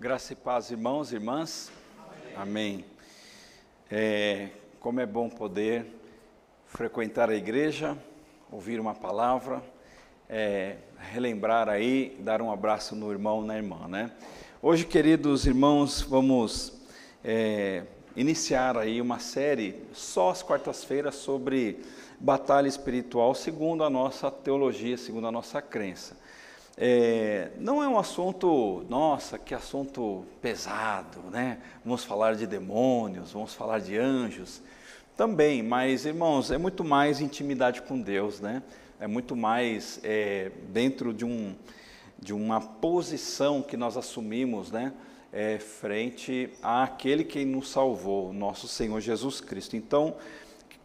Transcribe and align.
Graça 0.00 0.32
e 0.32 0.36
paz, 0.36 0.70
irmãos 0.70 1.12
e 1.12 1.16
irmãs. 1.16 1.70
Amém. 2.34 2.86
É, 3.90 4.48
como 4.80 4.98
é 4.98 5.04
bom 5.04 5.28
poder 5.28 5.84
frequentar 6.64 7.28
a 7.28 7.34
igreja, 7.34 7.98
ouvir 8.50 8.80
uma 8.80 8.94
palavra, 8.94 9.62
é, 10.26 10.76
relembrar 11.12 11.68
aí, 11.68 12.16
dar 12.20 12.40
um 12.40 12.50
abraço 12.50 12.96
no 12.96 13.12
irmão, 13.12 13.42
na 13.42 13.58
irmã, 13.58 13.86
né? 13.88 14.10
Hoje, 14.62 14.86
queridos 14.86 15.44
irmãos, 15.44 16.00
vamos 16.00 16.80
é, 17.22 17.84
iniciar 18.16 18.78
aí 18.78 19.02
uma 19.02 19.18
série 19.18 19.84
só 19.92 20.30
às 20.30 20.42
quartas-feiras 20.42 21.16
sobre 21.16 21.84
batalha 22.18 22.68
espiritual, 22.68 23.34
segundo 23.34 23.84
a 23.84 23.90
nossa 23.90 24.30
teologia, 24.30 24.96
segundo 24.96 25.26
a 25.26 25.30
nossa 25.30 25.60
crença. 25.60 26.16
É, 26.82 27.50
não 27.58 27.82
é 27.82 27.86
um 27.86 27.98
assunto, 27.98 28.86
nossa, 28.88 29.38
que 29.38 29.54
assunto 29.54 30.24
pesado, 30.40 31.20
né? 31.30 31.58
Vamos 31.84 32.04
falar 32.04 32.34
de 32.34 32.46
demônios, 32.46 33.32
vamos 33.32 33.52
falar 33.52 33.80
de 33.80 33.98
anjos, 33.98 34.62
também, 35.14 35.62
mas 35.62 36.06
irmãos, 36.06 36.50
é 36.50 36.56
muito 36.56 36.82
mais 36.82 37.20
intimidade 37.20 37.82
com 37.82 38.00
Deus, 38.00 38.40
né? 38.40 38.62
É 38.98 39.06
muito 39.06 39.36
mais 39.36 40.00
é, 40.02 40.52
dentro 40.70 41.12
de, 41.12 41.22
um, 41.22 41.54
de 42.18 42.32
uma 42.32 42.62
posição 42.62 43.60
que 43.60 43.76
nós 43.76 43.98
assumimos, 43.98 44.70
né? 44.70 44.94
É, 45.30 45.58
frente 45.58 46.48
àquele 46.62 47.24
que 47.24 47.44
nos 47.44 47.68
salvou, 47.68 48.32
nosso 48.32 48.66
Senhor 48.66 48.98
Jesus 49.02 49.38
Cristo. 49.38 49.76
Então, 49.76 50.16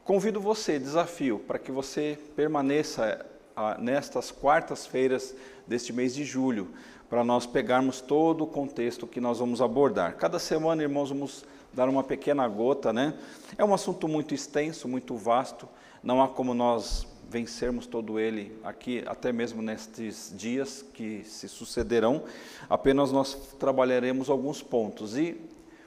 convido 0.04 0.42
você, 0.42 0.78
desafio, 0.78 1.40
para 1.40 1.58
que 1.58 1.72
você 1.72 2.20
permaneça 2.36 3.26
ah, 3.56 3.78
nestas 3.80 4.30
quartas-feiras 4.30 5.34
deste 5.68 5.92
mês 5.92 6.14
de 6.14 6.24
julho, 6.24 6.70
para 7.10 7.24
nós 7.24 7.46
pegarmos 7.46 8.02
todo 8.02 8.44
o 8.44 8.48
contexto 8.48 9.08
que 9.08 9.22
nós 9.22 9.40
vamos 9.40 9.62
abordar. 9.62 10.16
Cada 10.16 10.40
semana, 10.40 10.82
irmãos, 10.82 11.10
vamos 11.10 11.46
dar 11.74 11.90
uma 11.90 12.04
pequena 12.04 12.48
gota, 12.48 12.92
né? 12.92 13.14
É 13.58 13.66
um 13.66 13.74
assunto 13.74 14.08
muito 14.08 14.34
extenso, 14.34 14.88
muito 14.88 15.16
vasto, 15.16 15.68
não 16.02 16.22
há 16.22 16.28
como 16.28 16.54
nós 16.54 17.08
vencermos 17.30 17.88
todo 17.88 18.20
ele 18.20 18.58
aqui, 18.64 19.04
até 19.08 19.32
mesmo 19.32 19.62
nestes 19.62 20.34
dias 20.36 20.86
que 20.94 21.24
se 21.24 21.48
sucederão, 21.48 22.24
apenas 22.70 23.12
nós 23.12 23.34
trabalharemos 23.60 24.30
alguns 24.30 24.62
pontos. 24.62 25.18
E 25.18 25.42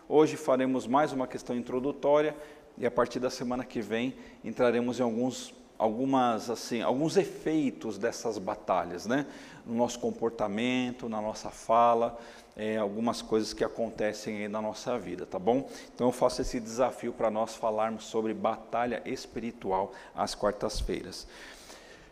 hoje 0.09 0.37
faremos 0.37 0.87
mais 0.87 1.13
uma 1.13 1.27
questão 1.27 1.57
introdutória 1.57 2.37
e 2.77 2.87
a 2.87 2.91
partir 2.91 3.19
da 3.19 3.31
semana 3.31 3.65
que 3.65 3.81
vem 3.81 4.15
entraremos 4.45 5.01
em 5.01 5.03
alguns 5.03 5.55
algumas 5.79 6.51
assim 6.51 6.83
alguns 6.83 7.17
efeitos 7.17 7.99
dessas 7.99 8.37
batalhas, 8.37 9.07
né? 9.07 9.27
No 9.69 9.75
nosso 9.75 10.01
comportamento, 10.01 11.09
na 11.09 11.21
nossa 11.21 11.51
fala, 11.51 12.19
é, 12.57 12.79
algumas 12.79 13.23
coisas 13.23 13.53
que 13.53 13.63
acontecem 13.63 14.39
aí 14.39 14.49
na 14.49 14.61
nossa 14.61 14.99
vida, 14.99 15.27
tá 15.27 15.39
bom? 15.39 15.71
Então 15.95 16.09
eu 16.09 16.13
faço 16.13 16.41
esse 16.41 16.59
desafio 16.59 17.13
para 17.13 17.31
nós 17.31 17.55
falarmos 17.55 18.05
sobre 18.05 18.35
batalha 18.35 19.03
espiritual 19.05 19.93
às 20.17 20.35
quartas-feiras. 20.35 21.29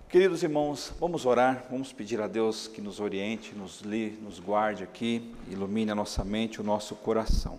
Queridos 0.09 0.45
irmãos, 0.45 0.93
vamos 1.01 1.27
orar, 1.27 1.65
vamos 1.69 1.93
pedir 1.93 2.21
a 2.21 2.29
Deus 2.29 2.69
que 2.69 2.81
nos 2.81 3.01
oriente, 3.01 3.55
nos 3.57 3.81
li, 3.81 4.11
nos 4.23 4.39
guarde 4.39 4.85
aqui, 4.85 5.35
ilumine 5.49 5.91
a 5.91 5.97
nossa 5.97 6.23
mente, 6.23 6.61
o 6.61 6.65
nosso 6.65 6.95
coração. 6.95 7.59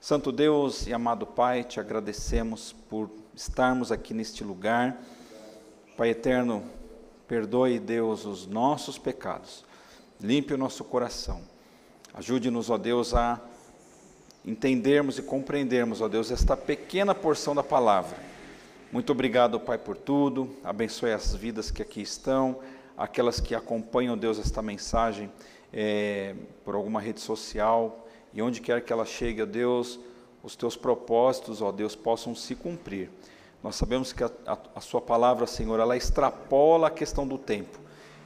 Santo 0.00 0.30
Deus 0.30 0.86
e 0.86 0.92
amado 0.92 1.26
Pai, 1.26 1.64
te 1.64 1.80
agradecemos 1.80 2.74
por 2.88 3.10
estarmos 3.34 3.90
aqui 3.90 4.12
neste 4.12 4.44
lugar 4.44 5.00
Pai 5.96 6.10
eterno, 6.10 6.64
perdoe, 7.26 7.78
Deus, 7.78 8.24
os 8.24 8.46
nossos 8.46 8.98
pecados, 8.98 9.64
limpe 10.20 10.54
o 10.54 10.58
nosso 10.58 10.84
coração, 10.84 11.42
ajude-nos, 12.12 12.70
ó 12.70 12.78
Deus, 12.78 13.14
a 13.14 13.40
entendermos 14.44 15.18
e 15.18 15.22
compreendermos, 15.22 16.00
ó 16.00 16.08
Deus, 16.08 16.30
esta 16.30 16.56
pequena 16.56 17.14
porção 17.14 17.54
da 17.54 17.62
palavra. 17.62 18.16
Muito 18.92 19.10
obrigado, 19.10 19.58
Pai, 19.58 19.78
por 19.78 19.96
tudo, 19.96 20.54
abençoe 20.62 21.12
as 21.12 21.34
vidas 21.34 21.70
que 21.70 21.82
aqui 21.82 22.02
estão, 22.02 22.60
aquelas 22.96 23.40
que 23.40 23.54
acompanham, 23.54 24.16
Deus, 24.16 24.38
esta 24.38 24.62
mensagem 24.62 25.30
é, 25.72 26.34
por 26.64 26.74
alguma 26.74 27.00
rede 27.00 27.20
social, 27.20 28.06
e 28.32 28.42
onde 28.42 28.60
quer 28.60 28.84
que 28.84 28.92
ela 28.92 29.04
chegue, 29.04 29.42
ó 29.42 29.46
Deus, 29.46 29.98
os 30.42 30.54
teus 30.54 30.76
propósitos, 30.76 31.62
ó 31.62 31.72
Deus, 31.72 31.96
possam 31.96 32.34
se 32.34 32.54
cumprir. 32.54 33.10
Nós 33.64 33.76
sabemos 33.76 34.12
que 34.12 34.22
a, 34.22 34.30
a, 34.46 34.58
a, 34.74 34.80
Sua 34.82 35.00
palavra, 35.00 35.46
Senhor, 35.46 35.80
ela 35.80 35.96
extrapola 35.96 36.88
a 36.88 36.90
questão 36.90 37.26
do 37.26 37.38
tempo. 37.38 37.78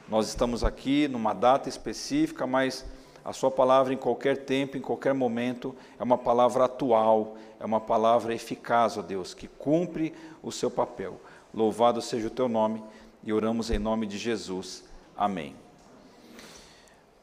Nós 0.09 0.27
estamos 0.27 0.65
aqui 0.65 1.07
numa 1.07 1.31
data 1.31 1.69
específica, 1.69 2.45
mas 2.45 2.85
a 3.23 3.31
Sua 3.31 3.49
palavra, 3.49 3.93
em 3.93 3.97
qualquer 3.97 4.43
tempo, 4.43 4.75
em 4.75 4.81
qualquer 4.81 5.13
momento, 5.13 5.73
é 5.97 6.03
uma 6.03 6.17
palavra 6.17 6.65
atual, 6.65 7.37
é 7.57 7.65
uma 7.65 7.79
palavra 7.79 8.35
eficaz, 8.35 8.97
ó 8.97 9.01
Deus, 9.01 9.33
que 9.33 9.47
cumpre 9.47 10.13
o 10.43 10.51
seu 10.51 10.69
papel. 10.69 11.21
Louvado 11.53 12.01
seja 12.01 12.27
o 12.27 12.31
Teu 12.31 12.49
nome 12.49 12.83
e 13.23 13.31
oramos 13.31 13.71
em 13.71 13.79
nome 13.79 14.07
de 14.07 14.17
Jesus. 14.17 14.83
Amém. 15.15 15.55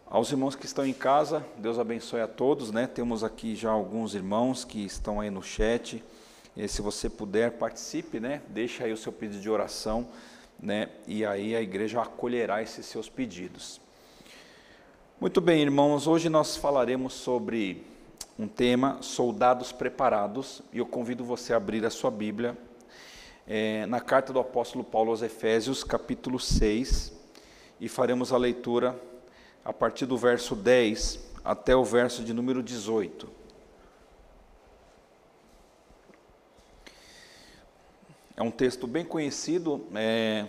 Aos 0.08 0.30
irmãos 0.30 0.56
que 0.56 0.64
estão 0.64 0.86
em 0.86 0.94
casa, 0.94 1.44
Deus 1.58 1.78
abençoe 1.78 2.22
a 2.22 2.26
todos, 2.26 2.70
né? 2.70 2.86
Temos 2.86 3.22
aqui 3.22 3.54
já 3.54 3.70
alguns 3.70 4.14
irmãos 4.14 4.64
que 4.64 4.82
estão 4.86 5.20
aí 5.20 5.28
no 5.28 5.42
chat. 5.42 6.02
E 6.56 6.66
se 6.66 6.80
você 6.80 7.10
puder, 7.10 7.52
participe, 7.52 8.18
né? 8.18 8.40
Deixa 8.48 8.84
aí 8.84 8.92
o 8.92 8.96
seu 8.96 9.12
pedido 9.12 9.42
de 9.42 9.50
oração, 9.50 10.08
né? 10.58 10.88
E 11.06 11.24
aí 11.24 11.54
a 11.54 11.60
igreja 11.60 12.00
acolherá 12.00 12.62
esses 12.62 12.86
seus 12.86 13.10
pedidos. 13.10 13.78
Muito 15.20 15.40
bem, 15.40 15.60
irmãos, 15.60 16.06
hoje 16.06 16.30
nós 16.30 16.56
falaremos 16.56 17.12
sobre 17.12 17.84
um 18.38 18.48
tema, 18.48 18.98
soldados 19.02 19.70
preparados, 19.70 20.62
e 20.72 20.78
eu 20.78 20.86
convido 20.86 21.24
você 21.24 21.52
a 21.52 21.58
abrir 21.58 21.84
a 21.84 21.90
sua 21.90 22.10
Bíblia 22.10 22.56
é, 23.46 23.84
na 23.86 24.00
carta 24.00 24.32
do 24.32 24.38
apóstolo 24.38 24.82
Paulo 24.82 25.10
aos 25.10 25.22
Efésios, 25.22 25.84
capítulo 25.84 26.40
6, 26.40 27.12
e 27.78 27.88
faremos 27.88 28.32
a 28.32 28.38
leitura 28.38 28.98
a 29.62 29.72
partir 29.74 30.06
do 30.06 30.16
verso 30.16 30.56
10 30.56 31.20
até 31.44 31.76
o 31.76 31.84
verso 31.84 32.24
de 32.24 32.32
número 32.32 32.62
18. 32.62 33.45
É 38.36 38.42
um 38.42 38.50
texto 38.50 38.86
bem 38.86 39.02
conhecido 39.02 39.86
é, 39.94 40.44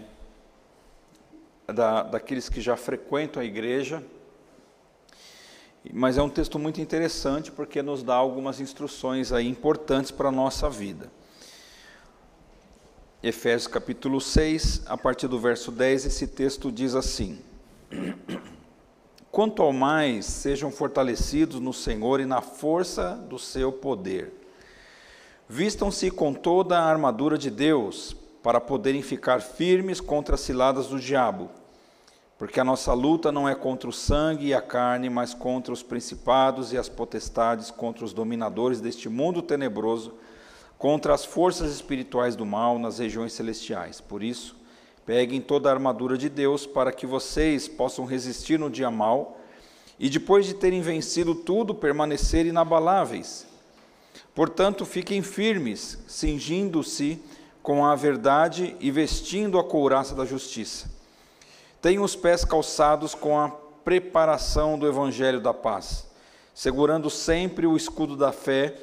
da, 1.65 2.03
daqueles 2.03 2.49
que 2.49 2.59
já 2.59 2.75
frequentam 2.75 3.41
a 3.41 3.45
igreja, 3.45 4.03
mas 5.93 6.17
é 6.17 6.21
um 6.21 6.29
texto 6.29 6.59
muito 6.59 6.81
interessante 6.81 7.49
porque 7.49 7.81
nos 7.81 8.03
dá 8.03 8.13
algumas 8.13 8.59
instruções 8.59 9.31
aí 9.31 9.47
importantes 9.47 10.11
para 10.11 10.27
a 10.27 10.31
nossa 10.33 10.69
vida. 10.69 11.09
Efésios 13.23 13.67
capítulo 13.67 14.19
6, 14.19 14.83
a 14.85 14.97
partir 14.97 15.29
do 15.29 15.39
verso 15.39 15.71
10, 15.71 16.07
esse 16.07 16.27
texto 16.27 16.69
diz 16.69 16.93
assim: 16.93 17.39
Quanto 19.31 19.61
ao 19.61 19.71
mais, 19.71 20.25
sejam 20.25 20.71
fortalecidos 20.71 21.61
no 21.61 21.71
Senhor 21.71 22.19
e 22.19 22.25
na 22.25 22.41
força 22.41 23.15
do 23.15 23.39
seu 23.39 23.71
poder 23.71 24.36
Vistam-se 25.49 26.11
com 26.11 26.33
toda 26.33 26.77
a 26.77 26.83
armadura 26.83 27.37
de 27.37 27.49
Deus, 27.49 28.13
para 28.43 28.59
poderem 28.59 29.01
ficar 29.01 29.41
firmes 29.41 30.01
contra 30.01 30.35
as 30.35 30.41
ciladas 30.41 30.87
do 30.87 30.99
diabo. 30.99 31.49
Porque 32.37 32.59
a 32.59 32.63
nossa 32.63 32.93
luta 32.93 33.31
não 33.31 33.47
é 33.47 33.55
contra 33.55 33.89
o 33.89 33.93
sangue 33.93 34.47
e 34.47 34.53
a 34.53 34.61
carne, 34.61 35.09
mas 35.09 35.33
contra 35.33 35.73
os 35.73 35.81
principados 35.81 36.71
e 36.71 36.77
as 36.77 36.89
potestades, 36.89 37.71
contra 37.71 38.03
os 38.03 38.13
dominadores 38.13 38.81
deste 38.81 39.07
mundo 39.07 39.41
tenebroso, 39.41 40.13
contra 40.77 41.13
as 41.13 41.23
forças 41.23 41.71
espirituais 41.71 42.35
do 42.35 42.45
mal 42.45 42.77
nas 42.77 42.99
regiões 42.99 43.31
celestiais. 43.31 44.01
Por 44.01 44.21
isso, 44.21 44.53
peguem 45.05 45.39
toda 45.39 45.69
a 45.69 45.73
armadura 45.73 46.17
de 46.17 46.27
Deus 46.27 46.65
para 46.65 46.91
que 46.91 47.07
vocês 47.07 47.69
possam 47.69 48.03
resistir 48.03 48.59
no 48.59 48.69
dia 48.69 48.91
mal 48.91 49.39
e 49.97 50.09
depois 50.09 50.45
de 50.45 50.53
terem 50.53 50.81
vencido 50.81 51.33
tudo, 51.33 51.73
permanecer 51.73 52.45
inabaláveis. 52.45 53.46
Portanto, 54.37 54.85
fiquem 54.85 55.23
firmes, 55.23 55.97
cingindo-se 56.07 57.19
com 57.63 57.83
a 57.83 57.95
verdade 57.95 58.75
e 58.79 58.91
vestindo 58.91 59.57
a 59.57 59.63
couraça 59.63 60.13
da 60.13 60.25
justiça. 60.25 60.91
Tenham 61.81 62.03
os 62.03 62.15
pés 62.15 62.45
calçados 62.45 63.15
com 63.15 63.39
a 63.39 63.49
preparação 63.49 64.77
do 64.77 64.87
evangelho 64.87 65.41
da 65.41 65.55
paz, 65.55 66.05
segurando 66.53 67.09
sempre 67.09 67.65
o 67.65 67.75
escudo 67.75 68.15
da 68.15 68.31
fé, 68.31 68.75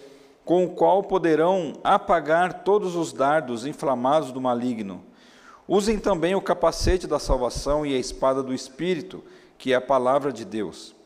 com 0.45 0.65
o 0.65 0.71
qual 0.71 1.05
poderão 1.05 1.75
apagar 1.85 2.65
todos 2.65 2.97
os 2.97 3.13
dardos 3.13 3.65
inflamados 3.65 4.33
do 4.33 4.41
maligno. 4.41 5.05
Usem 5.69 6.01
também 6.01 6.35
o 6.35 6.43
capacete 6.43 7.07
da 7.07 7.21
salvação 7.21 7.87
e 7.87 7.95
a 7.95 7.99
espada 8.01 8.43
do 8.43 8.53
espírito, 8.53 9.23
que 9.57 9.73
é 9.73 9.77
a 9.77 9.81
palavra 9.81 10.33
de 10.33 10.45
Deus. 10.45 10.97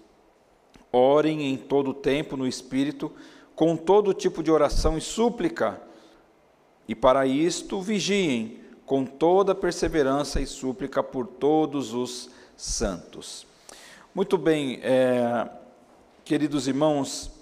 Orem 0.91 1.53
em 1.53 1.59
todo 1.59 1.91
o 1.91 1.95
tempo 1.95 2.35
no 2.35 2.47
espírito, 2.47 3.13
com 3.59 3.77
todo 3.77 4.15
tipo 4.15 4.41
de 4.41 4.53
oração 4.53 4.97
e 4.97 5.01
súplica, 5.01 5.83
e 6.87 6.95
para 6.95 7.27
isto 7.27 7.81
vigiem 7.81 8.61
com 8.87 9.05
toda 9.05 9.53
perseverança 9.53 10.41
e 10.41 10.47
súplica 10.47 11.03
por 11.03 11.27
todos 11.27 11.93
os 11.93 12.31
santos. 12.57 13.45
Muito 14.15 14.39
bem, 14.39 14.79
é, 14.81 15.49
queridos 16.25 16.69
irmãos, 16.69 17.33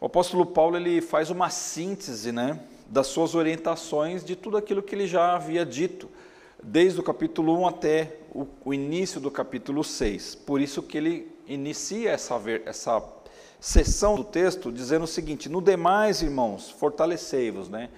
o 0.00 0.06
apóstolo 0.06 0.46
Paulo 0.46 0.78
ele 0.78 1.02
faz 1.02 1.28
uma 1.28 1.50
síntese, 1.50 2.32
né, 2.32 2.58
das 2.86 3.08
suas 3.08 3.34
orientações 3.34 4.24
de 4.24 4.34
tudo 4.34 4.56
aquilo 4.56 4.82
que 4.82 4.94
ele 4.94 5.06
já 5.06 5.34
havia 5.34 5.66
dito, 5.66 6.08
desde 6.62 6.98
o 7.00 7.02
capítulo 7.02 7.54
1 7.60 7.66
até 7.66 8.16
o, 8.34 8.46
o 8.64 8.72
início 8.72 9.20
do 9.20 9.30
capítulo 9.30 9.84
6. 9.84 10.36
Por 10.36 10.58
isso 10.62 10.82
que 10.82 10.96
ele 10.96 11.36
inicia 11.46 12.12
essa, 12.12 12.40
essa 12.64 12.98
sessão 13.64 14.14
do 14.14 14.22
texto 14.22 14.70
dizendo 14.70 15.04
o 15.04 15.08
seguinte: 15.08 15.48
No 15.48 15.62
demais, 15.62 16.20
irmãos, 16.20 16.70
fortalecei-vos, 16.70 17.70
né? 17.70 17.88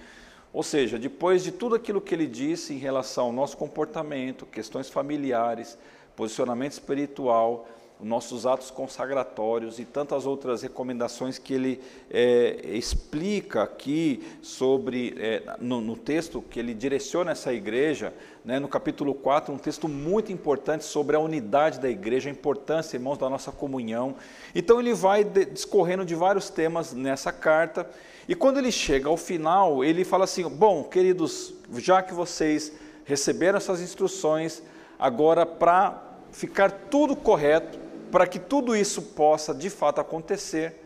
Ou 0.53 0.63
seja, 0.63 0.97
depois 0.97 1.43
de 1.43 1.51
tudo 1.51 1.75
aquilo 1.75 1.99
que 1.99 2.15
ele 2.15 2.25
disse 2.25 2.73
em 2.73 2.77
relação 2.77 3.25
ao 3.25 3.31
nosso 3.33 3.57
comportamento, 3.57 4.45
questões 4.45 4.89
familiares, 4.89 5.77
posicionamento 6.15 6.71
espiritual, 6.71 7.67
nossos 7.99 8.45
atos 8.45 8.69
consagratórios 8.69 9.79
e 9.79 9.85
tantas 9.85 10.25
outras 10.25 10.61
recomendações 10.61 11.39
que 11.39 11.53
ele 11.53 11.81
é, 12.11 12.59
explica 12.63 13.63
aqui 13.63 14.23
sobre, 14.41 15.15
é, 15.17 15.43
no, 15.59 15.81
no, 15.81 15.97
texto 15.97 16.41
que 16.41 16.59
ele 16.59 16.73
direciona 16.73 17.31
essa 17.31 17.51
igreja, 17.51 18.13
né, 18.45 18.59
no 18.59 18.67
capítulo 18.67 19.15
4, 19.15 19.53
um 19.53 19.57
texto 19.57 19.87
muito 19.87 20.31
importante 20.31 20.85
sobre 20.85 21.15
a 21.15 21.19
unidade 21.19 21.79
da 21.79 21.89
igreja, 21.89 22.29
a 22.29 22.31
importância, 22.31 22.97
irmãos, 22.97 23.17
da 23.17 23.29
nossa 23.29 23.51
comunhão. 23.51 24.15
Então 24.53 24.79
ele 24.79 24.93
vai 24.93 25.23
discorrendo 25.23 26.05
de 26.05 26.13
vários 26.13 26.49
temas 26.49 26.93
nessa 26.93 27.31
carta, 27.31 27.89
e 28.27 28.35
quando 28.35 28.57
ele 28.57 28.71
chega 28.71 29.07
ao 29.07 29.17
final, 29.17 29.83
ele 29.83 30.03
fala 30.03 30.25
assim: 30.25 30.43
Bom, 30.47 30.83
queridos, 30.83 31.53
já 31.77 32.01
que 32.01 32.13
vocês 32.13 32.73
receberam 33.05 33.57
essas 33.57 33.81
instruções, 33.81 34.61
agora 34.99 35.45
para 35.45 36.03
ficar 36.31 36.69
tudo 36.71 37.15
correto, 37.15 37.86
para 38.11 38.27
que 38.27 38.39
tudo 38.39 38.75
isso 38.75 39.01
possa 39.01 39.53
de 39.53 39.69
fato 39.69 39.99
acontecer, 39.99 40.83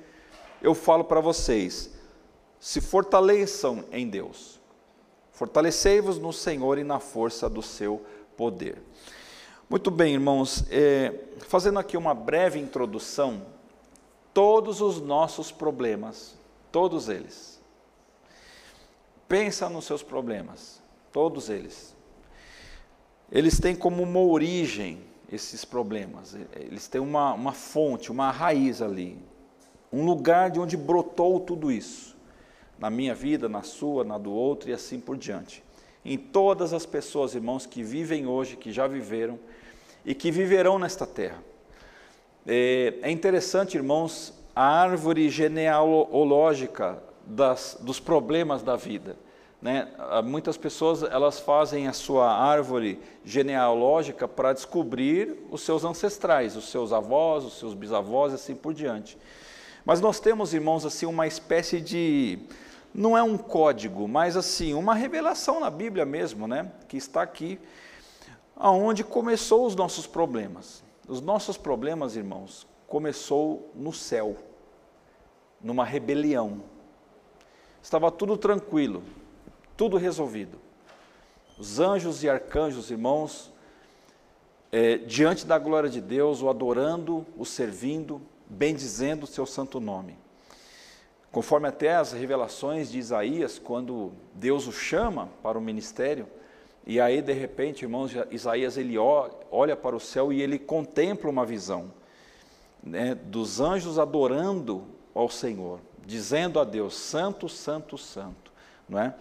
eu 0.61 0.73
falo 0.73 1.03
para 1.03 1.19
vocês: 1.19 1.91
se 2.59 2.79
fortaleçam 2.81 3.83
em 3.91 4.07
Deus, 4.07 4.59
fortalecei-vos 5.31 6.17
no 6.17 6.31
Senhor 6.31 6.77
e 6.77 6.83
na 6.83 6.99
força 6.99 7.49
do 7.49 7.61
seu 7.61 8.05
poder. 8.37 8.81
Muito 9.69 9.89
bem, 9.89 10.13
irmãos, 10.13 10.65
é, 10.69 11.13
fazendo 11.47 11.79
aqui 11.79 11.95
uma 11.95 12.13
breve 12.13 12.59
introdução, 12.59 13.45
todos 14.33 14.81
os 14.81 14.99
nossos 14.99 15.51
problemas, 15.51 16.35
todos 16.71 17.07
eles, 17.07 17.61
pensa 19.27 19.69
nos 19.69 19.85
seus 19.85 20.03
problemas, 20.03 20.81
todos 21.11 21.49
eles, 21.49 21.95
eles 23.31 23.59
têm 23.59 23.73
como 23.73 24.03
uma 24.03 24.19
origem 24.19 25.10
esses 25.31 25.63
problemas. 25.63 26.35
Eles 26.53 26.87
têm 26.87 26.99
uma, 26.99 27.33
uma 27.33 27.53
fonte, 27.53 28.11
uma 28.11 28.29
raiz 28.31 28.81
ali, 28.81 29.17
um 29.91 30.05
lugar 30.05 30.51
de 30.51 30.59
onde 30.59 30.75
brotou 30.75 31.39
tudo 31.39 31.71
isso, 31.71 32.15
na 32.77 32.89
minha 32.89 33.15
vida, 33.15 33.47
na 33.47 33.61
sua, 33.61 34.03
na 34.03 34.17
do 34.17 34.31
outro 34.31 34.69
e 34.69 34.73
assim 34.73 34.99
por 34.99 35.17
diante. 35.17 35.63
Em 36.03 36.17
todas 36.17 36.73
as 36.73 36.85
pessoas, 36.85 37.35
irmãos, 37.35 37.65
que 37.65 37.83
vivem 37.83 38.25
hoje, 38.25 38.57
que 38.57 38.71
já 38.71 38.87
viveram 38.87 39.39
e 40.03 40.15
que 40.15 40.31
viverão 40.31 40.79
nesta 40.79 41.05
terra. 41.05 41.43
É, 42.45 42.95
é 43.03 43.11
interessante, 43.11 43.77
irmãos, 43.77 44.33
a 44.55 44.63
árvore 44.63 45.29
genealógica 45.29 47.01
das, 47.25 47.77
dos 47.79 47.99
problemas 47.99 48.63
da 48.63 48.75
vida. 48.75 49.15
Né? 49.61 49.87
Muitas 50.25 50.57
pessoas 50.57 51.03
elas 51.03 51.39
fazem 51.39 51.87
a 51.87 51.93
sua 51.93 52.33
árvore 52.33 52.99
genealógica 53.23 54.27
para 54.27 54.53
descobrir 54.53 55.45
os 55.51 55.61
seus 55.61 55.85
ancestrais, 55.85 56.55
os 56.55 56.69
seus 56.69 56.91
avós, 56.91 57.45
os 57.45 57.59
seus 57.59 57.73
bisavós 57.75 58.31
e 58.31 58.35
assim 58.35 58.55
por 58.55 58.73
diante. 58.73 59.17
Mas 59.85 60.01
nós 60.01 60.19
temos, 60.19 60.53
irmãos, 60.53 60.85
assim 60.85 61.05
uma 61.05 61.27
espécie 61.27 61.79
de 61.79 62.39
não 62.93 63.17
é 63.17 63.23
um 63.23 63.37
código, 63.37 64.07
mas 64.07 64.35
assim 64.35 64.73
uma 64.73 64.95
revelação 64.95 65.59
na 65.59 65.69
Bíblia 65.69 66.05
mesmo, 66.05 66.47
né? 66.47 66.71
Que 66.87 66.97
está 66.97 67.21
aqui, 67.21 67.59
aonde 68.55 69.03
começou 69.03 69.65
os 69.65 69.75
nossos 69.75 70.07
problemas. 70.07 70.83
Os 71.07 71.21
nossos 71.21 71.57
problemas, 71.57 72.15
irmãos, 72.15 72.67
começou 72.87 73.71
no 73.75 73.93
céu, 73.93 74.35
numa 75.61 75.85
rebelião. 75.85 76.63
Estava 77.81 78.11
tudo 78.11 78.37
tranquilo, 78.37 79.03
tudo 79.81 79.97
resolvido. 79.97 80.59
Os 81.57 81.79
anjos 81.79 82.23
e 82.23 82.29
arcanjos, 82.29 82.91
irmãos, 82.91 83.51
é, 84.71 84.99
diante 84.99 85.43
da 85.43 85.57
glória 85.57 85.89
de 85.89 85.99
Deus, 85.99 86.39
o 86.39 86.49
adorando, 86.49 87.25
o 87.35 87.43
servindo, 87.43 88.21
bendizendo 88.47 89.23
o 89.23 89.27
seu 89.27 89.43
santo 89.43 89.79
nome. 89.79 90.15
Conforme 91.31 91.67
até 91.67 91.95
as 91.95 92.11
revelações 92.11 92.91
de 92.91 92.99
Isaías, 92.99 93.57
quando 93.57 94.11
Deus 94.35 94.67
o 94.67 94.71
chama 94.71 95.29
para 95.41 95.57
o 95.57 95.61
ministério, 95.61 96.27
e 96.85 97.01
aí 97.01 97.19
de 97.19 97.33
repente, 97.33 97.81
irmãos, 97.81 98.11
Isaías 98.29 98.77
ele 98.77 98.99
olha 98.99 99.75
para 99.75 99.95
o 99.95 99.99
céu 99.99 100.31
e 100.31 100.43
ele 100.43 100.59
contempla 100.59 101.27
uma 101.27 101.43
visão 101.43 101.91
né, 102.83 103.15
dos 103.15 103.59
anjos 103.59 103.97
adorando 103.97 104.85
ao 105.15 105.27
Senhor, 105.27 105.79
dizendo 106.05 106.59
a 106.59 106.63
Deus: 106.63 106.93
Santo, 106.93 107.49
Santo, 107.49 107.97
Santo, 107.97 108.53
não 108.87 108.99
é? 108.99 109.15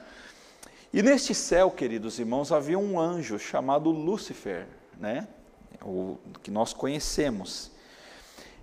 E 0.93 1.03
neste 1.03 1.35
céu, 1.35 1.71
queridos 1.71 2.19
irmãos, 2.19 2.51
havia 2.51 2.79
um 2.79 2.99
anjo 2.99 3.39
chamado 3.39 3.91
Lúcifer, 3.91 4.67
né? 4.99 5.29
O 5.83 6.19
que 6.43 6.51
nós 6.51 6.73
conhecemos. 6.73 7.71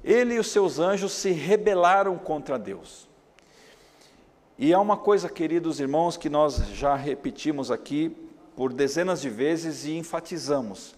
Ele 0.04 0.36
e 0.36 0.40
os 0.40 0.48
seus 0.48 0.78
anjos 0.78 1.14
se 1.14 1.32
rebelaram 1.32 2.18
contra 2.18 2.60
Deus. 2.60 3.08
E 4.58 4.74
há 4.74 4.80
uma 4.80 4.98
coisa, 4.98 5.30
queridos 5.30 5.80
irmãos, 5.80 6.18
que 6.18 6.30
nós 6.30 6.58
já 6.74 6.96
repetimos 6.96 7.72
aqui 7.72 8.16
por 8.58 8.74
dezenas 8.74 9.22
de 9.22 9.30
vezes 9.30 9.86
e 9.86 9.96
enfatizamos. 9.96 10.96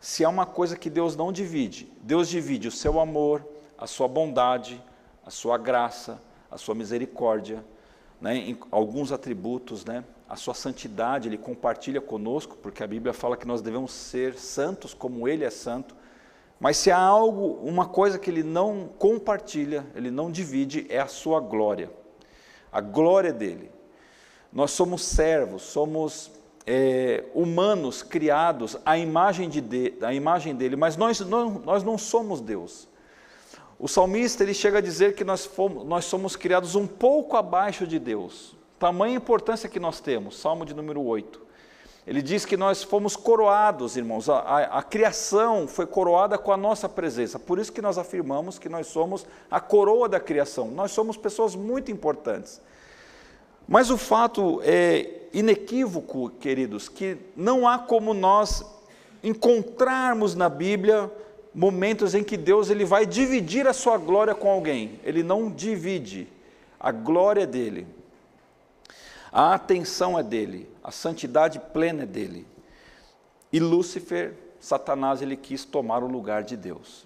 Se 0.00 0.24
há 0.24 0.28
uma 0.28 0.46
coisa 0.46 0.76
que 0.76 0.88
Deus 0.88 1.14
não 1.14 1.32
divide, 1.32 1.92
Deus 2.00 2.28
divide 2.28 2.68
o 2.68 2.72
seu 2.72 3.00
amor, 3.00 3.46
a 3.76 3.86
sua 3.86 4.08
bondade, 4.08 4.82
a 5.26 5.30
sua 5.30 5.58
graça, 5.58 6.22
a 6.50 6.56
sua 6.56 6.74
misericórdia, 6.74 7.64
né, 8.20 8.56
alguns 8.70 9.12
atributos, 9.12 9.84
né, 9.84 10.04
a 10.28 10.36
sua 10.36 10.54
santidade, 10.54 11.28
ele 11.28 11.36
compartilha 11.36 12.00
conosco, 12.00 12.56
porque 12.56 12.82
a 12.82 12.86
Bíblia 12.86 13.12
fala 13.12 13.36
que 13.36 13.46
nós 13.46 13.60
devemos 13.60 13.92
ser 13.92 14.34
santos 14.34 14.94
como 14.94 15.28
ele 15.28 15.44
é 15.44 15.50
santo. 15.50 15.94
Mas 16.58 16.76
se 16.78 16.90
há 16.90 16.98
algo, 16.98 17.58
uma 17.62 17.86
coisa 17.86 18.18
que 18.18 18.30
ele 18.30 18.42
não 18.42 18.88
compartilha, 18.98 19.86
ele 19.94 20.10
não 20.10 20.30
divide, 20.30 20.86
é 20.88 20.98
a 20.98 21.06
sua 21.06 21.40
glória. 21.40 21.90
A 22.72 22.80
glória 22.80 23.32
dele. 23.32 23.70
Nós 24.52 24.70
somos 24.70 25.02
servos, 25.02 25.62
somos 25.62 26.30
é, 26.66 27.24
humanos 27.34 28.02
criados 28.02 28.76
à 28.84 28.96
imagem, 28.96 29.50
de, 29.50 29.94
à 30.00 30.14
imagem 30.14 30.54
dele, 30.54 30.76
mas 30.76 30.96
nós 30.96 31.20
não, 31.20 31.58
nós 31.58 31.82
não 31.82 31.98
somos 31.98 32.40
Deus. 32.40 32.88
O 33.78 33.88
salmista 33.88 34.42
ele 34.42 34.54
chega 34.54 34.78
a 34.78 34.80
dizer 34.80 35.14
que 35.14 35.24
nós, 35.24 35.44
fomos, 35.44 35.84
nós 35.84 36.04
somos 36.04 36.36
criados 36.36 36.74
um 36.74 36.86
pouco 36.86 37.36
abaixo 37.36 37.86
de 37.86 37.98
Deus. 37.98 38.56
Tamanha 38.84 39.16
importância 39.16 39.66
que 39.66 39.80
nós 39.80 39.98
temos, 39.98 40.38
Salmo 40.38 40.66
de 40.66 40.74
número 40.74 41.02
8. 41.02 41.40
Ele 42.06 42.20
diz 42.20 42.44
que 42.44 42.54
nós 42.54 42.82
fomos 42.82 43.16
coroados, 43.16 43.96
irmãos, 43.96 44.28
a, 44.28 44.40
a, 44.40 44.78
a, 44.80 44.82
criação 44.82 45.66
foi 45.66 45.86
coroada 45.86 46.36
com 46.36 46.52
a 46.52 46.56
nossa 46.58 46.86
presença, 46.86 47.38
por 47.38 47.58
isso 47.58 47.72
que 47.72 47.80
nós 47.80 47.96
afirmamos 47.96 48.58
que 48.58 48.68
nós 48.68 48.88
somos 48.88 49.24
a 49.50 49.58
coroa 49.58 50.06
da 50.06 50.20
criação, 50.20 50.70
nós 50.70 50.92
somos 50.92 51.16
pessoas 51.16 51.54
muito 51.54 51.90
importantes. 51.90 52.60
Mas 53.66 53.88
o 53.88 53.96
fato 53.96 54.60
é 54.62 55.28
inequívoco, 55.32 56.28
queridos, 56.38 56.86
que 56.86 57.16
não 57.34 57.66
há 57.66 57.78
como 57.78 58.12
nós 58.12 58.62
encontrarmos 59.22 60.34
na 60.34 60.50
Bíblia 60.50 61.10
momentos 61.54 62.14
em 62.14 62.22
que 62.22 62.36
Deus 62.36 62.68
ele 62.68 62.84
vai 62.84 63.06
dividir 63.06 63.66
a 63.66 63.72
sua 63.72 63.96
glória 63.96 64.34
com 64.34 64.50
alguém, 64.50 65.00
ele 65.02 65.22
não 65.22 65.50
divide, 65.50 66.28
a 66.78 66.92
glória 66.92 67.44
é 67.44 67.46
dele. 67.46 68.03
A 69.36 69.52
atenção 69.52 70.16
é 70.16 70.22
dele, 70.22 70.70
a 70.80 70.92
santidade 70.92 71.58
plena 71.58 72.04
é 72.04 72.06
dele. 72.06 72.46
E 73.52 73.58
Lúcifer, 73.58 74.32
Satanás, 74.60 75.20
ele 75.20 75.36
quis 75.36 75.64
tomar 75.64 76.04
o 76.04 76.06
lugar 76.06 76.44
de 76.44 76.56
Deus. 76.56 77.04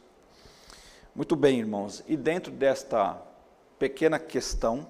Muito 1.14 1.34
bem, 1.34 1.58
irmãos, 1.58 2.04
e 2.06 2.18
dentro 2.18 2.52
desta 2.52 3.18
pequena 3.78 4.18
questão, 4.18 4.86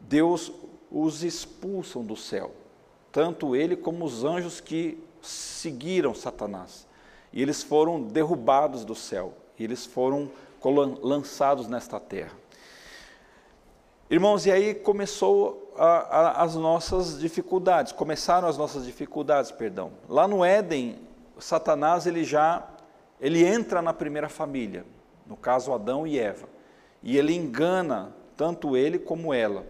Deus 0.00 0.50
os 0.90 1.22
expulsam 1.22 2.02
do 2.02 2.16
céu, 2.16 2.54
tanto 3.12 3.54
ele 3.54 3.76
como 3.76 4.06
os 4.06 4.24
anjos 4.24 4.58
que 4.58 4.98
seguiram 5.20 6.14
Satanás. 6.14 6.86
E 7.34 7.42
eles 7.42 7.62
foram 7.62 8.00
derrubados 8.00 8.82
do 8.82 8.94
céu, 8.94 9.34
eles 9.60 9.84
foram 9.84 10.30
lançados 11.02 11.68
nesta 11.68 12.00
terra. 12.00 12.32
Irmãos, 14.08 14.46
e 14.46 14.50
aí 14.50 14.74
começou 14.74 15.61
a, 15.76 15.86
a, 15.86 16.42
as 16.42 16.54
nossas 16.54 17.18
dificuldades, 17.18 17.92
começaram 17.92 18.48
as 18.48 18.58
nossas 18.58 18.84
dificuldades, 18.84 19.50
perdão. 19.50 19.92
Lá 20.08 20.26
no 20.28 20.44
Éden, 20.44 20.98
Satanás 21.38 22.06
ele 22.06 22.24
já 22.24 22.68
ele 23.20 23.44
entra 23.44 23.80
na 23.80 23.92
primeira 23.92 24.28
família, 24.28 24.84
no 25.24 25.36
caso 25.36 25.72
Adão 25.72 26.04
e 26.04 26.18
Eva. 26.18 26.48
e 27.02 27.16
ele 27.16 27.32
engana 27.32 28.12
tanto 28.36 28.76
ele 28.76 28.98
como 28.98 29.32
ela. 29.32 29.64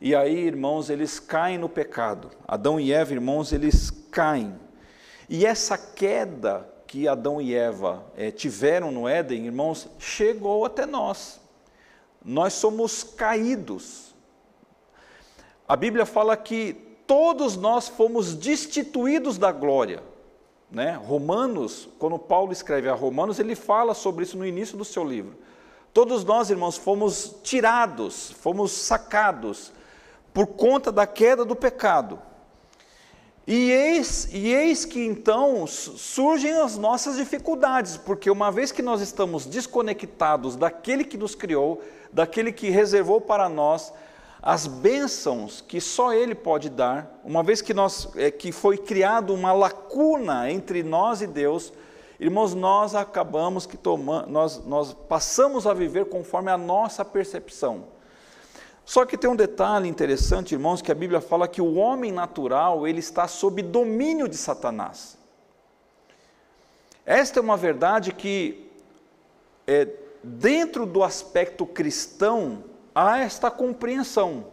E 0.00 0.14
aí, 0.14 0.46
irmãos, 0.46 0.88
eles 0.88 1.18
caem 1.18 1.58
no 1.58 1.68
pecado. 1.68 2.30
Adão 2.46 2.78
e 2.78 2.92
Eva, 2.92 3.12
irmãos, 3.12 3.52
eles 3.52 3.90
caem. 4.10 4.54
E 5.28 5.44
essa 5.44 5.76
queda 5.76 6.68
que 6.86 7.08
Adão 7.08 7.40
e 7.40 7.54
Eva 7.54 8.04
é, 8.16 8.30
tiveram 8.30 8.92
no 8.92 9.08
Éden, 9.08 9.46
irmãos, 9.46 9.88
chegou 9.98 10.64
até 10.64 10.86
nós. 10.86 11.40
Nós 12.24 12.52
somos 12.52 13.02
caídos. 13.02 14.05
A 15.68 15.74
Bíblia 15.74 16.06
fala 16.06 16.36
que 16.36 16.74
todos 17.06 17.56
nós 17.56 17.88
fomos 17.88 18.34
destituídos 18.34 19.38
da 19.38 19.50
glória. 19.50 20.02
Né? 20.70 20.94
Romanos, 20.94 21.88
quando 21.98 22.18
Paulo 22.18 22.52
escreve 22.52 22.88
a 22.88 22.94
Romanos, 22.94 23.38
ele 23.38 23.54
fala 23.54 23.94
sobre 23.94 24.24
isso 24.24 24.36
no 24.36 24.46
início 24.46 24.76
do 24.76 24.84
seu 24.84 25.04
livro. 25.04 25.36
Todos 25.92 26.24
nós, 26.24 26.50
irmãos, 26.50 26.76
fomos 26.76 27.36
tirados, 27.42 28.30
fomos 28.32 28.70
sacados 28.70 29.72
por 30.32 30.46
conta 30.48 30.92
da 30.92 31.06
queda 31.06 31.44
do 31.44 31.56
pecado. 31.56 32.20
E 33.46 33.70
eis, 33.70 34.28
e 34.32 34.52
eis 34.52 34.84
que 34.84 35.04
então 35.04 35.66
surgem 35.66 36.52
as 36.52 36.76
nossas 36.76 37.16
dificuldades, 37.16 37.96
porque 37.96 38.28
uma 38.28 38.50
vez 38.50 38.72
que 38.72 38.82
nós 38.82 39.00
estamos 39.00 39.46
desconectados 39.46 40.56
daquele 40.56 41.04
que 41.04 41.16
nos 41.16 41.34
criou, 41.34 41.80
daquele 42.12 42.52
que 42.52 42.70
reservou 42.70 43.20
para 43.20 43.48
nós 43.48 43.92
as 44.42 44.66
bênçãos 44.66 45.60
que 45.60 45.80
só 45.80 46.12
Ele 46.12 46.34
pode 46.34 46.68
dar, 46.70 47.20
uma 47.24 47.42
vez 47.42 47.60
que, 47.60 47.74
nós, 47.74 48.08
é, 48.16 48.30
que 48.30 48.52
foi 48.52 48.76
criado 48.78 49.34
uma 49.34 49.52
lacuna 49.52 50.50
entre 50.50 50.82
nós 50.82 51.22
e 51.22 51.26
Deus, 51.26 51.72
irmãos, 52.20 52.54
nós 52.54 52.94
acabamos 52.94 53.66
que 53.66 53.76
tomamos, 53.76 54.30
nós, 54.30 54.64
nós 54.64 54.92
passamos 54.92 55.66
a 55.66 55.74
viver 55.74 56.06
conforme 56.06 56.50
a 56.50 56.58
nossa 56.58 57.04
percepção. 57.04 57.96
Só 58.84 59.04
que 59.04 59.18
tem 59.18 59.28
um 59.28 59.34
detalhe 59.34 59.88
interessante, 59.88 60.52
irmãos, 60.52 60.80
que 60.80 60.92
a 60.92 60.94
Bíblia 60.94 61.20
fala 61.20 61.48
que 61.48 61.60
o 61.60 61.74
homem 61.74 62.12
natural 62.12 62.86
ele 62.86 63.00
está 63.00 63.26
sob 63.26 63.60
domínio 63.60 64.28
de 64.28 64.36
Satanás. 64.36 65.18
Esta 67.04 67.40
é 67.40 67.42
uma 67.42 67.56
verdade 67.56 68.12
que, 68.12 68.70
é, 69.66 69.88
dentro 70.22 70.86
do 70.86 71.02
aspecto 71.02 71.66
cristão, 71.66 72.62
há 72.96 73.18
esta 73.18 73.50
compreensão. 73.50 74.46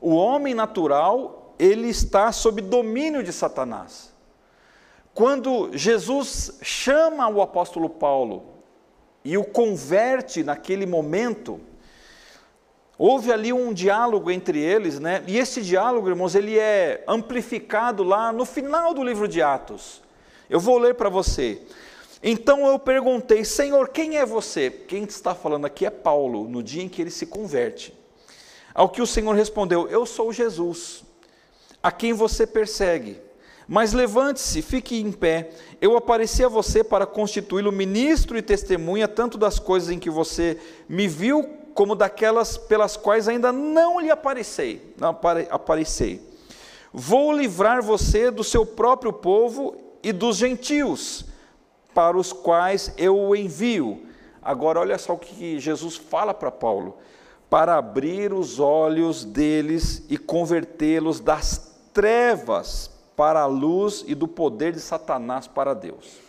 O 0.00 0.16
homem 0.16 0.54
natural 0.54 1.54
ele 1.56 1.88
está 1.88 2.32
sob 2.32 2.60
domínio 2.60 3.22
de 3.22 3.32
Satanás. 3.32 4.12
Quando 5.14 5.70
Jesus 5.72 6.58
chama 6.60 7.28
o 7.28 7.40
apóstolo 7.40 7.88
Paulo 7.88 8.42
e 9.24 9.38
o 9.38 9.44
converte 9.44 10.42
naquele 10.42 10.84
momento, 10.84 11.60
Houve 12.96 13.32
ali 13.32 13.52
um 13.52 13.72
diálogo 13.72 14.30
entre 14.30 14.60
eles, 14.60 15.00
né? 15.00 15.24
E 15.26 15.36
esse 15.36 15.60
diálogo, 15.60 16.08
irmãos, 16.08 16.36
ele 16.36 16.56
é 16.56 17.02
amplificado 17.08 18.04
lá 18.04 18.32
no 18.32 18.44
final 18.44 18.94
do 18.94 19.02
livro 19.02 19.26
de 19.26 19.42
Atos. 19.42 20.00
Eu 20.48 20.60
vou 20.60 20.78
ler 20.78 20.94
para 20.94 21.08
você. 21.08 21.60
Então 22.26 22.66
eu 22.66 22.78
perguntei, 22.78 23.44
Senhor, 23.44 23.90
quem 23.90 24.16
é 24.16 24.24
você? 24.24 24.70
Quem 24.70 25.04
está 25.04 25.34
falando 25.34 25.66
aqui 25.66 25.84
é 25.84 25.90
Paulo, 25.90 26.48
no 26.48 26.62
dia 26.62 26.82
em 26.82 26.88
que 26.88 27.02
ele 27.02 27.10
se 27.10 27.26
converte. 27.26 27.92
Ao 28.74 28.88
que 28.88 29.02
o 29.02 29.06
Senhor 29.06 29.34
respondeu: 29.34 29.86
Eu 29.88 30.06
sou 30.06 30.32
Jesus, 30.32 31.04
a 31.82 31.92
quem 31.92 32.14
você 32.14 32.46
persegue. 32.46 33.20
Mas 33.68 33.92
levante-se, 33.92 34.62
fique 34.62 34.98
em 34.98 35.12
pé. 35.12 35.50
Eu 35.82 35.98
apareci 35.98 36.42
a 36.42 36.48
você 36.48 36.82
para 36.82 37.04
constituí-lo 37.04 37.70
ministro 37.70 38.38
e 38.38 38.42
testemunha 38.42 39.06
tanto 39.06 39.36
das 39.36 39.58
coisas 39.58 39.90
em 39.90 39.98
que 39.98 40.08
você 40.08 40.58
me 40.88 41.06
viu 41.06 41.44
como 41.74 41.94
daquelas 41.94 42.56
pelas 42.56 42.96
quais 42.96 43.28
ainda 43.28 43.52
não 43.52 44.00
lhe 44.00 44.10
aparecei, 44.10 44.94
não 44.96 45.10
apare. 45.10 45.46
Vou 46.90 47.32
livrar 47.32 47.82
você 47.82 48.30
do 48.30 48.44
seu 48.44 48.64
próprio 48.64 49.12
povo 49.12 49.76
e 50.02 50.10
dos 50.10 50.36
gentios, 50.36 51.26
para 51.94 52.16
os 52.16 52.32
quais 52.32 52.92
eu 52.98 53.16
o 53.16 53.36
envio. 53.36 54.04
Agora, 54.42 54.80
olha 54.80 54.98
só 54.98 55.14
o 55.14 55.18
que 55.18 55.58
Jesus 55.58 55.96
fala 55.96 56.34
para 56.34 56.50
Paulo: 56.50 56.98
para 57.48 57.76
abrir 57.76 58.32
os 58.32 58.58
olhos 58.58 59.24
deles 59.24 60.04
e 60.08 60.18
convertê-los 60.18 61.20
das 61.20 61.72
trevas 61.92 62.90
para 63.16 63.40
a 63.40 63.46
luz 63.46 64.04
e 64.06 64.14
do 64.14 64.26
poder 64.26 64.72
de 64.72 64.80
Satanás 64.80 65.46
para 65.46 65.72
Deus 65.72 66.24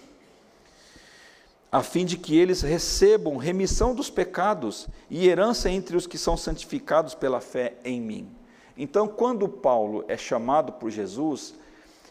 a 1.75 1.84
fim 1.84 2.05
de 2.05 2.17
que 2.17 2.38
eles 2.38 2.62
recebam 2.62 3.36
remissão 3.36 3.93
dos 3.93 4.10
pecados 4.10 4.88
e 5.10 5.27
herança 5.27 5.69
entre 5.69 5.98
os 5.98 6.07
que 6.07 6.17
são 6.17 6.38
santificados 6.38 7.13
pela 7.13 7.41
fé 7.41 7.74
em 7.84 8.00
mim. 8.00 8.29
Então, 8.77 9.10
quando 9.10 9.50
Paulo 9.50 10.05
é 10.07 10.15
chamado 10.15 10.72
por 10.72 10.89
Jesus, 10.89 11.53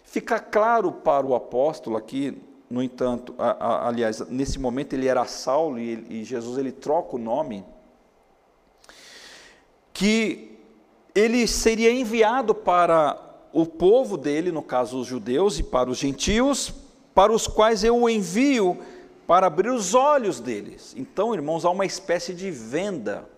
fica 0.04 0.38
claro 0.38 0.92
para 0.92 1.26
o 1.26 1.34
apóstolo 1.34 1.96
aqui, 1.96 2.38
no 2.70 2.82
entanto, 2.82 3.34
a, 3.38 3.50
a, 3.50 3.88
aliás, 3.88 4.20
nesse 4.28 4.58
momento 4.58 4.94
ele 4.94 5.06
era 5.06 5.24
Saulo 5.24 5.78
e, 5.78 6.20
e 6.20 6.24
Jesus 6.24 6.58
ele 6.58 6.72
troca 6.72 7.16
o 7.16 7.18
nome, 7.18 7.64
que 9.92 10.58
ele 11.14 11.46
seria 11.46 11.92
enviado 11.92 12.54
para 12.54 13.20
o 13.52 13.64
povo 13.64 14.16
dele, 14.16 14.50
no 14.50 14.62
caso 14.62 14.98
os 14.98 15.06
judeus, 15.06 15.58
e 15.58 15.62
para 15.62 15.88
os 15.88 15.98
gentios, 15.98 16.72
para 17.14 17.32
os 17.32 17.46
quais 17.46 17.84
eu 17.84 17.96
o 17.96 18.08
envio 18.08 18.78
para 19.26 19.46
abrir 19.46 19.70
os 19.70 19.94
olhos 19.94 20.40
deles. 20.40 20.94
Então, 20.96 21.34
irmãos, 21.34 21.64
há 21.64 21.70
uma 21.70 21.86
espécie 21.86 22.34
de 22.34 22.50
venda, 22.50 23.28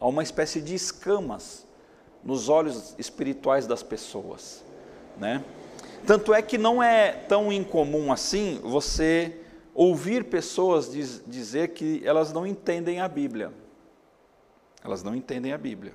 há 0.00 0.06
uma 0.06 0.22
espécie 0.22 0.60
de 0.60 0.74
escamas 0.74 1.66
nos 2.22 2.48
olhos 2.48 2.94
espirituais 2.98 3.66
das 3.66 3.82
pessoas, 3.82 4.64
né? 5.16 5.44
Tanto 6.06 6.32
é 6.32 6.40
que 6.40 6.56
não 6.56 6.80
é 6.80 7.10
tão 7.10 7.52
incomum 7.52 8.12
assim 8.12 8.60
você 8.62 9.40
ouvir 9.74 10.24
pessoas 10.24 10.92
diz, 10.92 11.22
dizer 11.26 11.70
que 11.70 12.00
elas 12.04 12.32
não 12.32 12.46
entendem 12.46 13.00
a 13.00 13.08
Bíblia. 13.08 13.52
Elas 14.84 15.02
não 15.02 15.16
entendem 15.16 15.52
a 15.52 15.58
Bíblia. 15.58 15.92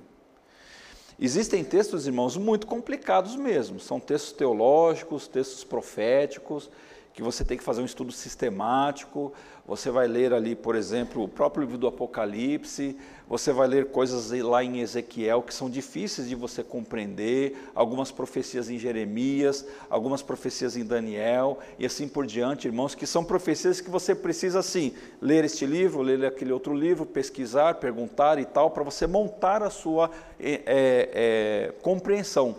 Existem 1.18 1.64
textos, 1.64 2.06
irmãos, 2.06 2.36
muito 2.36 2.66
complicados 2.66 3.36
mesmo. 3.36 3.80
São 3.80 3.98
textos 3.98 4.32
teológicos, 4.32 5.26
textos 5.26 5.64
proféticos, 5.64 6.70
que 7.14 7.22
você 7.22 7.42
tem 7.44 7.56
que 7.56 7.64
fazer 7.64 7.80
um 7.80 7.86
estudo 7.86 8.12
sistemático. 8.12 9.32
Você 9.66 9.90
vai 9.90 10.06
ler 10.06 10.34
ali, 10.34 10.54
por 10.54 10.74
exemplo, 10.74 11.22
o 11.22 11.28
próprio 11.28 11.62
livro 11.62 11.78
do 11.78 11.86
Apocalipse, 11.86 12.98
você 13.32 13.50
vai 13.50 13.66
ler 13.66 13.86
coisas 13.86 14.30
lá 14.42 14.62
em 14.62 14.80
Ezequiel 14.80 15.40
que 15.40 15.54
são 15.54 15.70
difíceis 15.70 16.28
de 16.28 16.34
você 16.34 16.62
compreender, 16.62 17.56
algumas 17.74 18.12
profecias 18.12 18.68
em 18.68 18.78
Jeremias, 18.78 19.64
algumas 19.88 20.20
profecias 20.20 20.76
em 20.76 20.84
Daniel 20.84 21.58
e 21.78 21.86
assim 21.86 22.06
por 22.06 22.26
diante, 22.26 22.68
irmãos, 22.68 22.94
que 22.94 23.06
são 23.06 23.24
profecias 23.24 23.80
que 23.80 23.88
você 23.88 24.14
precisa, 24.14 24.58
assim, 24.58 24.92
ler 25.18 25.46
este 25.46 25.64
livro, 25.64 26.02
ler 26.02 26.26
aquele 26.26 26.52
outro 26.52 26.74
livro, 26.74 27.06
pesquisar, 27.06 27.76
perguntar 27.76 28.38
e 28.38 28.44
tal, 28.44 28.70
para 28.70 28.82
você 28.82 29.06
montar 29.06 29.62
a 29.62 29.70
sua 29.70 30.10
é, 30.38 30.60
é, 30.66 31.72
compreensão. 31.80 32.56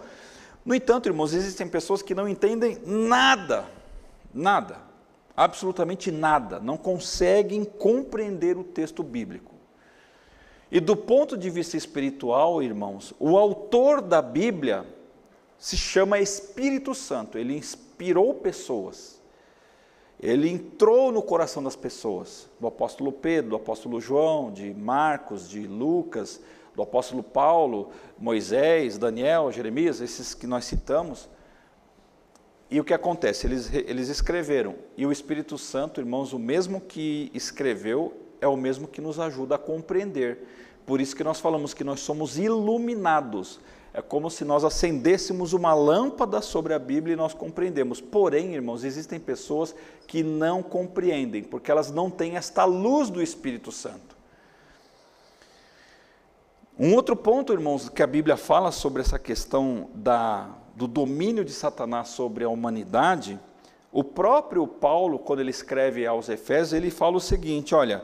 No 0.65 0.73
entanto, 0.73 1.07
irmãos, 1.07 1.33
existem 1.35 1.67
pessoas 1.67 2.01
que 2.01 2.15
não 2.15 2.27
entendem 2.27 2.79
nada 2.83 3.65
Nada, 4.33 4.77
absolutamente 5.37 6.09
nada, 6.09 6.59
não 6.59 6.75
conseguem 6.75 7.63
compreender 7.63 8.57
o 8.57 8.63
texto 8.63 9.03
bíblico. 9.03 9.52
E 10.73 10.79
do 10.79 10.95
ponto 10.95 11.37
de 11.37 11.51
vista 11.51 11.77
espiritual, 11.77 12.63
irmãos, 12.63 13.13
o 13.19 13.37
autor 13.37 14.01
da 14.01 14.23
Bíblia 14.23 14.83
se 15.55 15.77
chama 15.77 16.19
Espírito 16.19 16.95
Santo, 16.95 17.37
ele 17.37 17.55
inspirou 17.55 18.33
pessoas. 18.33 19.21
Ele 20.19 20.49
entrou 20.49 21.11
no 21.11 21.21
coração 21.21 21.61
das 21.61 21.75
pessoas, 21.75 22.49
do 22.59 22.65
apóstolo 22.65 23.11
Pedro, 23.11 23.51
do 23.51 23.55
apóstolo 23.55 24.01
João, 24.01 24.51
de 24.51 24.73
Marcos, 24.73 25.47
de 25.47 25.67
Lucas, 25.67 26.41
do 26.75 26.81
apóstolo 26.81 27.21
Paulo, 27.21 27.91
Moisés, 28.17 28.97
Daniel, 28.97 29.51
Jeremias, 29.51 30.01
esses 30.01 30.33
que 30.33 30.47
nós 30.47 30.65
citamos. 30.65 31.29
E 32.71 32.79
o 32.79 32.83
que 32.83 32.95
acontece? 32.95 33.45
Eles, 33.45 33.71
eles 33.71 34.09
escreveram. 34.09 34.73
E 34.97 35.05
o 35.05 35.11
Espírito 35.11 35.55
Santo, 35.55 36.01
irmãos, 36.01 36.33
o 36.33 36.39
mesmo 36.39 36.81
que 36.81 37.29
escreveu, 37.31 38.22
é 38.43 38.47
o 38.47 38.57
mesmo 38.57 38.87
que 38.87 39.01
nos 39.01 39.19
ajuda 39.19 39.55
a 39.55 39.57
compreender. 39.57 40.45
Por 40.85 40.99
isso 40.99 41.15
que 41.15 41.23
nós 41.23 41.39
falamos 41.39 41.73
que 41.73 41.83
nós 41.83 42.01
somos 42.01 42.37
iluminados. 42.37 43.59
É 43.93 44.01
como 44.01 44.29
se 44.29 44.43
nós 44.43 44.63
acendêssemos 44.63 45.53
uma 45.53 45.73
lâmpada 45.73 46.41
sobre 46.41 46.73
a 46.73 46.79
Bíblia 46.79 47.13
e 47.13 47.17
nós 47.17 47.33
compreendemos. 47.33 48.01
Porém, 48.01 48.53
irmãos, 48.53 48.83
existem 48.83 49.19
pessoas 49.19 49.73
que 50.07 50.23
não 50.23 50.61
compreendem, 50.61 51.43
porque 51.43 51.71
elas 51.71 51.91
não 51.91 52.09
têm 52.09 52.35
esta 52.35 52.65
luz 52.65 53.09
do 53.09 53.21
Espírito 53.21 53.71
Santo. 53.71 54.17
Um 56.77 56.95
outro 56.95 57.15
ponto, 57.15 57.53
irmãos, 57.53 57.87
que 57.87 58.03
a 58.03 58.07
Bíblia 58.07 58.35
fala 58.35 58.71
sobre 58.71 59.01
essa 59.01 59.19
questão 59.19 59.89
da 59.93 60.49
do 60.75 60.87
domínio 60.87 61.45
de 61.45 61.53
Satanás 61.53 62.09
sobre 62.09 62.43
a 62.43 62.49
humanidade, 62.49 63.39
o 63.91 64.03
próprio 64.03 64.65
Paulo, 64.65 65.19
quando 65.19 65.39
ele 65.39 65.51
escreve 65.51 66.05
aos 66.05 66.29
Efésios, 66.29 66.73
ele 66.73 66.89
fala 66.89 67.17
o 67.17 67.21
seguinte: 67.21 67.75
olha, 67.75 68.03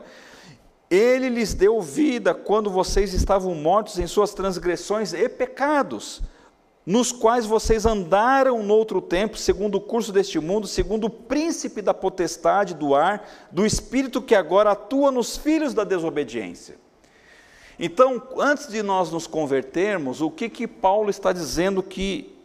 Ele 0.90 1.28
lhes 1.28 1.54
deu 1.54 1.80
vida 1.80 2.34
quando 2.34 2.68
vocês 2.68 3.14
estavam 3.14 3.54
mortos 3.54 3.98
em 3.98 4.08
suas 4.08 4.34
transgressões 4.34 5.12
e 5.12 5.28
pecados, 5.28 6.20
nos 6.84 7.12
quais 7.12 7.46
vocês 7.46 7.86
andaram 7.86 8.62
no 8.64 8.74
outro 8.74 9.00
tempo, 9.00 9.38
segundo 9.38 9.76
o 9.76 9.80
curso 9.80 10.10
deste 10.12 10.40
mundo, 10.40 10.66
segundo 10.66 11.04
o 11.04 11.10
príncipe 11.10 11.80
da 11.80 11.94
potestade 11.94 12.74
do 12.74 12.96
ar, 12.96 13.28
do 13.52 13.64
espírito 13.64 14.20
que 14.20 14.34
agora 14.34 14.72
atua 14.72 15.12
nos 15.12 15.36
filhos 15.36 15.72
da 15.72 15.84
desobediência. 15.84 16.76
Então, 17.78 18.20
antes 18.38 18.66
de 18.66 18.82
nós 18.82 19.12
nos 19.12 19.28
convertermos, 19.28 20.20
o 20.20 20.30
que 20.30 20.48
que 20.48 20.66
Paulo 20.66 21.08
está 21.08 21.32
dizendo 21.32 21.82
que 21.82 22.36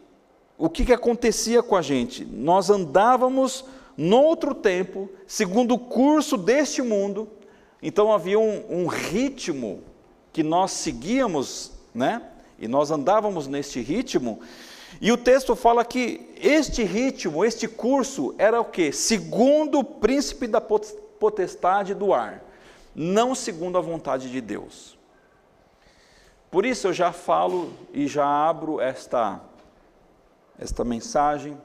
o 0.57 0.69
que 0.69 0.85
que 0.85 0.93
acontecia 0.93 1.61
com 1.61 1.75
a 1.75 1.81
gente? 1.81 2.23
Nós 2.23 2.69
andávamos 2.69 3.65
no 3.97 4.21
outro 4.21 4.53
tempo, 4.53 5.09
segundo 5.27 5.73
o 5.73 5.79
curso 5.79 6.37
deste 6.37 6.81
mundo, 6.81 7.27
então 7.87 8.11
havia 8.11 8.39
um, 8.39 8.65
um 8.67 8.87
ritmo 8.87 9.83
que 10.33 10.41
nós 10.41 10.71
seguíamos, 10.71 11.71
né? 11.93 12.19
E 12.57 12.67
nós 12.67 12.89
andávamos 12.89 13.45
neste 13.45 13.79
ritmo. 13.79 14.39
E 14.99 15.11
o 15.11 15.17
texto 15.17 15.55
fala 15.55 15.85
que 15.85 16.33
este 16.41 16.83
ritmo, 16.83 17.45
este 17.45 17.67
curso, 17.67 18.33
era 18.39 18.59
o 18.59 18.65
que? 18.65 18.91
Segundo 18.91 19.79
o 19.79 19.83
príncipe 19.83 20.47
da 20.47 20.59
potestade 20.59 21.93
do 21.93 22.11
ar, 22.11 22.43
não 22.95 23.35
segundo 23.35 23.77
a 23.77 23.81
vontade 23.81 24.31
de 24.31 24.41
Deus. 24.41 24.97
Por 26.49 26.65
isso 26.65 26.87
eu 26.87 26.93
já 26.93 27.11
falo 27.11 27.71
e 27.93 28.07
já 28.07 28.25
abro 28.25 28.81
esta, 28.81 29.39
esta 30.57 30.83
mensagem 30.83 31.55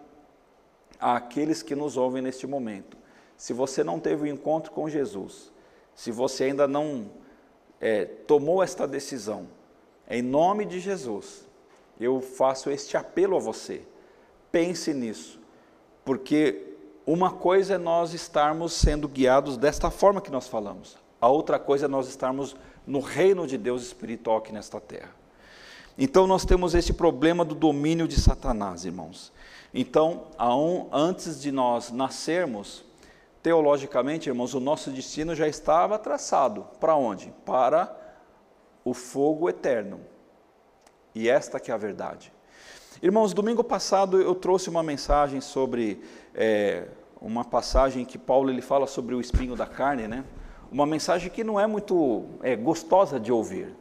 àqueles 1.01 1.63
que 1.63 1.75
nos 1.75 1.97
ouvem 1.97 2.21
neste 2.21 2.47
momento. 2.47 2.99
Se 3.39 3.55
você 3.55 3.83
não 3.83 3.99
teve 3.99 4.25
o 4.25 4.25
um 4.27 4.35
encontro 4.35 4.71
com 4.71 4.87
Jesus, 4.87 5.51
se 6.01 6.11
você 6.11 6.45
ainda 6.45 6.67
não 6.67 7.11
é, 7.79 8.07
tomou 8.07 8.63
esta 8.63 8.89
decisão, 8.89 9.49
em 10.09 10.23
nome 10.23 10.65
de 10.65 10.81
Jesus, 10.81 11.47
eu 12.01 12.23
faço 12.23 12.71
este 12.71 12.97
apelo 12.97 13.37
a 13.37 13.39
você. 13.39 13.83
Pense 14.51 14.95
nisso, 14.95 15.39
porque 16.03 16.75
uma 17.07 17.31
coisa 17.31 17.75
é 17.75 17.79
nós 17.79 18.15
estarmos 18.15 18.73
sendo 18.73 19.07
guiados 19.07 19.59
desta 19.59 19.91
forma 19.91 20.23
que 20.23 20.31
nós 20.31 20.49
falamos, 20.49 20.97
a 21.21 21.29
outra 21.29 21.59
coisa 21.59 21.85
é 21.85 21.89
nós 21.89 22.09
estarmos 22.09 22.57
no 22.87 23.01
reino 23.01 23.47
de 23.47 23.59
Deus 23.59 23.83
espiritual 23.83 24.39
aqui 24.39 24.55
nesta 24.55 24.81
terra. 24.81 25.15
Então 25.99 26.27
nós 26.27 26.47
temos 26.47 26.75
esse 26.75 26.95
problema 26.95 27.45
do 27.45 27.55
domínio 27.55 28.09
de 28.09 28.19
Satanás, 28.19 28.87
irmãos. 28.87 29.31
Então, 29.75 30.29
antes 30.91 31.43
de 31.43 31.53
nós 31.53 31.91
nascermos, 31.91 32.89
teologicamente, 33.43 34.29
irmãos, 34.29 34.55
o 34.55 34.61
nosso 34.61 34.91
destino 34.91 35.35
já 35.35 35.49
estava 35.49 35.99
traçado. 35.99 36.67
Para 36.79 36.97
onde? 36.97 37.33
Para 37.45 37.97
o 38.85 38.95
fogo 38.95 39.49
eterno. 39.49 40.01
E 41.15 41.29
esta 41.29 41.59
que 41.59 41.71
é 41.71 41.75
a 41.75 41.79
verdade. 41.79 42.33
Irmãos, 43.03 43.33
domingo 43.33 43.65
passado 43.65 44.21
eu 44.21 44.35
trouxe 44.35 44.69
uma 44.69 44.83
mensagem 44.83 45.41
sobre 45.41 46.03
é, 46.35 46.87
uma 47.21 47.45
passagem 47.45 48.05
que 48.05 48.19
Paulo 48.19 48.51
ele 48.51 48.61
fala 48.61 48.87
sobre 48.87 49.15
o 49.15 49.21
espinho 49.21 49.57
da 49.57 49.67
carne, 49.67 50.07
né? 50.07 50.25
Uma 50.71 50.87
mensagem 50.87 51.31
que 51.31 51.43
não 51.43 51.59
é 51.59 51.67
muito 51.67 52.27
é, 52.43 52.55
gostosa 52.55 53.19
de 53.19 53.33
ouvir, 53.33 53.75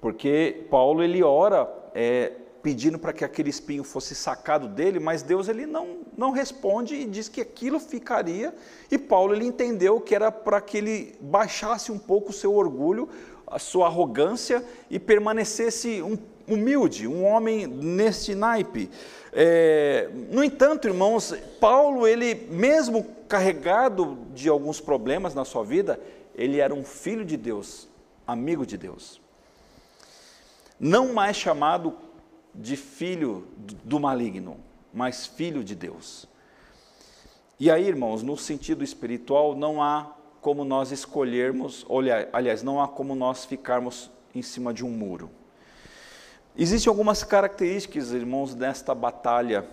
porque 0.00 0.66
Paulo 0.70 1.02
ele 1.02 1.22
ora 1.22 1.68
é, 1.94 2.32
pedindo 2.62 2.98
para 2.98 3.12
que 3.12 3.24
aquele 3.24 3.50
espinho 3.50 3.84
fosse 3.84 4.14
sacado 4.14 4.68
dele, 4.68 4.98
mas 4.98 5.22
Deus 5.22 5.48
ele 5.48 5.66
não, 5.66 5.98
não 6.16 6.30
responde 6.30 6.94
e 6.94 7.04
diz 7.04 7.28
que 7.28 7.40
aquilo 7.40 7.78
ficaria, 7.78 8.54
e 8.90 8.98
Paulo 8.98 9.34
ele 9.34 9.44
entendeu 9.44 10.00
que 10.00 10.14
era 10.14 10.30
para 10.30 10.60
que 10.60 10.78
ele 10.78 11.16
baixasse 11.20 11.92
um 11.92 11.98
pouco 11.98 12.30
o 12.30 12.32
seu 12.32 12.54
orgulho, 12.54 13.08
a 13.46 13.58
sua 13.58 13.86
arrogância 13.86 14.64
e 14.90 14.98
permanecesse 14.98 16.02
um, 16.02 16.18
humilde, 16.46 17.06
um 17.06 17.24
homem 17.24 17.66
neste 17.66 18.34
naipe. 18.34 18.90
É, 19.32 20.10
no 20.30 20.42
entanto, 20.42 20.88
irmãos, 20.88 21.34
Paulo, 21.60 22.06
ele 22.06 22.34
mesmo 22.50 23.06
carregado 23.28 24.18
de 24.34 24.48
alguns 24.48 24.80
problemas 24.80 25.34
na 25.34 25.44
sua 25.44 25.62
vida, 25.62 26.00
ele 26.34 26.58
era 26.58 26.74
um 26.74 26.84
filho 26.84 27.24
de 27.24 27.36
Deus, 27.36 27.88
amigo 28.26 28.64
de 28.66 28.76
Deus. 28.76 29.20
Não 30.80 31.12
mais 31.12 31.36
chamado 31.36 31.94
de 32.58 32.76
filho 32.76 33.46
do 33.84 34.00
maligno, 34.00 34.56
mas 34.92 35.26
filho 35.26 35.62
de 35.62 35.74
Deus. 35.74 36.26
E 37.58 37.70
aí, 37.70 37.86
irmãos, 37.86 38.22
no 38.22 38.36
sentido 38.36 38.84
espiritual, 38.84 39.54
não 39.54 39.82
há 39.82 40.12
como 40.40 40.64
nós 40.64 40.92
escolhermos, 40.92 41.84
olha, 41.88 42.28
aliás, 42.32 42.62
não 42.62 42.80
há 42.80 42.88
como 42.88 43.14
nós 43.14 43.44
ficarmos 43.44 44.10
em 44.34 44.42
cima 44.42 44.72
de 44.72 44.84
um 44.84 44.90
muro. 44.90 45.30
Existem 46.56 46.90
algumas 46.90 47.22
características, 47.22 48.12
irmãos, 48.12 48.54
desta 48.54 48.94
batalha 48.94 49.64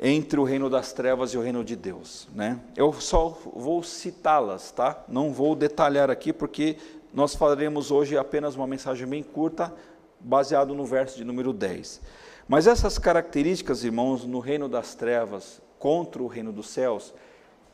entre 0.00 0.40
o 0.40 0.44
reino 0.44 0.70
das 0.70 0.92
trevas 0.92 1.32
e 1.32 1.38
o 1.38 1.42
reino 1.42 1.62
de 1.62 1.76
Deus, 1.76 2.26
né? 2.34 2.58
Eu 2.74 2.92
só 2.94 3.38
vou 3.54 3.82
citá-las, 3.82 4.70
tá? 4.70 5.04
Não 5.08 5.32
vou 5.32 5.54
detalhar 5.54 6.10
aqui 6.10 6.32
porque 6.32 6.76
nós 7.12 7.34
faremos 7.34 7.90
hoje 7.90 8.16
apenas 8.16 8.56
uma 8.56 8.66
mensagem 8.66 9.06
bem 9.06 9.22
curta 9.22 9.72
baseado 10.20 10.74
no 10.74 10.84
verso 10.84 11.16
de 11.16 11.24
número 11.24 11.52
10. 11.52 12.00
Mas 12.46 12.66
essas 12.66 12.98
características, 12.98 13.84
irmãos, 13.84 14.24
no 14.24 14.40
reino 14.40 14.68
das 14.68 14.94
trevas 14.94 15.62
contra 15.78 16.22
o 16.22 16.26
reino 16.26 16.52
dos 16.52 16.68
céus, 16.68 17.14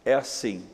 é 0.04 0.14
assim. 0.14 0.64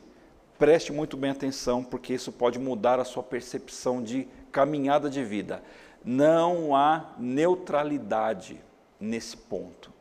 Preste 0.59 0.93
muito 0.93 1.17
bem 1.17 1.31
atenção, 1.31 1.83
porque 1.83 2.13
isso 2.13 2.31
pode 2.31 2.59
mudar 2.59 2.99
a 2.99 3.05
sua 3.05 3.23
percepção 3.23 4.03
de 4.03 4.27
caminhada 4.51 5.09
de 5.09 5.23
vida. 5.23 5.63
Não 6.05 6.75
há 6.75 7.13
neutralidade 7.17 8.61
nesse 8.99 9.35
ponto. 9.35 9.91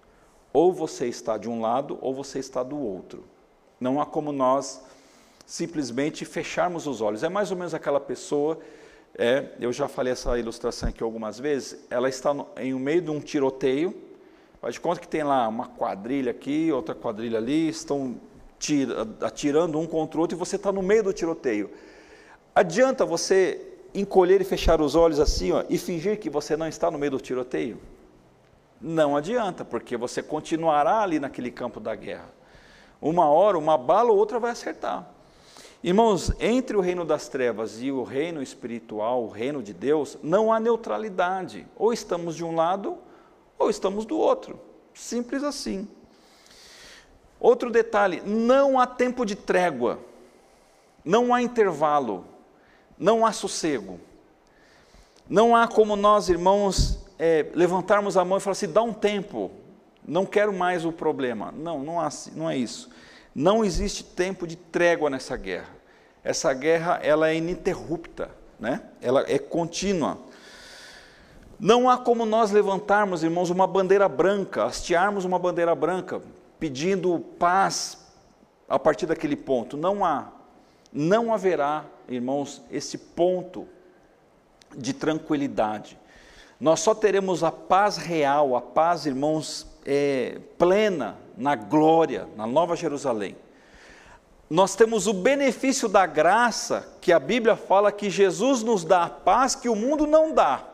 Ou 0.52 0.72
você 0.72 1.06
está 1.06 1.38
de 1.38 1.48
um 1.48 1.60
lado 1.60 1.98
ou 2.02 2.14
você 2.14 2.38
está 2.38 2.62
do 2.62 2.78
outro. 2.78 3.24
Não 3.80 4.00
há 4.00 4.06
como 4.06 4.30
nós 4.30 4.84
simplesmente 5.46 6.24
fecharmos 6.24 6.86
os 6.86 7.00
olhos. 7.00 7.22
É 7.22 7.28
mais 7.28 7.50
ou 7.50 7.56
menos 7.56 7.74
aquela 7.74 8.00
pessoa 8.00 8.58
é, 9.18 9.48
eu 9.60 9.72
já 9.72 9.88
falei 9.88 10.12
essa 10.12 10.38
ilustração 10.38 10.88
aqui 10.88 11.02
algumas 11.02 11.38
vezes, 11.38 11.84
ela 11.90 12.08
está 12.08 12.32
no, 12.32 12.46
em 12.56 12.72
meio 12.74 13.02
de 13.02 13.10
um 13.10 13.20
tiroteio, 13.20 13.94
faz 14.60 14.74
de 14.74 14.80
conta 14.80 15.00
que 15.00 15.08
tem 15.08 15.22
lá 15.22 15.46
uma 15.48 15.66
quadrilha 15.66 16.30
aqui, 16.30 16.72
outra 16.72 16.94
quadrilha 16.94 17.38
ali, 17.38 17.68
estão 17.68 18.16
tira, 18.58 19.06
atirando 19.20 19.78
um 19.78 19.86
contra 19.86 20.16
o 20.18 20.20
outro 20.22 20.36
e 20.36 20.38
você 20.38 20.56
está 20.56 20.72
no 20.72 20.82
meio 20.82 21.02
do 21.02 21.12
tiroteio. 21.12 21.70
Adianta 22.54 23.04
você 23.04 23.60
encolher 23.94 24.40
e 24.40 24.44
fechar 24.44 24.80
os 24.80 24.94
olhos 24.94 25.20
assim 25.20 25.52
ó, 25.52 25.64
e 25.68 25.76
fingir 25.76 26.18
que 26.18 26.30
você 26.30 26.56
não 26.56 26.66
está 26.66 26.90
no 26.90 26.98
meio 26.98 27.10
do 27.10 27.20
tiroteio? 27.20 27.78
Não 28.80 29.16
adianta, 29.16 29.64
porque 29.64 29.96
você 29.96 30.22
continuará 30.22 31.02
ali 31.02 31.20
naquele 31.20 31.50
campo 31.50 31.78
da 31.78 31.94
guerra. 31.94 32.28
Uma 33.00 33.28
hora, 33.28 33.58
uma 33.58 33.76
bala 33.76 34.10
ou 34.10 34.16
outra 34.16 34.38
vai 34.38 34.52
acertar. 34.52 35.08
Irmãos, 35.84 36.32
entre 36.38 36.76
o 36.76 36.80
reino 36.80 37.04
das 37.04 37.28
trevas 37.28 37.82
e 37.82 37.90
o 37.90 38.04
reino 38.04 38.40
espiritual, 38.40 39.24
o 39.24 39.28
reino 39.28 39.60
de 39.60 39.72
Deus, 39.72 40.16
não 40.22 40.52
há 40.52 40.60
neutralidade. 40.60 41.66
Ou 41.74 41.92
estamos 41.92 42.36
de 42.36 42.44
um 42.44 42.54
lado, 42.54 42.96
ou 43.58 43.68
estamos 43.68 44.04
do 44.04 44.16
outro. 44.16 44.60
Simples 44.94 45.42
assim. 45.42 45.88
Outro 47.40 47.68
detalhe: 47.68 48.22
não 48.24 48.78
há 48.78 48.86
tempo 48.86 49.26
de 49.26 49.34
trégua, 49.34 49.98
não 51.04 51.34
há 51.34 51.42
intervalo, 51.42 52.24
não 52.96 53.26
há 53.26 53.32
sossego. 53.32 53.98
Não 55.28 55.56
há 55.56 55.66
como 55.66 55.96
nós, 55.96 56.28
irmãos, 56.28 56.98
é, 57.18 57.46
levantarmos 57.54 58.16
a 58.16 58.24
mão 58.24 58.38
e 58.38 58.40
falar 58.40 58.52
assim: 58.52 58.72
dá 58.72 58.82
um 58.82 58.92
tempo, 58.92 59.50
não 60.06 60.24
quero 60.24 60.52
mais 60.52 60.84
o 60.84 60.92
problema. 60.92 61.50
Não, 61.50 61.82
não, 61.82 62.00
há, 62.00 62.08
não 62.36 62.48
é 62.48 62.56
isso. 62.56 62.88
Não 63.34 63.64
existe 63.64 64.04
tempo 64.04 64.46
de 64.46 64.56
trégua 64.56 65.08
nessa 65.08 65.36
guerra. 65.36 65.70
Essa 66.22 66.52
guerra 66.52 67.00
ela 67.02 67.28
é 67.28 67.36
ininterrupta, 67.36 68.30
né? 68.60 68.82
ela 69.00 69.24
é 69.26 69.38
contínua. 69.38 70.18
Não 71.58 71.88
há 71.88 71.96
como 71.96 72.26
nós 72.26 72.50
levantarmos, 72.50 73.22
irmãos, 73.22 73.50
uma 73.50 73.66
bandeira 73.66 74.08
branca, 74.08 74.64
hastearmos 74.64 75.24
uma 75.24 75.38
bandeira 75.38 75.74
branca, 75.74 76.20
pedindo 76.58 77.18
paz 77.38 77.98
a 78.68 78.78
partir 78.78 79.06
daquele 79.06 79.36
ponto. 79.36 79.76
Não 79.76 80.04
há. 80.04 80.32
Não 80.92 81.32
haverá, 81.32 81.84
irmãos, 82.08 82.62
esse 82.70 82.98
ponto 82.98 83.66
de 84.76 84.92
tranquilidade. 84.92 85.98
Nós 86.60 86.80
só 86.80 86.94
teremos 86.94 87.42
a 87.42 87.50
paz 87.50 87.96
real, 87.96 88.54
a 88.54 88.60
paz, 88.60 89.06
irmãos, 89.06 89.66
é, 89.84 90.38
plena 90.58 91.16
na 91.36 91.54
glória, 91.54 92.28
na 92.36 92.46
Nova 92.46 92.76
Jerusalém. 92.76 93.36
Nós 94.48 94.76
temos 94.76 95.06
o 95.06 95.14
benefício 95.14 95.88
da 95.88 96.04
graça, 96.04 96.86
que 97.00 97.12
a 97.12 97.18
Bíblia 97.18 97.56
fala 97.56 97.90
que 97.90 98.10
Jesus 98.10 98.62
nos 98.62 98.84
dá 98.84 99.04
a 99.04 99.10
paz 99.10 99.54
que 99.54 99.68
o 99.68 99.74
mundo 99.74 100.06
não 100.06 100.34
dá. 100.34 100.64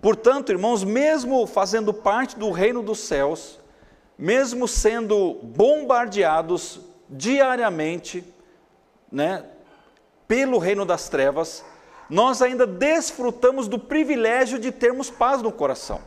Portanto, 0.00 0.52
irmãos, 0.52 0.84
mesmo 0.84 1.46
fazendo 1.46 1.92
parte 1.92 2.38
do 2.38 2.52
reino 2.52 2.82
dos 2.82 3.00
céus, 3.00 3.58
mesmo 4.16 4.68
sendo 4.68 5.34
bombardeados 5.42 6.80
diariamente, 7.10 8.24
né, 9.10 9.44
pelo 10.28 10.58
reino 10.58 10.84
das 10.84 11.08
trevas, 11.08 11.64
nós 12.08 12.40
ainda 12.40 12.66
desfrutamos 12.66 13.66
do 13.66 13.78
privilégio 13.78 14.58
de 14.58 14.70
termos 14.70 15.10
paz 15.10 15.42
no 15.42 15.50
coração. 15.50 16.00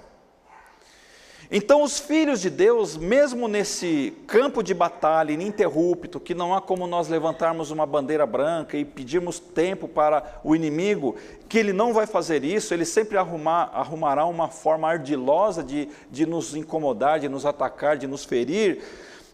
Então, 1.53 1.83
os 1.83 1.99
filhos 1.99 2.39
de 2.39 2.49
Deus, 2.49 2.95
mesmo 2.95 3.45
nesse 3.45 4.13
campo 4.25 4.63
de 4.63 4.73
batalha 4.73 5.33
ininterrupto, 5.33 6.17
que 6.17 6.33
não 6.33 6.55
há 6.55 6.61
como 6.61 6.87
nós 6.87 7.09
levantarmos 7.09 7.71
uma 7.71 7.85
bandeira 7.85 8.25
branca 8.25 8.77
e 8.77 8.85
pedirmos 8.85 9.37
tempo 9.37 9.85
para 9.85 10.39
o 10.45 10.55
inimigo, 10.55 11.17
que 11.49 11.57
ele 11.57 11.73
não 11.73 11.93
vai 11.93 12.07
fazer 12.07 12.45
isso, 12.45 12.73
ele 12.73 12.85
sempre 12.85 13.17
arrumar, 13.17 13.69
arrumará 13.73 14.25
uma 14.25 14.47
forma 14.47 14.87
ardilosa 14.87 15.61
de, 15.61 15.89
de 16.09 16.25
nos 16.25 16.55
incomodar, 16.55 17.19
de 17.19 17.27
nos 17.27 17.45
atacar, 17.45 17.97
de 17.97 18.07
nos 18.07 18.23
ferir. 18.23 18.81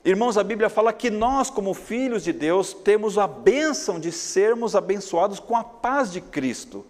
Irmãos, 0.04 0.40
a 0.40 0.44
Bíblia 0.44 0.72
fala 0.72 0.92
que 0.92 1.12
nós, 1.12 1.52
como 1.52 1.72
filhos 1.76 2.24
de 2.24 2.34
Deus, 2.34 2.74
temos 2.74 3.20
a 3.20 3.28
bênção 3.28 4.00
de 4.00 4.12
sermos 4.12 4.76
abençoados 4.76 5.40
com 5.40 5.56
a 5.56 5.64
paz 5.64 6.12
de 6.12 6.20
Cristo, 6.20 6.84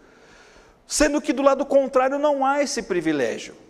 sendo 0.87 1.19
que 1.19 1.33
do 1.33 1.41
lado 1.41 1.65
contrário 1.65 2.17
não 2.17 2.45
há 2.45 2.63
esse 2.63 2.81
privilégio. 2.81 3.66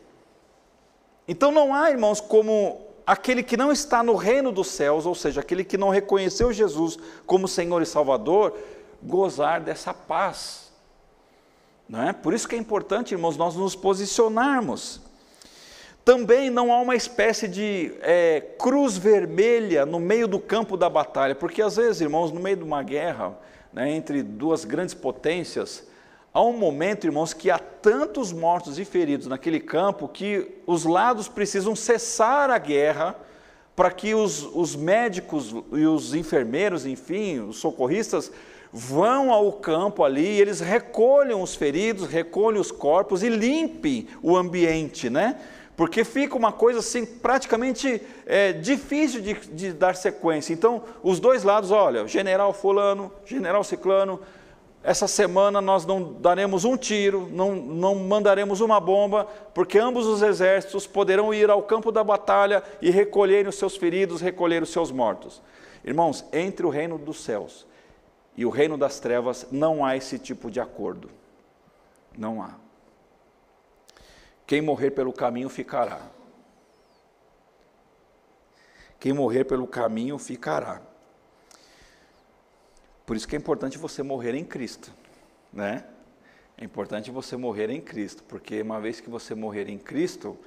Então 1.28 1.52
não 1.52 1.74
há, 1.74 1.92
irmãos, 1.92 2.22
como 2.22 2.82
aquele 3.06 3.44
que 3.44 3.58
não 3.58 3.72
está 3.72 4.02
no 4.02 4.16
reino 4.16 4.52
dos 4.52 4.68
céus, 4.68 5.06
ou 5.06 5.16
seja, 5.16 5.42
aquele 5.42 5.64
que 5.64 5.78
não 5.78 5.90
reconheceu 5.90 6.52
Jesus 6.54 6.98
como 7.26 7.48
Senhor 7.48 7.82
e 7.82 7.86
Salvador, 7.86 8.54
gozar 9.02 9.62
dessa 9.62 9.94
paz. 9.94 10.72
Não 11.88 12.02
é? 12.02 12.14
Por 12.14 12.34
isso 12.34 12.48
que 12.48 12.56
é 12.56 12.58
importante, 12.58 13.14
irmãos, 13.14 13.38
nós 13.38 13.56
nos 13.56 13.76
posicionarmos. 13.76 15.02
Também 16.04 16.50
não 16.50 16.72
há 16.72 16.80
uma 16.80 16.96
espécie 16.96 17.48
de 17.48 17.94
é, 18.02 18.42
cruz 18.58 18.98
vermelha 18.98 19.86
no 19.86 20.00
meio 20.00 20.28
do 20.28 20.40
campo 20.40 20.78
da 20.78 20.90
batalha, 20.90 21.36
porque 21.36 21.62
às 21.62 21.76
vezes, 21.76 22.02
irmãos, 22.02 22.32
no 22.32 22.40
meio 22.40 22.58
de 22.58 22.64
uma 22.64 22.82
guerra 22.82 23.38
né, 23.74 23.92
entre 23.92 24.24
duas 24.24 24.64
grandes 24.64 24.94
potências, 24.94 25.86
Há 26.38 26.44
um 26.44 26.54
momento, 26.54 27.08
irmãos, 27.08 27.34
que 27.34 27.50
há 27.50 27.58
tantos 27.58 28.32
mortos 28.32 28.78
e 28.78 28.86
feridos 28.86 29.26
naquele 29.26 29.60
campo 29.60 30.08
que 30.08 30.48
os 30.68 30.86
lados 30.86 31.28
precisam 31.28 31.76
cessar 31.76 32.52
a 32.52 32.60
guerra 32.60 33.16
para 33.76 33.90
que 33.90 34.14
os, 34.14 34.44
os 34.54 34.76
médicos 34.76 35.56
e 35.72 35.88
os 35.88 36.14
enfermeiros, 36.14 36.86
enfim, 36.86 37.40
os 37.40 37.58
socorristas, 37.58 38.32
vão 38.72 39.32
ao 39.32 39.52
campo 39.52 40.04
ali, 40.04 40.28
e 40.28 40.40
eles 40.40 40.60
recolham 40.60 41.42
os 41.42 41.56
feridos, 41.56 42.08
recolhem 42.08 42.62
os 42.62 42.72
corpos 42.72 43.24
e 43.24 43.30
limpem 43.30 44.08
o 44.22 44.38
ambiente, 44.38 45.10
né? 45.10 45.40
Porque 45.76 46.04
fica 46.04 46.38
uma 46.38 46.52
coisa 46.52 46.82
assim 46.82 47.04
praticamente 47.04 48.00
é, 48.28 48.54
difícil 48.54 49.22
de, 49.22 49.34
de 49.34 49.74
dar 49.74 49.96
sequência. 49.96 50.54
Então, 50.54 50.84
os 51.02 51.20
dois 51.20 51.42
lados, 51.42 51.72
olha, 51.72 52.08
general 52.08 52.54
fulano, 52.54 53.12
general 53.26 53.64
ciclano, 53.64 54.20
essa 54.88 55.06
semana 55.06 55.60
nós 55.60 55.86
não 55.86 56.14
daremos 56.14 56.64
um 56.64 56.78
tiro, 56.78 57.28
não, 57.30 57.54
não 57.54 57.94
mandaremos 57.94 58.62
uma 58.62 58.80
bomba, 58.80 59.26
porque 59.54 59.78
ambos 59.78 60.06
os 60.06 60.22
exércitos 60.22 60.88
poderão 60.88 61.34
ir 61.34 61.50
ao 61.50 61.62
campo 61.62 61.92
da 61.92 62.06
batalha 62.06 62.64
e 62.82 62.90
recolher 62.90 63.50
os 63.50 63.56
seus 63.56 63.76
feridos, 63.76 64.22
recolher 64.22 64.64
os 64.64 64.70
seus 64.70 64.90
mortos. 64.90 65.42
Irmãos, 65.84 66.24
entre 66.32 66.66
o 66.66 66.70
reino 66.70 66.98
dos 66.98 67.22
céus 67.22 67.68
e 68.38 68.46
o 68.46 68.50
reino 68.50 68.78
das 68.78 68.98
trevas 68.98 69.46
não 69.52 69.84
há 69.84 69.98
esse 69.98 70.18
tipo 70.18 70.50
de 70.50 70.62
acordo. 70.62 71.10
Não 72.18 72.42
há. 72.42 72.52
Quem 74.46 74.62
morrer 74.62 74.92
pelo 74.92 75.12
caminho 75.12 75.50
ficará. 75.50 76.00
Quem 79.02 79.12
morrer 79.12 79.44
pelo 79.44 79.68
caminho 79.68 80.18
ficará. 80.18 80.80
Por 83.08 83.16
isso 83.16 83.26
que 83.26 83.38
é 83.38 83.40
importante 83.40 83.78
você 83.78 84.04
morrer 84.04 84.36
em 84.36 84.44
Cristo, 84.44 84.92
né? 85.54 85.86
É 86.58 86.66
importante 86.66 87.10
você 87.10 87.38
morrer 87.38 87.70
em 87.70 87.80
Cristo, 87.80 88.22
porque 88.24 88.62
uma 88.62 88.82
vez 88.82 89.00
que 89.00 89.10
você 89.10 89.34
morrer 89.34 89.70
em 89.70 89.78
Cristo, 89.78 90.38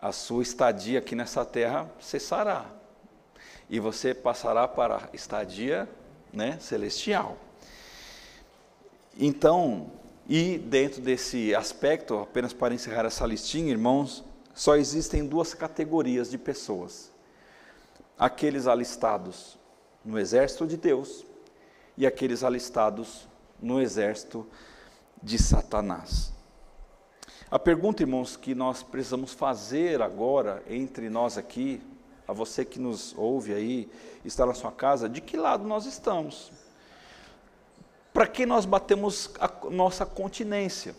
a 0.00 0.12
sua 0.12 0.44
estadia 0.44 1.00
aqui 1.00 1.16
nessa 1.16 1.44
terra 1.44 1.90
cessará. 1.98 2.64
E 3.68 3.80
você 3.80 4.14
passará 4.14 4.68
para 4.68 4.98
a 4.98 5.08
estadia 5.12 5.88
né, 6.32 6.58
celestial. 6.60 7.36
Então, 9.18 9.90
e 10.28 10.58
dentro 10.58 11.02
desse 11.02 11.52
aspecto, 11.56 12.18
apenas 12.18 12.52
para 12.52 12.72
encerrar 12.72 13.04
essa 13.04 13.26
listinha, 13.26 13.72
irmãos, 13.72 14.22
só 14.54 14.76
existem 14.76 15.26
duas 15.26 15.54
categorias 15.54 16.30
de 16.30 16.38
pessoas: 16.38 17.10
aqueles 18.16 18.68
alistados 18.68 19.58
no 20.04 20.16
exército 20.20 20.68
de 20.68 20.76
Deus 20.76 21.28
e 22.00 22.06
aqueles 22.06 22.42
alistados 22.42 23.28
no 23.60 23.78
exército 23.78 24.46
de 25.22 25.36
Satanás. 25.36 26.32
A 27.50 27.58
pergunta, 27.58 28.02
irmãos, 28.02 28.38
que 28.38 28.54
nós 28.54 28.82
precisamos 28.82 29.34
fazer 29.34 30.00
agora 30.00 30.62
entre 30.66 31.10
nós 31.10 31.36
aqui, 31.36 31.78
a 32.26 32.32
você 32.32 32.64
que 32.64 32.78
nos 32.78 33.14
ouve 33.18 33.52
aí, 33.52 33.86
está 34.24 34.46
na 34.46 34.54
sua 34.54 34.72
casa, 34.72 35.10
de 35.10 35.20
que 35.20 35.36
lado 35.36 35.62
nós 35.64 35.84
estamos? 35.84 36.50
Para 38.14 38.26
que 38.26 38.46
nós 38.46 38.64
batemos 38.64 39.30
a 39.38 39.68
nossa 39.68 40.06
continência? 40.06 40.96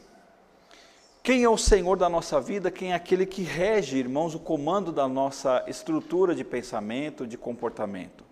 Quem 1.24 1.44
é 1.44 1.50
o 1.50 1.58
Senhor 1.58 1.98
da 1.98 2.10
nossa 2.10 2.40
vida? 2.40 2.70
Quem 2.70 2.92
é 2.92 2.96
aquele 2.96 3.26
que 3.26 3.42
rege, 3.42 3.98
irmãos, 3.98 4.36
o 4.36 4.40
comando 4.40 4.92
da 4.92 5.08
nossa 5.08 5.66
estrutura 5.68 6.36
de 6.36 6.44
pensamento, 6.44 7.26
de 7.26 7.40
comportamento? 7.40 8.24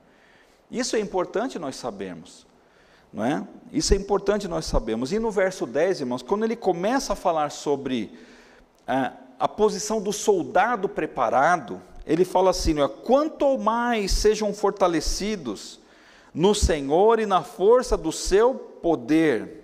Isso 0.69 0.95
é 0.95 0.99
importante 0.99 1.57
nós 1.57 1.75
sabermos. 1.75 2.47
Não 3.11 3.25
é? 3.25 3.45
Isso 3.71 3.93
é 3.93 3.97
importante 3.97 4.47
nós 4.47 4.65
sabemos. 4.65 5.11
E 5.11 5.19
no 5.19 5.31
verso 5.31 5.65
10, 5.65 6.01
irmãos, 6.01 6.21
quando 6.21 6.43
ele 6.43 6.55
começa 6.55 7.13
a 7.13 7.15
falar 7.15 7.51
sobre 7.51 8.17
a, 8.87 9.13
a 9.39 9.47
posição 9.47 10.01
do 10.01 10.13
soldado 10.13 10.87
preparado, 10.87 11.81
ele 12.05 12.23
fala 12.23 12.51
assim: 12.51 12.75
quanto 13.03 13.57
mais 13.57 14.11
sejam 14.11 14.53
fortalecidos 14.53 15.79
no 16.33 16.53
Senhor 16.53 17.19
e 17.19 17.25
na 17.25 17.43
força 17.43 17.97
do 17.97 18.11
seu 18.11 18.53
poder. 18.53 19.57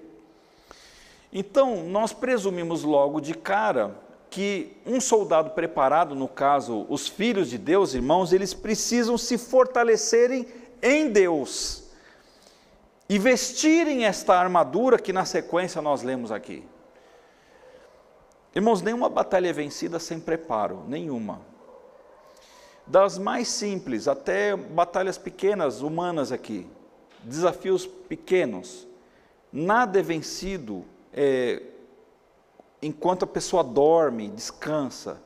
Então, 1.32 1.84
nós 1.84 2.14
presumimos 2.14 2.84
logo 2.84 3.20
de 3.20 3.34
cara 3.34 3.96
que 4.30 4.76
um 4.86 5.00
soldado 5.00 5.52
preparado, 5.52 6.16
no 6.16 6.28
caso, 6.28 6.86
os 6.90 7.08
filhos 7.08 7.50
de 7.50 7.58
Deus, 7.58 7.94
irmãos, 7.94 8.34
eles 8.34 8.54
precisam 8.54 9.18
se 9.18 9.38
fortalecerem 9.38 10.48
em 10.82 11.10
Deus 11.10 11.85
e 13.08 13.20
vestirem 13.20 14.06
esta 14.06 14.36
armadura 14.36 14.98
que 14.98 15.14
na 15.14 15.26
sequência 15.26 15.82
nós 15.82 16.02
lemos 16.02 16.32
aqui. 16.32 16.64
Irmãos, 18.54 18.82
nenhuma 18.82 19.10
batalha 19.10 19.50
é 19.50 19.54
vencida 19.54 20.00
sem 20.00 20.20
preparo, 20.20 20.84
nenhuma. 20.88 21.42
Das 22.88 23.18
mais 23.18 23.48
simples 23.48 24.08
até 24.08 24.56
batalhas 24.56 25.18
pequenas, 25.18 25.82
humanas 25.82 26.32
aqui, 26.32 26.68
desafios 27.24 27.86
pequenos, 27.86 28.88
nada 29.52 30.00
é 30.00 30.04
vencido 30.04 30.86
é, 31.12 31.62
enquanto 32.82 33.24
a 33.24 33.28
pessoa 33.28 33.64
dorme, 33.64 34.30
descansa. 34.30 35.22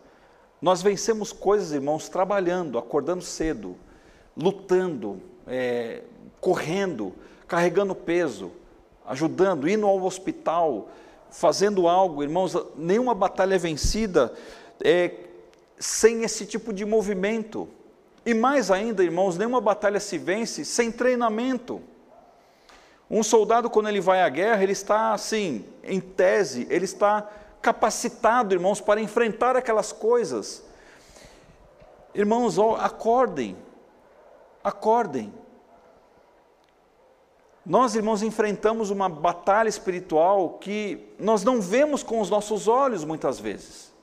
Nós 0.62 0.82
vencemos 0.82 1.32
coisas, 1.32 1.72
irmãos, 1.72 2.10
trabalhando, 2.10 2.78
acordando 2.78 3.24
cedo, 3.24 3.76
lutando, 4.36 5.22
é, 5.46 6.04
correndo, 6.40 7.14
carregando 7.50 7.96
peso, 7.96 8.52
ajudando, 9.06 9.68
indo 9.68 9.88
ao 9.88 10.02
hospital, 10.04 10.90
fazendo 11.32 11.88
algo, 11.88 12.24
irmãos, 12.24 12.56
nenhuma 12.76 13.16
batalha 13.16 13.56
é 13.56 13.58
vencida 13.58 14.32
é, 14.80 15.12
sem 15.80 16.24
esse 16.24 16.46
tipo 16.46 16.72
de 16.72 16.86
movimento. 16.86 17.68
E 18.24 18.36
mais 18.36 18.70
ainda, 18.70 19.04
irmãos, 19.04 19.36
nenhuma 19.36 19.60
batalha 19.60 20.00
se 20.00 20.18
vence 20.18 20.64
sem 20.64 20.92
treinamento. 20.92 21.82
Um 23.10 23.24
soldado, 23.24 23.70
quando 23.70 23.90
ele 23.90 24.00
vai 24.00 24.22
à 24.22 24.30
guerra, 24.30 24.62
ele 24.62 24.74
está 24.74 25.14
assim, 25.14 25.66
em 25.84 26.00
tese, 26.00 26.68
ele 26.70 26.86
está 26.86 27.28
capacitado, 27.60 28.54
irmãos, 28.54 28.80
para 28.80 29.02
enfrentar 29.02 29.58
aquelas 29.58 29.92
coisas. 29.92 30.64
Irmãos, 32.14 32.60
acordem, 32.60 33.58
acordem. 34.64 35.34
Nós, 37.66 37.96
irmãos, 37.96 38.24
enfrentamos 38.24 38.90
uma 38.90 39.10
batalha 39.10 39.70
espiritual 39.70 40.58
que 40.60 41.14
nós 41.20 41.44
não 41.44 41.62
vemos 41.62 42.02
com 42.02 42.20
os 42.20 42.30
nossos 42.30 42.68
olhos 42.68 43.04
muitas 43.04 43.40
vezes. 43.40 43.94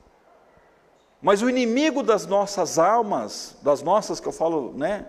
Mas 1.20 1.42
o 1.42 1.48
inimigo 1.48 2.02
das 2.02 2.26
nossas 2.26 2.78
almas, 2.78 3.56
das 3.62 3.82
nossas 3.82 4.20
que 4.20 4.28
eu 4.28 4.32
falo, 4.32 4.72
né, 4.76 5.06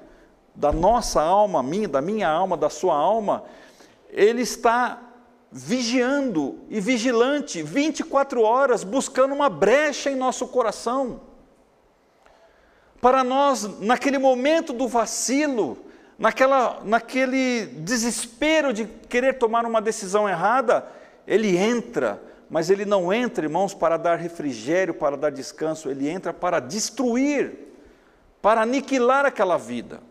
da 0.55 0.71
nossa 0.71 1.21
alma, 1.21 1.61
minha, 1.61 1.87
da 1.87 2.01
minha 2.01 2.29
alma, 2.29 2.57
da 2.57 2.69
sua 2.69 2.95
alma, 2.95 3.43
ele 4.09 4.41
está 4.41 4.99
vigiando 5.51 6.59
e 6.69 6.79
vigilante 6.79 7.61
24 7.61 8.41
horas, 8.41 8.83
buscando 8.83 9.35
uma 9.35 9.49
brecha 9.49 10.09
em 10.09 10.15
nosso 10.15 10.47
coração. 10.47 11.21
Para 12.99 13.23
nós, 13.23 13.79
naquele 13.79 14.17
momento 14.17 14.73
do 14.73 14.87
vacilo, 14.87 15.77
naquela, 16.17 16.81
naquele 16.83 17.65
desespero 17.65 18.73
de 18.73 18.85
querer 18.85 19.37
tomar 19.37 19.65
uma 19.65 19.81
decisão 19.81 20.27
errada, 20.27 20.87
ele 21.27 21.57
entra, 21.57 22.21
mas 22.49 22.69
ele 22.69 22.85
não 22.85 23.11
entra, 23.13 23.45
irmãos, 23.45 23.73
para 23.73 23.97
dar 23.97 24.17
refrigério, 24.17 24.93
para 24.93 25.17
dar 25.17 25.29
descanso, 25.29 25.89
ele 25.89 26.09
entra 26.09 26.33
para 26.33 26.59
destruir, 26.59 27.73
para 28.41 28.61
aniquilar 28.61 29.25
aquela 29.25 29.57
vida. 29.57 30.01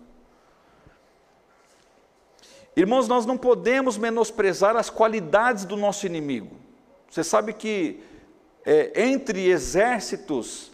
Irmãos, 2.77 3.09
nós 3.09 3.25
não 3.25 3.39
podemos 3.39 3.97
menosprezar 3.97 4.77
as 4.77 4.91
qualidades 4.91 5.65
do 5.65 5.77
nosso 5.77 6.05
inimigo. 6.05 6.57
Você 7.11 7.25
sabe 7.25 7.55
que 7.55 8.03
é, 8.67 9.05
entre 9.07 9.49
exércitos, 9.49 10.71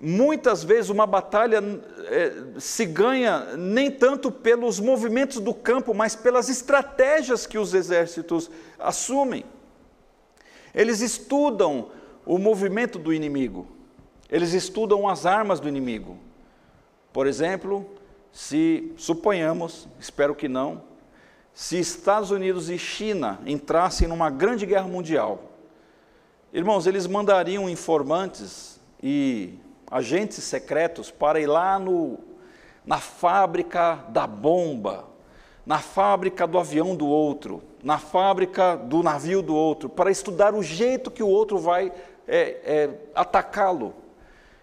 muitas 0.00 0.62
vezes 0.62 0.90
uma 0.90 1.06
batalha 1.06 1.62
é, 2.04 2.32
se 2.58 2.84
ganha 2.84 3.56
nem 3.56 3.90
tanto 3.90 4.30
pelos 4.30 4.78
movimentos 4.78 5.40
do 5.40 5.54
campo, 5.54 5.94
mas 5.94 6.14
pelas 6.14 6.48
estratégias 6.48 7.46
que 7.46 7.58
os 7.58 7.74
exércitos 7.74 8.50
assumem. 8.78 9.44
Eles 10.74 11.00
estudam 11.00 11.90
o 12.24 12.38
movimento 12.38 12.98
do 12.98 13.12
inimigo, 13.12 13.66
eles 14.30 14.52
estudam 14.52 15.08
as 15.08 15.24
armas 15.24 15.60
do 15.60 15.68
inimigo. 15.68 16.18
Por 17.12 17.26
exemplo, 17.26 17.88
se 18.32 18.92
suponhamos, 18.96 19.88
espero 19.98 20.34
que 20.34 20.48
não, 20.48 20.82
se 21.54 21.78
Estados 21.78 22.30
Unidos 22.30 22.68
e 22.68 22.78
China 22.78 23.40
entrassem 23.46 24.06
numa 24.06 24.28
grande 24.28 24.66
guerra 24.66 24.86
mundial, 24.86 25.52
irmãos, 26.52 26.86
eles 26.86 27.06
mandariam 27.06 27.66
informantes 27.70 28.78
e 29.02 29.54
agentes 29.90 30.42
secretos 30.44 31.10
para 31.10 31.40
ir 31.40 31.46
lá 31.46 31.78
no, 31.78 32.18
na 32.84 32.98
fábrica 32.98 34.04
da 34.08 34.26
bomba, 34.26 35.04
na 35.64 35.78
fábrica 35.78 36.46
do 36.46 36.58
avião 36.58 36.94
do 36.94 37.06
outro, 37.06 37.62
na 37.82 37.98
fábrica 37.98 38.76
do 38.76 39.02
navio 39.02 39.42
do 39.42 39.54
outro, 39.54 39.88
para 39.88 40.10
estudar 40.10 40.54
o 40.54 40.62
jeito 40.62 41.10
que 41.10 41.22
o 41.22 41.28
outro 41.28 41.58
vai 41.58 41.92
é, 42.26 42.56
é, 42.64 42.90
atacá-lo. 43.14 43.94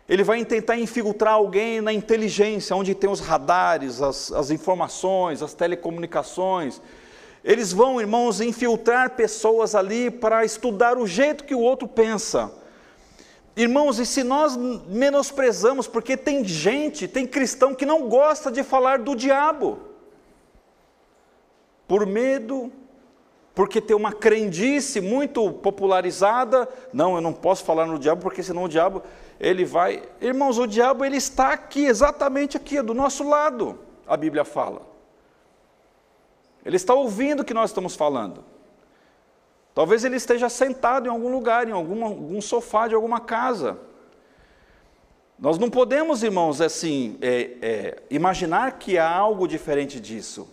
Ele 0.08 0.24
vai 0.24 0.44
tentar 0.44 0.78
infiltrar 0.78 1.34
alguém 1.34 1.80
na 1.80 1.94
inteligência, 1.94 2.76
onde 2.76 2.94
tem 2.94 3.10
os 3.10 3.22
radares, 3.22 4.02
as, 4.02 4.32
as 4.32 4.52
informações, 4.52 5.42
as 5.42 5.54
telecomunicações. 5.54 6.82
Eles 7.44 7.72
vão, 7.72 8.00
irmãos, 8.00 8.42
infiltrar 8.42 9.12
pessoas 9.12 9.76
ali 9.76 10.12
para 10.12 10.44
estudar 10.44 10.98
o 10.98 11.08
jeito 11.08 11.44
que 11.44 11.56
o 11.56 11.60
outro 11.60 11.88
pensa. 11.88 12.52
Irmãos, 13.56 14.00
e 14.00 14.06
se 14.06 14.24
nós 14.24 14.58
menosprezamos, 14.58 15.88
porque 15.88 16.18
tem 16.18 16.44
gente, 16.44 17.08
tem 17.08 17.28
cristão 17.28 17.76
que 17.76 17.86
não 17.86 18.10
gosta 18.10 18.52
de 18.52 18.64
falar 18.64 19.00
do 19.00 19.16
diabo, 19.16 19.80
por 21.88 22.06
medo, 22.06 22.72
porque 23.54 23.80
tem 23.80 23.96
uma 23.96 24.12
crendice 24.12 25.00
muito 25.00 25.52
popularizada, 25.54 26.68
não, 26.92 27.16
eu 27.16 27.22
não 27.22 27.32
posso 27.32 27.64
falar 27.64 27.86
no 27.86 28.00
diabo, 28.00 28.22
porque 28.24 28.42
senão 28.42 28.64
o 28.64 28.70
diabo 28.70 29.04
ele 29.40 29.64
vai. 29.64 30.02
Irmãos, 30.20 30.58
o 30.58 30.66
diabo 30.66 31.06
ele 31.06 31.18
está 31.18 31.54
aqui, 31.54 31.86
exatamente 31.86 32.58
aqui, 32.58 32.82
do 32.82 32.96
nosso 32.96 33.28
lado, 33.28 33.78
a 34.08 34.18
Bíblia 34.18 34.44
fala. 34.44 34.82
Ele 36.66 36.78
está 36.78 36.96
ouvindo 36.96 37.42
o 37.42 37.46
que 37.46 37.54
nós 37.54 37.70
estamos 37.70 37.96
falando. 37.96 38.44
Talvez 39.74 40.04
ele 40.04 40.18
esteja 40.18 40.50
sentado 40.50 41.08
em 41.08 41.10
algum 41.10 41.32
lugar, 41.32 41.68
em 41.68 41.72
algum, 41.72 42.40
sofá 42.42 42.88
de 42.88 42.94
alguma 42.94 43.20
casa. 43.20 43.80
Nós 45.40 45.58
não 45.58 45.70
podemos, 45.70 46.22
irmãos, 46.22 46.62
assim, 46.62 47.18
é, 47.22 47.58
é, 47.62 48.04
imaginar 48.10 48.78
que 48.78 48.98
há 48.98 49.10
algo 49.10 49.48
diferente 49.48 50.00
disso. 50.00 50.48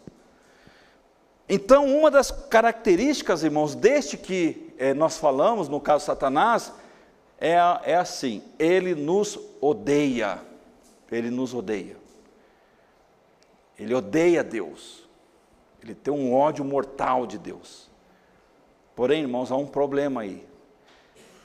Então, 1.46 1.84
uma 1.84 2.10
das 2.10 2.30
características, 2.30 3.44
irmãos, 3.44 3.74
deste 3.74 4.16
que 4.16 4.72
é, 4.78 4.94
nós 4.94 5.18
falamos, 5.18 5.68
no 5.68 5.80
caso 5.80 6.06
Satanás, 6.06 6.72
é, 7.38 7.56
é 7.84 7.96
assim: 7.96 8.42
ele 8.58 8.94
nos 8.94 9.38
odeia. 9.60 10.40
Ele 11.10 11.28
nos 11.28 11.52
odeia. 11.52 11.96
Ele 13.78 13.94
odeia 13.94 14.42
Deus. 14.42 15.08
Ele 15.82 15.94
tem 15.94 16.12
um 16.12 16.34
ódio 16.34 16.64
mortal 16.64 17.26
de 17.26 17.36
Deus. 17.36 17.89
Porém, 19.00 19.22
irmãos, 19.22 19.50
há 19.50 19.56
um 19.56 19.66
problema 19.66 20.20
aí. 20.20 20.46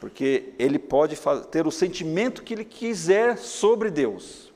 Porque 0.02 0.54
ele 0.60 0.78
pode 0.78 1.18
ter 1.50 1.66
o 1.66 1.72
sentimento 1.72 2.44
que 2.44 2.54
ele 2.54 2.66
quiser 2.66 3.38
sobre 3.38 3.90
Deus. 3.90 4.52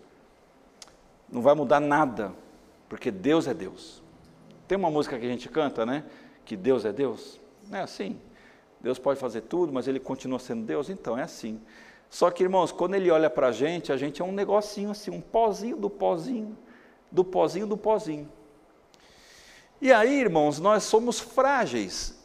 Não 1.32 1.42
vai 1.42 1.56
mudar 1.56 1.80
nada, 1.80 2.34
porque 2.90 3.10
Deus 3.10 3.48
é 3.48 3.54
Deus. 3.54 4.04
Tem 4.68 4.78
uma 4.78 4.92
música 4.92 5.18
que 5.18 5.26
a 5.26 5.30
gente 5.30 5.48
canta, 5.48 5.86
né? 5.86 6.04
Que 6.44 6.58
Deus 6.58 6.84
é 6.84 6.92
Deus. 6.92 7.40
É 7.72 7.80
assim. 7.80 8.20
Deus 8.82 9.00
pode 9.00 9.18
fazer 9.18 9.44
tudo, 9.44 9.72
mas 9.72 9.88
Ele 9.88 10.02
continua 10.02 10.38
sendo 10.38 10.66
Deus, 10.66 10.90
então 10.90 11.18
é 11.18 11.24
assim. 11.24 11.62
Só 12.10 12.30
que, 12.30 12.44
irmãos, 12.44 12.74
quando 12.74 12.96
Ele 12.96 13.10
olha 13.10 13.30
para 13.30 13.48
a 13.48 13.52
gente, 13.54 13.94
a 13.94 13.96
gente 13.96 14.22
é 14.22 14.26
um 14.26 14.34
negocinho 14.34 14.92
assim, 14.92 15.10
um 15.10 15.22
pozinho 15.22 15.78
do 15.78 15.90
pozinho, 15.90 16.58
do 17.10 17.24
pozinho 17.24 17.66
do 17.66 17.78
pozinho. 17.78 18.30
E 19.82 19.90
aí, 19.90 20.20
irmãos, 20.20 20.60
nós 20.60 20.84
somos 20.84 21.18
frágeis, 21.18 22.19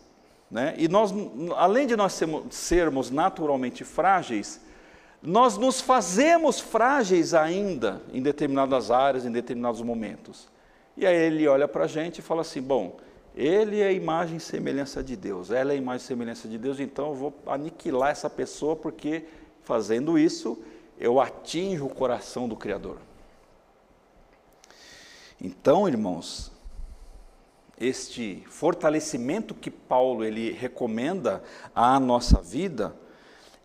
né? 0.54 0.72
E 0.78 0.86
nós, 0.86 1.12
além 1.56 1.84
de 1.84 1.96
nós 1.96 2.16
sermos 2.48 3.10
naturalmente 3.10 3.82
frágeis, 3.82 4.60
nós 5.20 5.58
nos 5.58 5.80
fazemos 5.80 6.60
frágeis 6.60 7.34
ainda 7.34 8.00
em 8.12 8.22
determinadas 8.22 8.88
áreas, 8.88 9.26
em 9.26 9.32
determinados 9.32 9.82
momentos. 9.82 10.46
E 10.96 11.04
aí 11.04 11.16
ele 11.16 11.48
olha 11.48 11.66
para 11.66 11.84
a 11.84 11.88
gente 11.88 12.20
e 12.20 12.22
fala 12.22 12.42
assim: 12.42 12.62
bom, 12.62 12.96
ele 13.34 13.80
é 13.80 13.88
a 13.88 13.92
imagem 13.92 14.36
e 14.36 14.40
semelhança 14.40 15.02
de 15.02 15.16
Deus, 15.16 15.50
ela 15.50 15.72
é 15.72 15.74
a 15.74 15.76
imagem 15.76 16.04
e 16.04 16.06
semelhança 16.06 16.46
de 16.46 16.56
Deus, 16.56 16.78
então 16.78 17.08
eu 17.08 17.14
vou 17.14 17.34
aniquilar 17.48 18.12
essa 18.12 18.30
pessoa, 18.30 18.76
porque 18.76 19.24
fazendo 19.64 20.16
isso 20.16 20.56
eu 21.00 21.20
atinjo 21.20 21.84
o 21.84 21.90
coração 21.92 22.48
do 22.48 22.54
Criador. 22.54 22.98
Então, 25.40 25.88
irmãos, 25.88 26.52
este 27.80 28.42
fortalecimento 28.48 29.54
que 29.54 29.70
Paulo 29.70 30.24
ele 30.24 30.52
recomenda 30.52 31.42
à 31.74 31.98
nossa 31.98 32.40
vida 32.40 32.94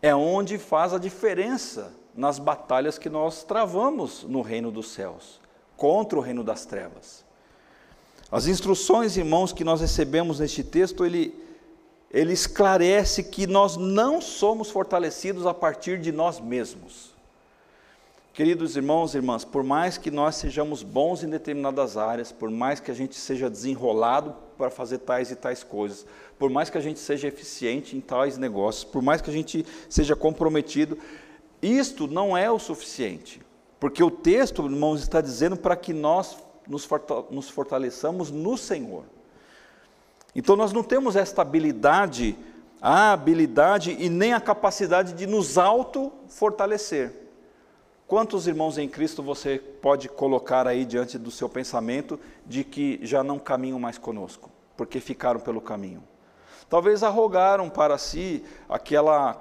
é 0.02 0.16
onde 0.16 0.58
faz 0.58 0.94
a 0.94 0.98
diferença 0.98 1.94
nas 2.16 2.40
batalhas 2.40 2.98
que 2.98 3.10
nós 3.10 3.44
travamos 3.44 4.24
no 4.24 4.42
reino 4.42 4.72
dos 4.72 4.92
céus 4.92 5.40
contra 5.78 6.18
o 6.18 6.22
reino 6.22 6.44
das 6.44 6.66
trevas. 6.66 7.24
As 8.32 8.48
instruções, 8.48 9.16
irmãos, 9.18 9.54
que 9.54 9.64
nós 9.64 9.82
recebemos 9.82 10.40
neste 10.40 10.64
texto, 10.64 11.06
ele, 11.06 11.34
ele 12.12 12.34
esclarece 12.34 13.24
que 13.24 13.48
nós 13.48 13.78
não 13.78 14.22
somos 14.22 14.70
fortalecidos 14.70 15.46
a 15.46 15.54
partir 15.54 16.00
de 16.00 16.12
nós 16.12 16.40
mesmos. 16.40 17.16
Queridos 18.40 18.78
irmãos 18.78 19.14
e 19.14 19.18
irmãs, 19.18 19.44
por 19.44 19.66
mais 19.66 19.98
que 19.98 20.10
nós 20.10 20.36
sejamos 20.36 20.82
bons 20.82 21.26
em 21.26 21.30
determinadas 21.30 21.98
áreas, 21.98 22.32
por 22.32 22.50
mais 22.50 22.80
que 22.80 22.90
a 22.90 22.94
gente 22.94 23.18
seja 23.18 23.50
desenrolado 23.50 24.34
para 24.58 24.70
fazer 24.70 25.00
tais 25.00 25.30
e 25.30 25.36
tais 25.36 25.62
coisas, 25.62 26.06
por 26.38 26.50
mais 26.50 26.70
que 26.70 26.78
a 26.78 26.82
gente 26.82 27.02
seja 27.02 27.28
eficiente 27.28 27.98
em 27.98 28.00
tais 28.00 28.38
negócios, 28.38 28.86
por 28.86 29.02
mais 29.02 29.22
que 29.22 29.30
a 29.30 29.34
gente 29.34 29.66
seja 29.90 30.16
comprometido, 30.16 30.98
isto 31.62 32.08
não 32.08 32.38
é 32.38 32.50
o 32.50 32.58
suficiente. 32.58 33.42
Porque 33.78 34.02
o 34.02 34.10
texto, 34.10 34.64
irmãos, 34.64 35.02
está 35.02 35.20
dizendo 35.20 35.58
para 35.58 35.76
que 35.76 35.92
nós 35.92 36.38
nos 36.66 37.50
fortaleçamos 37.50 38.32
no 38.32 38.58
Senhor. 38.58 39.04
Então 40.34 40.56
nós 40.56 40.72
não 40.72 40.82
temos 40.82 41.18
esta 41.18 41.42
habilidade, 41.42 42.38
a 42.82 43.12
habilidade 43.12 43.98
e 44.00 44.08
nem 44.08 44.32
a 44.32 44.40
capacidade 44.40 45.12
de 45.12 45.28
nos 45.28 45.58
auto-fortalecer. 45.58 47.19
Quantos 48.10 48.48
irmãos 48.48 48.80
em 48.80 48.90
Cristo 48.90 49.22
você 49.22 49.60
pode 49.60 50.10
colocar 50.10 50.66
aí 50.66 50.84
diante 50.84 51.16
do 51.16 51.30
seu 51.30 51.48
pensamento 51.48 52.20
de 52.44 52.64
que 52.64 53.00
já 53.04 53.24
não 53.24 53.38
caminham 53.38 53.80
mais 53.80 54.00
conosco, 54.00 54.50
porque 54.76 55.00
ficaram 55.00 55.40
pelo 55.40 55.62
caminho? 55.62 56.04
Talvez 56.68 57.04
arrogaram 57.04 57.70
para 57.70 58.00
si 58.00 58.44
aquela 58.68 59.40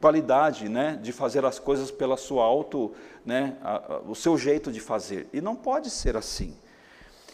qualidade, 0.00 0.68
né, 0.68 0.96
de 1.02 1.10
fazer 1.10 1.44
as 1.44 1.58
coisas 1.58 1.90
pela 1.90 2.16
sua 2.16 2.44
auto, 2.44 2.92
né, 3.26 3.56
a, 3.60 3.94
a, 3.94 3.98
o 4.02 4.14
seu 4.14 4.38
jeito 4.38 4.70
de 4.70 4.78
fazer. 4.78 5.28
E 5.32 5.40
não 5.40 5.56
pode 5.56 5.90
ser 5.90 6.16
assim. 6.16 6.54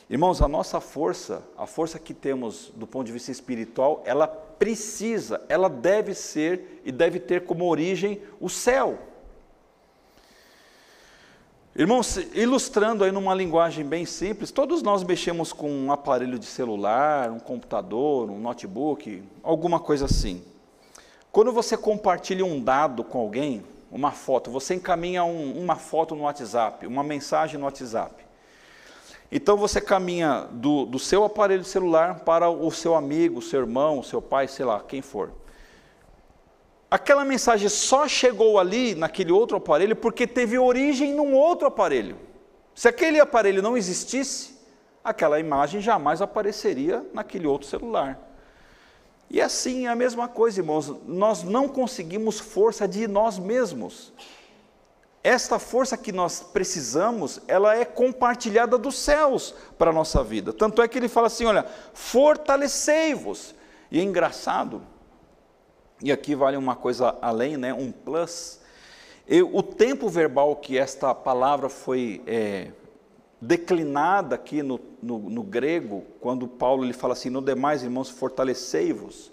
Irmãos, 0.09 0.40
a 0.40 0.48
nossa 0.48 0.81
força, 0.81 1.42
a 1.59 1.66
força 1.66 1.98
que 1.98 2.14
temos 2.14 2.72
do 2.74 2.87
ponto 2.87 3.05
de 3.05 3.12
vista 3.12 3.31
espiritual, 3.31 4.03
ela 4.07 4.27
precisa, 4.27 5.44
ela 5.46 5.68
deve 5.68 6.14
ser 6.14 6.81
e 6.87 6.90
deve 6.90 7.20
ter 7.20 7.44
como 7.44 7.68
origem 7.68 8.22
o 8.40 8.48
céu. 8.48 8.98
Irmãos, 11.76 12.16
ilustrando 12.32 13.02
aí 13.02 13.10
numa 13.10 13.34
linguagem 13.34 13.84
bem 13.84 14.06
simples, 14.06 14.52
todos 14.52 14.80
nós 14.80 15.02
mexemos 15.02 15.52
com 15.52 15.68
um 15.68 15.90
aparelho 15.90 16.38
de 16.38 16.46
celular, 16.46 17.32
um 17.32 17.40
computador, 17.40 18.30
um 18.30 18.38
notebook, 18.38 19.24
alguma 19.42 19.80
coisa 19.80 20.04
assim. 20.04 20.40
Quando 21.32 21.50
você 21.50 21.76
compartilha 21.76 22.44
um 22.44 22.62
dado 22.62 23.02
com 23.02 23.18
alguém, 23.18 23.64
uma 23.90 24.12
foto, 24.12 24.52
você 24.52 24.76
encaminha 24.76 25.24
um, 25.24 25.60
uma 25.60 25.74
foto 25.74 26.14
no 26.14 26.22
WhatsApp, 26.22 26.87
uma 26.87 27.02
mensagem 27.02 27.58
no 27.58 27.64
WhatsApp. 27.64 28.24
Então 29.32 29.56
você 29.56 29.80
caminha 29.80 30.46
do, 30.52 30.87
do 30.87 31.00
seu 31.00 31.24
aparelho 31.24 31.64
celular 31.64 32.20
para 32.20 32.48
o 32.48 32.70
seu 32.70 32.94
amigo, 32.94 33.42
seu 33.42 33.58
irmão, 33.58 34.00
seu 34.00 34.22
pai, 34.22 34.46
sei 34.46 34.64
lá, 34.64 34.78
quem 34.78 35.02
for. 35.02 35.32
Aquela 36.94 37.24
mensagem 37.24 37.68
só 37.68 38.07
chegou 38.07 38.57
ali, 38.57 38.94
naquele 38.94 39.33
outro 39.33 39.57
aparelho, 39.57 39.96
porque 39.96 40.28
teve 40.28 40.57
origem 40.57 41.12
num 41.12 41.35
outro 41.35 41.66
aparelho. 41.66 42.16
Se 42.72 42.87
aquele 42.87 43.18
aparelho 43.18 43.61
não 43.61 43.76
existisse, 43.76 44.57
aquela 45.02 45.40
imagem 45.40 45.80
jamais 45.80 46.22
apareceria 46.22 47.04
naquele 47.12 47.48
outro 47.48 47.66
celular. 47.66 48.16
E 49.28 49.40
assim 49.40 49.88
é 49.88 49.90
a 49.90 49.96
mesma 49.96 50.28
coisa, 50.28 50.61
irmãos, 50.61 50.94
nós 51.04 51.42
não 51.42 51.66
conseguimos 51.66 52.38
força 52.38 52.87
de 52.87 53.09
nós 53.09 53.40
mesmos. 53.40 54.12
Esta 55.20 55.59
força 55.59 55.96
que 55.96 56.12
nós 56.12 56.42
precisamos, 56.52 57.40
ela 57.48 57.74
é 57.74 57.85
compartilhada 57.85 58.78
dos 58.78 58.96
céus 58.96 59.52
para 59.76 59.90
a 59.90 59.92
nossa 59.92 60.22
vida. 60.22 60.52
Tanto 60.52 60.80
é 60.80 60.87
que 60.87 60.96
ele 60.96 61.09
fala 61.09 61.26
assim: 61.26 61.44
olha, 61.44 61.66
fortalecei-vos. 61.92 63.52
E 63.90 63.98
é 63.98 64.02
engraçado, 64.04 64.93
e 66.04 66.12
aqui 66.12 66.34
vale 66.34 66.58
uma 66.58 66.76
coisa 66.76 67.16
além, 67.22 67.56
né, 67.56 67.72
um 67.72 67.90
plus. 67.90 68.60
o 69.50 69.62
tempo 69.62 70.06
verbal 70.06 70.54
que 70.54 70.76
esta 70.76 71.14
palavra 71.14 71.70
foi 71.70 72.22
é, 72.26 72.72
declinada 73.40 74.34
aqui 74.34 74.62
no, 74.62 74.78
no, 75.02 75.18
no, 75.18 75.42
grego, 75.42 76.04
quando 76.20 76.46
Paulo 76.46 76.84
ele 76.84 76.92
fala 76.92 77.14
assim, 77.14 77.30
no 77.30 77.40
demais, 77.40 77.82
irmãos, 77.82 78.10
fortalecei-vos, 78.10 79.32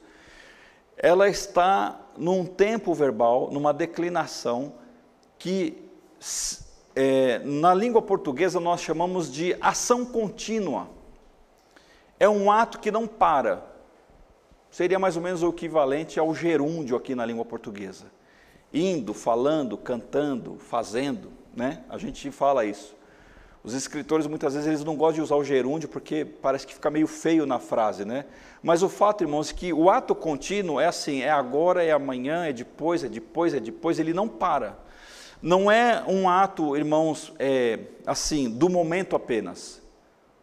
ela 0.95 1.27
está 1.27 1.99
num 2.17 2.45
tempo 2.45 2.93
verbal, 2.93 3.49
numa 3.51 3.73
declinação, 3.73 4.75
que 5.37 5.89
é, 6.95 7.39
na 7.39 7.73
língua 7.73 8.01
portuguesa 8.01 8.61
nós 8.61 8.79
chamamos 8.79 9.29
de 9.29 9.57
ação 9.59 10.05
contínua. 10.05 10.87
É 12.17 12.29
um 12.29 12.49
ato 12.49 12.79
que 12.79 12.91
não 12.91 13.05
para 13.07 13.70
seria 14.71 14.97
mais 14.97 15.17
ou 15.17 15.21
menos 15.21 15.43
o 15.43 15.49
equivalente 15.49 16.17
ao 16.17 16.33
gerúndio 16.33 16.95
aqui 16.95 17.13
na 17.13 17.25
língua 17.25 17.43
portuguesa. 17.43 18.05
Indo, 18.73 19.13
falando, 19.13 19.77
cantando, 19.77 20.55
fazendo, 20.57 21.33
né? 21.53 21.83
A 21.89 21.97
gente 21.97 22.31
fala 22.31 22.63
isso. 22.63 22.95
Os 23.63 23.73
escritores 23.73 24.25
muitas 24.25 24.53
vezes 24.53 24.67
eles 24.67 24.83
não 24.83 24.95
gostam 24.95 25.15
de 25.15 25.21
usar 25.21 25.35
o 25.35 25.43
gerúndio 25.43 25.89
porque 25.89 26.25
parece 26.25 26.65
que 26.65 26.73
fica 26.73 26.89
meio 26.89 27.05
feio 27.05 27.45
na 27.45 27.59
frase, 27.59 28.05
né? 28.05 28.25
Mas 28.63 28.81
o 28.81 28.87
fato, 28.87 29.23
irmãos, 29.23 29.51
é 29.51 29.53
que 29.53 29.73
o 29.73 29.89
ato 29.89 30.15
contínuo 30.15 30.79
é 30.79 30.87
assim, 30.87 31.21
é 31.21 31.29
agora, 31.29 31.83
é 31.83 31.91
amanhã, 31.91 32.45
é 32.45 32.53
depois, 32.53 33.03
é 33.03 33.09
depois, 33.09 33.53
é 33.53 33.59
depois, 33.59 33.99
ele 33.99 34.13
não 34.13 34.27
para. 34.27 34.79
Não 35.41 35.69
é 35.69 36.01
um 36.07 36.29
ato, 36.29 36.77
irmãos, 36.77 37.33
é, 37.37 37.79
assim, 38.05 38.49
do 38.49 38.69
momento 38.69 39.15
apenas. 39.15 39.81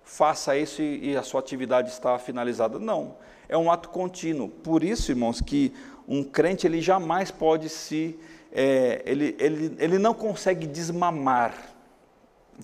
Faça 0.04 0.56
isso 0.56 0.82
e, 0.82 1.12
e 1.12 1.16
a 1.16 1.22
sua 1.22 1.40
atividade 1.40 1.88
está 1.88 2.18
finalizada. 2.18 2.78
Não 2.78 3.16
é 3.48 3.56
um 3.56 3.70
ato 3.70 3.88
contínuo. 3.88 4.48
Por 4.48 4.84
isso, 4.84 5.11
irmãos, 5.11 5.40
que 5.40 5.72
um 6.06 6.22
crente 6.22 6.66
ele 6.66 6.80
jamais 6.80 7.30
pode 7.30 7.68
se, 7.68 8.18
é, 8.52 9.02
ele, 9.04 9.37
ele, 9.38 9.76
ele 9.78 9.98
não 9.98 10.14
consegue 10.14 10.66
desmamar, 10.66 11.54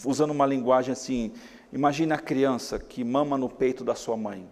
usando 0.05 0.31
uma 0.31 0.47
linguagem 0.47 0.93
assim. 0.93 1.33
Imagine 1.73 2.13
a 2.13 2.19
criança 2.19 2.79
que 2.79 3.03
mama 3.03 3.39
no 3.39 3.49
peito 3.49 3.83
da 3.85 3.95
sua 3.95 4.17
mãe. 4.17 4.49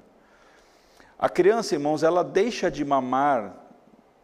A 1.19 1.29
criança, 1.29 1.75
irmãos, 1.75 2.03
ela 2.03 2.25
deixa 2.25 2.71
de 2.71 2.85
mamar 2.85 3.57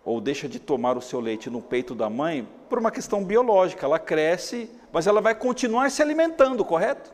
ou 0.04 0.20
deixa 0.20 0.48
de 0.48 0.58
tomar 0.58 0.96
o 0.96 1.02
seu 1.02 1.20
leite 1.20 1.50
no 1.50 1.60
peito 1.60 1.94
da 1.94 2.08
mãe 2.08 2.48
por 2.68 2.78
uma 2.78 2.90
questão 2.90 3.22
biológica. 3.22 3.86
Ela 3.86 3.98
cresce, 3.98 4.70
mas 4.92 5.06
ela 5.06 5.20
vai 5.20 5.34
continuar 5.34 5.90
se 5.90 6.02
alimentando, 6.02 6.64
correto? 6.64 7.12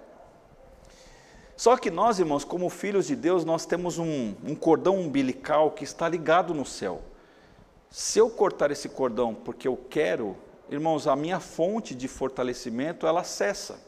Só 1.56 1.76
que 1.76 1.90
nós, 1.90 2.18
irmãos, 2.18 2.44
como 2.44 2.68
filhos 2.68 3.06
de 3.06 3.14
Deus, 3.14 3.44
nós 3.44 3.64
temos 3.64 3.98
um, 3.98 4.34
um 4.44 4.54
cordão 4.54 4.98
umbilical 4.98 5.70
que 5.70 5.84
está 5.84 6.08
ligado 6.08 6.52
no 6.52 6.66
céu. 6.66 7.00
Se 7.90 8.18
eu 8.18 8.28
cortar 8.28 8.70
esse 8.72 8.88
cordão 8.88 9.34
porque 9.34 9.68
eu 9.68 9.78
quero, 9.88 10.36
irmãos, 10.68 11.06
a 11.06 11.14
minha 11.14 11.38
fonte 11.38 11.94
de 11.94 12.08
fortalecimento 12.08 13.06
ela 13.06 13.22
cessa. 13.22 13.78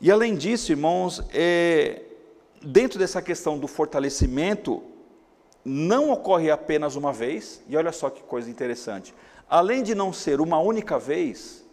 E 0.00 0.10
além 0.10 0.34
disso, 0.36 0.72
irmãos, 0.72 1.22
é, 1.34 2.02
dentro 2.62 2.98
dessa 2.98 3.20
questão 3.20 3.58
do 3.58 3.66
fortalecimento, 3.66 4.82
não 5.64 6.10
ocorre 6.10 6.50
apenas 6.50 6.96
uma 6.96 7.12
vez, 7.12 7.62
e 7.68 7.76
olha 7.76 7.92
só 7.92 8.08
que 8.08 8.22
coisa 8.22 8.48
interessante. 8.48 9.14
Além 9.50 9.82
de 9.82 9.94
não 9.94 10.12
ser 10.12 10.40
uma 10.40 10.58
única 10.58 10.98
vez, 10.98 11.64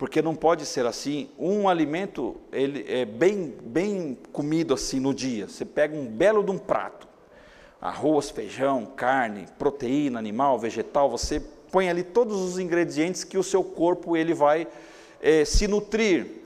porque 0.00 0.22
não 0.22 0.34
pode 0.34 0.64
ser 0.64 0.86
assim. 0.86 1.28
Um 1.38 1.68
alimento 1.68 2.34
ele 2.50 2.86
é 2.90 3.04
bem, 3.04 3.54
bem 3.62 4.16
comido 4.32 4.72
assim 4.72 4.98
no 4.98 5.12
dia. 5.12 5.46
Você 5.46 5.62
pega 5.62 5.94
um 5.94 6.06
belo 6.06 6.42
de 6.42 6.50
um 6.50 6.56
prato, 6.56 7.06
arroz, 7.78 8.30
feijão, 8.30 8.86
carne, 8.86 9.46
proteína 9.58 10.18
animal, 10.18 10.58
vegetal. 10.58 11.10
Você 11.10 11.38
põe 11.70 11.90
ali 11.90 12.02
todos 12.02 12.40
os 12.40 12.58
ingredientes 12.58 13.24
que 13.24 13.36
o 13.36 13.42
seu 13.42 13.62
corpo 13.62 14.16
ele 14.16 14.32
vai 14.32 14.66
é, 15.20 15.44
se 15.44 15.68
nutrir. 15.68 16.44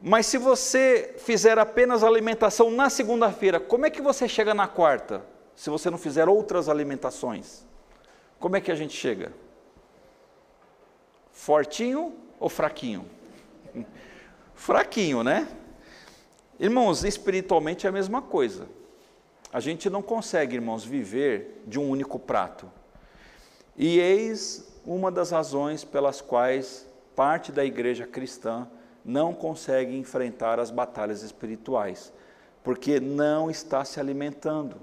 Mas 0.00 0.26
se 0.26 0.38
você 0.38 1.16
fizer 1.18 1.58
apenas 1.58 2.04
alimentação 2.04 2.70
na 2.70 2.88
segunda-feira, 2.88 3.58
como 3.58 3.84
é 3.84 3.90
que 3.90 4.00
você 4.00 4.28
chega 4.28 4.54
na 4.54 4.68
quarta? 4.68 5.26
Se 5.56 5.68
você 5.70 5.90
não 5.90 5.98
fizer 5.98 6.28
outras 6.28 6.68
alimentações, 6.68 7.66
como 8.38 8.54
é 8.54 8.60
que 8.60 8.70
a 8.70 8.76
gente 8.76 8.96
chega? 8.96 9.32
Fortinho 11.32 12.22
ou 12.42 12.48
fraquinho? 12.48 13.06
Fraquinho, 14.52 15.22
né? 15.22 15.48
Irmãos, 16.58 17.04
espiritualmente 17.04 17.86
é 17.86 17.88
a 17.88 17.92
mesma 17.92 18.20
coisa. 18.20 18.68
A 19.52 19.60
gente 19.60 19.88
não 19.88 20.02
consegue, 20.02 20.56
irmãos, 20.56 20.84
viver 20.84 21.62
de 21.66 21.78
um 21.78 21.88
único 21.88 22.18
prato. 22.18 22.70
E 23.76 23.98
eis 23.98 24.72
uma 24.84 25.10
das 25.10 25.30
razões 25.30 25.84
pelas 25.84 26.20
quais 26.20 26.86
parte 27.14 27.52
da 27.52 27.64
igreja 27.64 28.06
cristã 28.06 28.68
não 29.04 29.32
consegue 29.32 29.96
enfrentar 29.96 30.58
as 30.58 30.70
batalhas 30.70 31.22
espirituais, 31.22 32.12
porque 32.64 32.98
não 32.98 33.50
está 33.50 33.84
se 33.84 34.00
alimentando, 34.00 34.76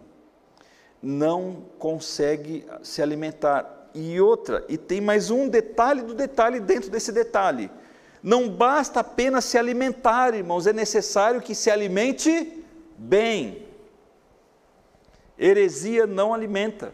não 1.02 1.66
consegue 1.78 2.66
se 2.84 3.02
alimentar 3.02 3.79
e 3.94 4.20
outra, 4.20 4.66
e 4.68 4.78
tem 4.78 5.02
mais 5.02 5.30
um 5.30 5.48
detalhe 5.48 6.02
do 6.02 6.14
detalhe 6.14 6.60
dentro 6.60 6.90
desse 6.90 7.12
detalhe. 7.12 7.70
Não 8.22 8.50
basta 8.50 9.00
apenas 9.00 9.46
se 9.46 9.58
alimentar, 9.58 10.34
irmãos, 10.34 10.68
é 10.68 10.74
necessário 10.74 11.42
que 11.42 11.56
se 11.56 11.72
alimente 11.72 12.64
bem. 12.98 13.66
Heresia 15.38 16.06
não 16.06 16.34
alimenta. 16.34 16.94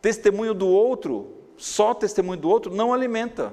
Testemunho 0.00 0.54
do 0.54 0.68
outro, 0.68 1.34
só 1.56 1.92
testemunho 1.92 2.40
do 2.40 2.48
outro, 2.48 2.74
não 2.74 2.94
alimenta. 2.94 3.52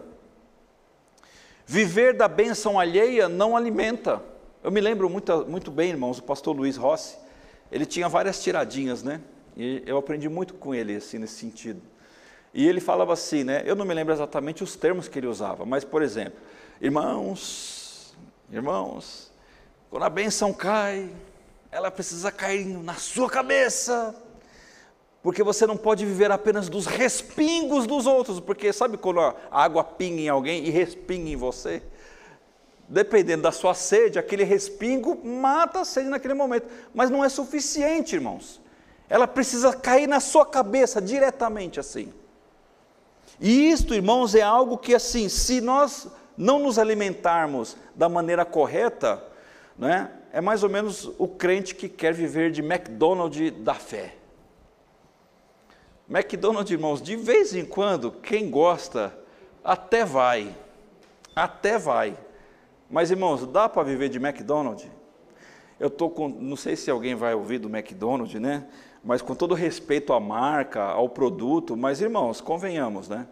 Viver 1.65 2.13
da 2.13 2.27
bênção 2.27 2.79
alheia 2.79 3.27
não 3.27 3.57
alimenta. 3.57 4.23
Eu 4.63 4.71
me 4.71 4.79
lembro 4.79 5.09
muito, 5.09 5.45
muito 5.45 5.71
bem, 5.71 5.89
irmãos, 5.89 6.19
o 6.19 6.23
pastor 6.23 6.55
Luiz 6.55 6.77
Rossi, 6.77 7.17
ele 7.71 7.85
tinha 7.85 8.07
várias 8.07 8.41
tiradinhas, 8.41 9.03
né? 9.03 9.19
E 9.55 9.83
eu 9.85 9.97
aprendi 9.97 10.27
muito 10.27 10.53
com 10.55 10.73
ele 10.73 10.95
assim 10.95 11.17
nesse 11.17 11.35
sentido. 11.35 11.81
E 12.53 12.67
ele 12.67 12.79
falava 12.79 13.13
assim, 13.13 13.43
né? 13.43 13.63
Eu 13.65 13.75
não 13.75 13.85
me 13.85 13.93
lembro 13.93 14.13
exatamente 14.13 14.63
os 14.63 14.75
termos 14.75 15.07
que 15.07 15.17
ele 15.17 15.27
usava, 15.27 15.65
mas 15.65 15.83
por 15.83 16.01
exemplo, 16.01 16.39
irmãos, 16.79 18.15
irmãos, 18.51 19.31
quando 19.89 20.03
a 20.03 20.09
benção 20.09 20.53
cai, 20.53 21.09
ela 21.71 21.89
precisa 21.89 22.31
cair 22.31 22.65
na 22.65 22.95
sua 22.95 23.29
cabeça, 23.29 24.15
porque 25.23 25.41
você 25.41 25.65
não 25.65 25.77
pode 25.77 26.05
viver 26.05 26.31
apenas 26.31 26.69
dos 26.69 26.85
respingos 26.85 27.87
dos 27.87 28.05
outros, 28.05 28.39
porque 28.39 28.71
sabe 28.71 28.97
quando 28.97 29.19
a 29.19 29.35
água 29.49 29.83
pinga 29.83 30.21
em 30.21 30.29
alguém 30.29 30.65
e 30.65 30.69
respinga 30.69 31.29
em 31.29 31.35
você? 31.35 31.81
Dependendo 32.87 33.43
da 33.43 33.51
sua 33.51 33.73
sede, 33.73 34.19
aquele 34.19 34.43
respingo 34.43 35.25
mata 35.25 35.79
a 35.79 35.85
sede 35.85 36.09
naquele 36.09 36.33
momento, 36.35 36.67
mas 36.93 37.09
não 37.09 37.23
é 37.23 37.29
suficiente, 37.29 38.15
irmãos 38.15 38.62
ela 39.13 39.27
precisa 39.27 39.71
cair 39.71 40.07
na 40.07 40.19
sua 40.19 40.43
cabeça 40.43 40.99
diretamente 40.99 41.79
assim. 41.79 42.11
E 43.39 43.69
isto, 43.69 43.93
irmãos, 43.93 44.33
é 44.33 44.41
algo 44.41 44.75
que 44.75 44.95
assim, 44.95 45.29
se 45.29 45.61
nós 45.61 46.07
não 46.35 46.57
nos 46.57 46.79
alimentarmos 46.79 47.77
da 47.93 48.09
maneira 48.09 48.43
correta, 48.43 49.23
né, 49.77 50.09
é 50.31 50.41
mais 50.41 50.63
ou 50.63 50.69
menos 50.69 51.11
o 51.19 51.27
crente 51.27 51.75
que 51.75 51.87
quer 51.87 52.11
viver 52.11 52.49
de 52.49 52.63
McDonald's 52.63 53.51
da 53.63 53.75
fé. 53.75 54.15
McDonald's, 56.09 56.71
irmãos, 56.71 56.99
de 56.99 57.15
vez 57.15 57.53
em 57.53 57.65
quando, 57.65 58.13
quem 58.13 58.49
gosta, 58.49 59.15
até 59.63 60.03
vai, 60.03 60.57
até 61.35 61.77
vai. 61.77 62.17
Mas, 62.89 63.11
irmãos, 63.11 63.45
dá 63.45 63.69
para 63.69 63.83
viver 63.83 64.09
de 64.09 64.17
McDonald's? 64.17 64.89
Eu 65.79 65.89
estou 65.89 66.09
com, 66.09 66.27
não 66.27 66.55
sei 66.55 66.75
se 66.75 66.89
alguém 66.89 67.13
vai 67.13 67.35
ouvir 67.35 67.59
do 67.59 67.69
McDonald's, 67.69 68.41
né? 68.41 68.65
Mas 69.03 69.21
com 69.21 69.35
todo 69.35 69.53
respeito 69.53 70.13
à 70.13 70.19
marca, 70.19 70.81
ao 70.81 71.09
produto, 71.09 71.75
mas 71.75 72.01
irmãos, 72.01 72.39
convenhamos, 72.39 73.09
né? 73.09 73.27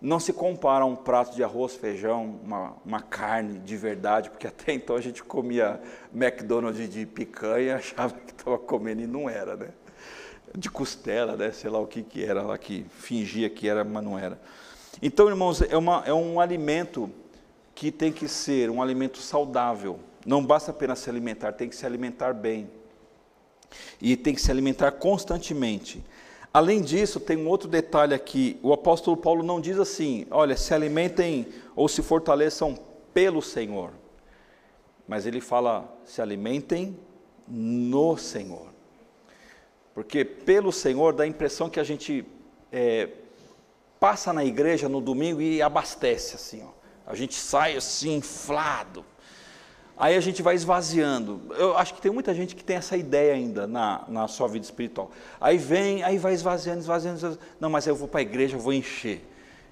não 0.00 0.20
se 0.20 0.32
compara 0.32 0.84
um 0.84 0.94
prato 0.94 1.34
de 1.34 1.42
arroz, 1.42 1.74
feijão, 1.74 2.38
uma, 2.44 2.76
uma 2.84 3.00
carne 3.00 3.58
de 3.58 3.76
verdade, 3.76 4.30
porque 4.30 4.46
até 4.48 4.72
então 4.72 4.96
a 4.96 5.00
gente 5.00 5.22
comia 5.22 5.80
McDonald's 6.14 6.88
de 6.88 7.04
picanha, 7.04 7.76
achava 7.76 8.14
que 8.14 8.32
estava 8.32 8.58
comendo 8.58 9.02
e 9.02 9.06
não 9.06 9.28
era, 9.28 9.56
né? 9.56 9.68
De 10.56 10.70
costela, 10.70 11.36
né? 11.36 11.50
sei 11.52 11.68
lá 11.68 11.78
o 11.78 11.86
que, 11.86 12.02
que 12.02 12.24
era 12.24 12.42
lá, 12.42 12.56
que 12.56 12.86
fingia 12.88 13.50
que 13.50 13.68
era, 13.68 13.84
mas 13.84 14.02
não 14.02 14.18
era. 14.18 14.40
Então, 15.02 15.28
irmãos, 15.28 15.60
é, 15.60 15.76
uma, 15.76 16.02
é 16.06 16.12
um 16.12 16.40
alimento 16.40 17.10
que 17.74 17.92
tem 17.92 18.10
que 18.10 18.26
ser 18.26 18.70
um 18.70 18.80
alimento 18.80 19.18
saudável. 19.18 20.00
Não 20.24 20.44
basta 20.44 20.70
apenas 20.70 21.00
se 21.00 21.10
alimentar, 21.10 21.52
tem 21.52 21.68
que 21.68 21.76
se 21.76 21.84
alimentar 21.84 22.32
bem. 22.32 22.70
E 24.00 24.16
tem 24.16 24.34
que 24.34 24.40
se 24.40 24.50
alimentar 24.50 24.92
constantemente. 24.92 26.02
Além 26.52 26.80
disso, 26.80 27.20
tem 27.20 27.36
um 27.36 27.48
outro 27.48 27.68
detalhe 27.68 28.14
aqui. 28.14 28.58
O 28.62 28.72
apóstolo 28.72 29.16
Paulo 29.16 29.42
não 29.42 29.60
diz 29.60 29.78
assim: 29.78 30.26
olha, 30.30 30.56
se 30.56 30.72
alimentem 30.72 31.46
ou 31.76 31.88
se 31.88 32.02
fortaleçam 32.02 32.78
pelo 33.12 33.42
Senhor. 33.42 33.92
Mas 35.06 35.26
ele 35.26 35.40
fala: 35.40 35.88
se 36.04 36.22
alimentem 36.22 36.96
no 37.46 38.16
Senhor. 38.16 38.68
Porque 39.94 40.24
pelo 40.24 40.72
Senhor 40.72 41.12
dá 41.12 41.24
a 41.24 41.26
impressão 41.26 41.68
que 41.68 41.80
a 41.80 41.84
gente 41.84 42.24
é, 42.70 43.08
passa 43.98 44.32
na 44.32 44.44
igreja 44.44 44.88
no 44.88 45.00
domingo 45.00 45.40
e 45.40 45.60
abastece 45.60 46.36
assim, 46.36 46.62
ó. 46.62 46.78
A 47.06 47.14
gente 47.14 47.34
sai 47.34 47.76
assim 47.76 48.16
inflado. 48.16 49.04
Aí 49.98 50.14
a 50.16 50.20
gente 50.20 50.42
vai 50.42 50.54
esvaziando. 50.54 51.40
Eu 51.58 51.76
acho 51.76 51.92
que 51.92 52.00
tem 52.00 52.12
muita 52.12 52.32
gente 52.32 52.54
que 52.54 52.62
tem 52.62 52.76
essa 52.76 52.96
ideia 52.96 53.34
ainda 53.34 53.66
na, 53.66 54.04
na 54.06 54.28
sua 54.28 54.46
vida 54.46 54.64
espiritual. 54.64 55.10
Aí 55.40 55.58
vem, 55.58 56.04
aí 56.04 56.18
vai 56.18 56.34
esvaziando, 56.34 56.78
esvaziando, 56.78 57.16
esvaziando. 57.16 57.44
Não, 57.58 57.68
mas 57.68 57.86
eu 57.86 57.96
vou 57.96 58.06
para 58.06 58.20
a 58.20 58.22
igreja, 58.22 58.54
eu 58.56 58.60
vou 58.60 58.72
encher. 58.72 59.26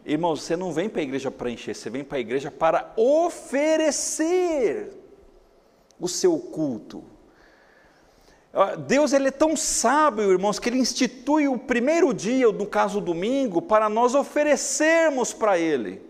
Irmãos, 0.04 0.42
você 0.42 0.56
não 0.56 0.72
vem 0.72 0.88
para 0.88 1.00
a 1.00 1.04
igreja 1.04 1.30
para 1.30 1.48
encher, 1.48 1.76
você 1.76 1.88
vem 1.88 2.02
para 2.02 2.18
a 2.18 2.20
igreja 2.20 2.50
para 2.50 2.92
oferecer 2.96 4.92
o 6.00 6.08
seu 6.08 6.36
culto. 6.38 7.04
Deus 8.86 9.12
ele 9.12 9.28
é 9.28 9.32
tão 9.32 9.54
sábio, 9.54 10.32
irmãos, 10.32 10.58
que 10.58 10.68
ele 10.68 10.78
institui 10.78 11.46
o 11.46 11.58
primeiro 11.58 12.14
dia, 12.14 12.50
no 12.50 12.66
caso 12.66 12.98
o 12.98 13.02
domingo, 13.02 13.60
para 13.60 13.88
nós 13.88 14.14
oferecermos 14.14 15.32
para 15.32 15.58
ele. 15.58 16.02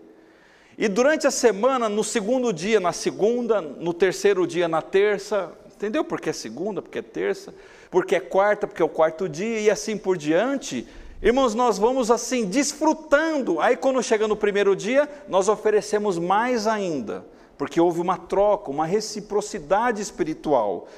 E 0.79 0.89
durante 0.89 1.27
a 1.27 1.31
semana, 1.31 1.89
no 1.89 2.05
segundo 2.05 2.53
dia, 2.53 2.79
na 2.79 2.93
segunda, 2.93 3.62
no 3.62 3.95
terceiro 3.95 4.47
dia, 4.47 4.68
na 4.68 4.83
terça, 4.83 5.51
entendeu? 5.74 6.05
Porque 6.05 6.29
é 6.29 6.33
segunda, 6.35 6.83
porque 6.83 6.99
é 6.99 7.03
terça, 7.03 7.55
porque 7.91 8.14
é 8.14 8.20
quarta, 8.20 8.66
porque 8.66 8.83
é 8.83 8.85
o 8.85 8.89
quarto 8.89 9.27
dia 9.27 9.59
e 9.59 9.70
assim 9.70 9.97
por 9.97 10.18
diante. 10.18 10.87
Irmãos, 11.22 11.55
nós 11.55 11.79
vamos 11.79 12.11
assim 12.11 12.45
desfrutando. 12.45 13.59
Aí 13.59 13.74
quando 13.74 14.03
chega 14.03 14.29
no 14.29 14.37
primeiro 14.37 14.77
dia, 14.77 15.09
nós 15.29 15.49
oferecemos 15.49 16.18
mais 16.18 16.66
ainda, 16.66 17.24
porque 17.57 17.81
houve 17.81 18.03
uma 18.03 18.18
troca, 18.18 18.70
uma 18.70 18.85
reciprocidade 18.85 20.03
espiritual. 20.03 20.89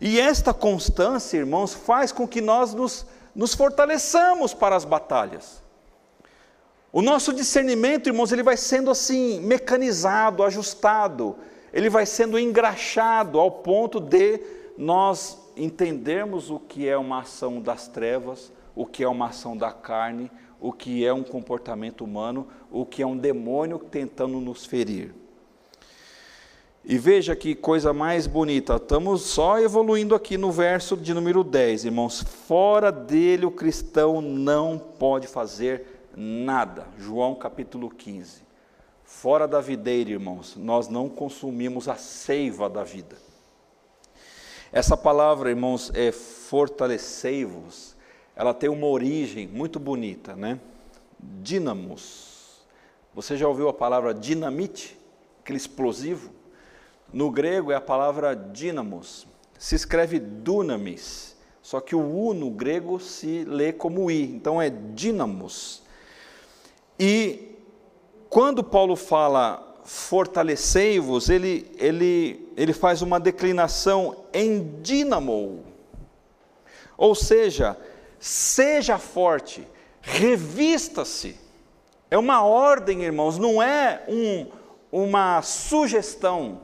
E 0.00 0.18
esta 0.18 0.52
constância, 0.52 1.36
irmãos, 1.36 1.72
faz 1.74 2.10
com 2.10 2.26
que 2.26 2.40
nós 2.40 2.74
nos, 2.74 3.06
nos 3.36 3.54
fortaleçamos 3.54 4.52
para 4.52 4.74
as 4.74 4.84
batalhas. 4.84 5.67
O 6.90 7.02
nosso 7.02 7.34
discernimento, 7.34 8.06
irmãos, 8.06 8.32
ele 8.32 8.42
vai 8.42 8.56
sendo 8.56 8.90
assim 8.90 9.40
mecanizado, 9.40 10.42
ajustado, 10.42 11.36
ele 11.72 11.90
vai 11.90 12.06
sendo 12.06 12.38
engraxado 12.38 13.38
ao 13.38 13.50
ponto 13.50 14.00
de 14.00 14.40
nós 14.76 15.38
entendermos 15.54 16.50
o 16.50 16.58
que 16.58 16.88
é 16.88 16.96
uma 16.96 17.20
ação 17.20 17.60
das 17.60 17.88
trevas, 17.88 18.50
o 18.74 18.86
que 18.86 19.04
é 19.04 19.08
uma 19.08 19.26
ação 19.26 19.54
da 19.54 19.70
carne, 19.70 20.30
o 20.60 20.72
que 20.72 21.04
é 21.04 21.12
um 21.12 21.22
comportamento 21.22 22.02
humano, 22.02 22.48
o 22.70 22.86
que 22.86 23.02
é 23.02 23.06
um 23.06 23.16
demônio 23.16 23.78
tentando 23.78 24.40
nos 24.40 24.64
ferir. 24.64 25.14
E 26.84 26.96
veja 26.96 27.36
que 27.36 27.54
coisa 27.54 27.92
mais 27.92 28.26
bonita, 28.26 28.76
estamos 28.76 29.22
só 29.22 29.58
evoluindo 29.58 30.14
aqui 30.14 30.38
no 30.38 30.50
verso 30.50 30.96
de 30.96 31.12
número 31.12 31.44
10, 31.44 31.84
irmãos. 31.84 32.22
Fora 32.22 32.90
dele 32.90 33.44
o 33.44 33.50
cristão 33.50 34.22
não 34.22 34.78
pode 34.78 35.26
fazer 35.26 35.97
nada. 36.18 36.88
João 36.98 37.36
capítulo 37.36 37.88
15. 37.88 38.42
Fora 39.04 39.46
da 39.46 39.60
videira, 39.60 40.10
irmãos, 40.10 40.56
nós 40.56 40.88
não 40.88 41.08
consumimos 41.08 41.88
a 41.88 41.94
seiva 41.94 42.68
da 42.68 42.82
vida. 42.82 43.16
Essa 44.72 44.96
palavra, 44.96 45.48
irmãos, 45.48 45.92
é 45.94 46.10
fortalecei-vos. 46.10 47.96
Ela 48.34 48.52
tem 48.52 48.68
uma 48.68 48.86
origem 48.86 49.46
muito 49.46 49.78
bonita, 49.78 50.34
né? 50.34 50.58
Dínamos. 51.20 52.66
Você 53.14 53.36
já 53.36 53.48
ouviu 53.48 53.68
a 53.68 53.72
palavra 53.72 54.12
dinamite? 54.12 54.98
Aquele 55.40 55.56
explosivo? 55.56 56.32
No 57.12 57.30
grego 57.30 57.72
é 57.72 57.76
a 57.76 57.80
palavra 57.80 58.34
dínamos. 58.34 59.26
Se 59.58 59.74
escreve 59.74 60.18
dunamis, 60.18 61.36
só 61.62 61.80
que 61.80 61.96
o 61.96 62.00
U 62.00 62.34
no 62.34 62.50
grego 62.50 63.00
se 63.00 63.44
lê 63.44 63.72
como 63.72 64.10
I, 64.10 64.22
então 64.34 64.60
é 64.60 64.68
dínamos. 64.68 65.87
E 66.98 67.56
quando 68.28 68.62
Paulo 68.62 68.96
fala 68.96 69.64
fortalecei-vos, 69.84 71.30
ele, 71.30 71.70
ele, 71.78 72.52
ele 72.56 72.74
faz 72.74 73.00
uma 73.00 73.18
declinação 73.18 74.24
em 74.34 74.80
dínamo. 74.82 75.64
Ou 76.96 77.14
seja, 77.14 77.74
seja 78.18 78.98
forte, 78.98 79.66
revista-se. 80.02 81.38
É 82.10 82.18
uma 82.18 82.44
ordem, 82.44 83.02
irmãos, 83.02 83.38
não 83.38 83.62
é 83.62 84.04
um, 84.08 84.46
uma 84.92 85.40
sugestão. 85.40 86.60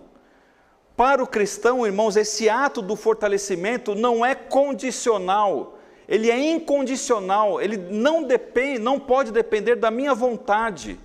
Para 0.96 1.22
o 1.22 1.26
cristão, 1.26 1.86
irmãos, 1.86 2.16
esse 2.16 2.48
ato 2.48 2.82
do 2.82 2.94
fortalecimento 2.94 3.94
não 3.94 4.24
é 4.24 4.34
condicional, 4.34 5.73
ele 6.08 6.30
é 6.30 6.52
incondicional, 6.52 7.60
ele 7.60 7.76
não 7.76 8.22
depende, 8.22 8.78
não 8.78 9.00
pode 9.00 9.32
depender 9.32 9.76
da 9.76 9.90
minha 9.90 10.14
vontade. 10.14 10.98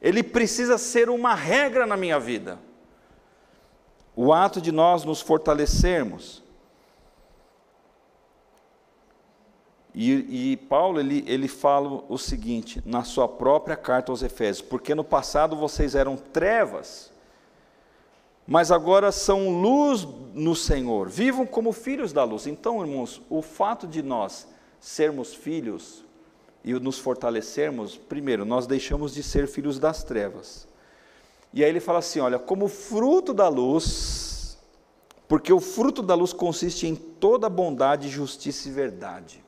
Ele 0.00 0.22
precisa 0.22 0.76
ser 0.76 1.08
uma 1.08 1.34
regra 1.34 1.86
na 1.86 1.96
minha 1.96 2.18
vida. 2.18 2.58
O 4.14 4.32
ato 4.32 4.60
de 4.60 4.70
nós 4.72 5.04
nos 5.04 5.20
fortalecermos. 5.20 6.42
E, 9.94 10.52
e, 10.52 10.56
Paulo 10.56 10.98
ele, 10.98 11.22
ele 11.26 11.48
fala 11.48 12.02
o 12.08 12.16
seguinte 12.16 12.82
na 12.84 13.04
sua 13.04 13.28
própria 13.28 13.76
carta 13.76 14.10
aos 14.10 14.22
Efésios: 14.22 14.66
porque 14.66 14.94
no 14.94 15.04
passado 15.04 15.54
vocês 15.54 15.94
eram 15.94 16.16
trevas, 16.16 17.11
mas 18.46 18.70
agora 18.70 19.12
são 19.12 19.60
luz 19.60 20.06
no 20.34 20.54
Senhor, 20.54 21.08
vivam 21.08 21.46
como 21.46 21.72
filhos 21.72 22.12
da 22.12 22.24
luz. 22.24 22.46
Então, 22.46 22.80
irmãos, 22.80 23.22
o 23.30 23.40
fato 23.40 23.86
de 23.86 24.02
nós 24.02 24.48
sermos 24.80 25.34
filhos 25.34 26.04
e 26.64 26.72
nos 26.74 26.98
fortalecermos, 26.98 27.96
primeiro, 27.96 28.44
nós 28.44 28.66
deixamos 28.66 29.14
de 29.14 29.22
ser 29.22 29.46
filhos 29.46 29.78
das 29.78 30.02
trevas. 30.02 30.66
E 31.52 31.62
aí 31.62 31.70
ele 31.70 31.80
fala 31.80 31.98
assim: 31.98 32.20
olha, 32.20 32.38
como 32.38 32.68
fruto 32.68 33.34
da 33.34 33.48
luz, 33.48 34.58
porque 35.28 35.52
o 35.52 35.60
fruto 35.60 36.02
da 36.02 36.14
luz 36.14 36.32
consiste 36.32 36.86
em 36.86 36.94
toda 36.94 37.48
bondade, 37.48 38.08
justiça 38.08 38.68
e 38.68 38.72
verdade, 38.72 39.44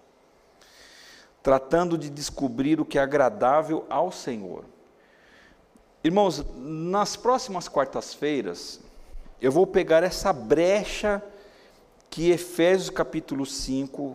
tratando 1.42 1.96
de 1.96 2.10
descobrir 2.10 2.80
o 2.80 2.84
que 2.84 2.98
é 2.98 3.02
agradável 3.02 3.84
ao 3.88 4.12
Senhor. 4.12 4.64
Irmãos, 6.06 6.44
nas 6.58 7.16
próximas 7.16 7.66
quartas-feiras, 7.66 8.78
eu 9.40 9.50
vou 9.50 9.66
pegar 9.66 10.02
essa 10.02 10.34
brecha 10.34 11.22
que 12.10 12.30
Efésios 12.30 12.90
capítulo 12.90 13.46
5, 13.46 14.14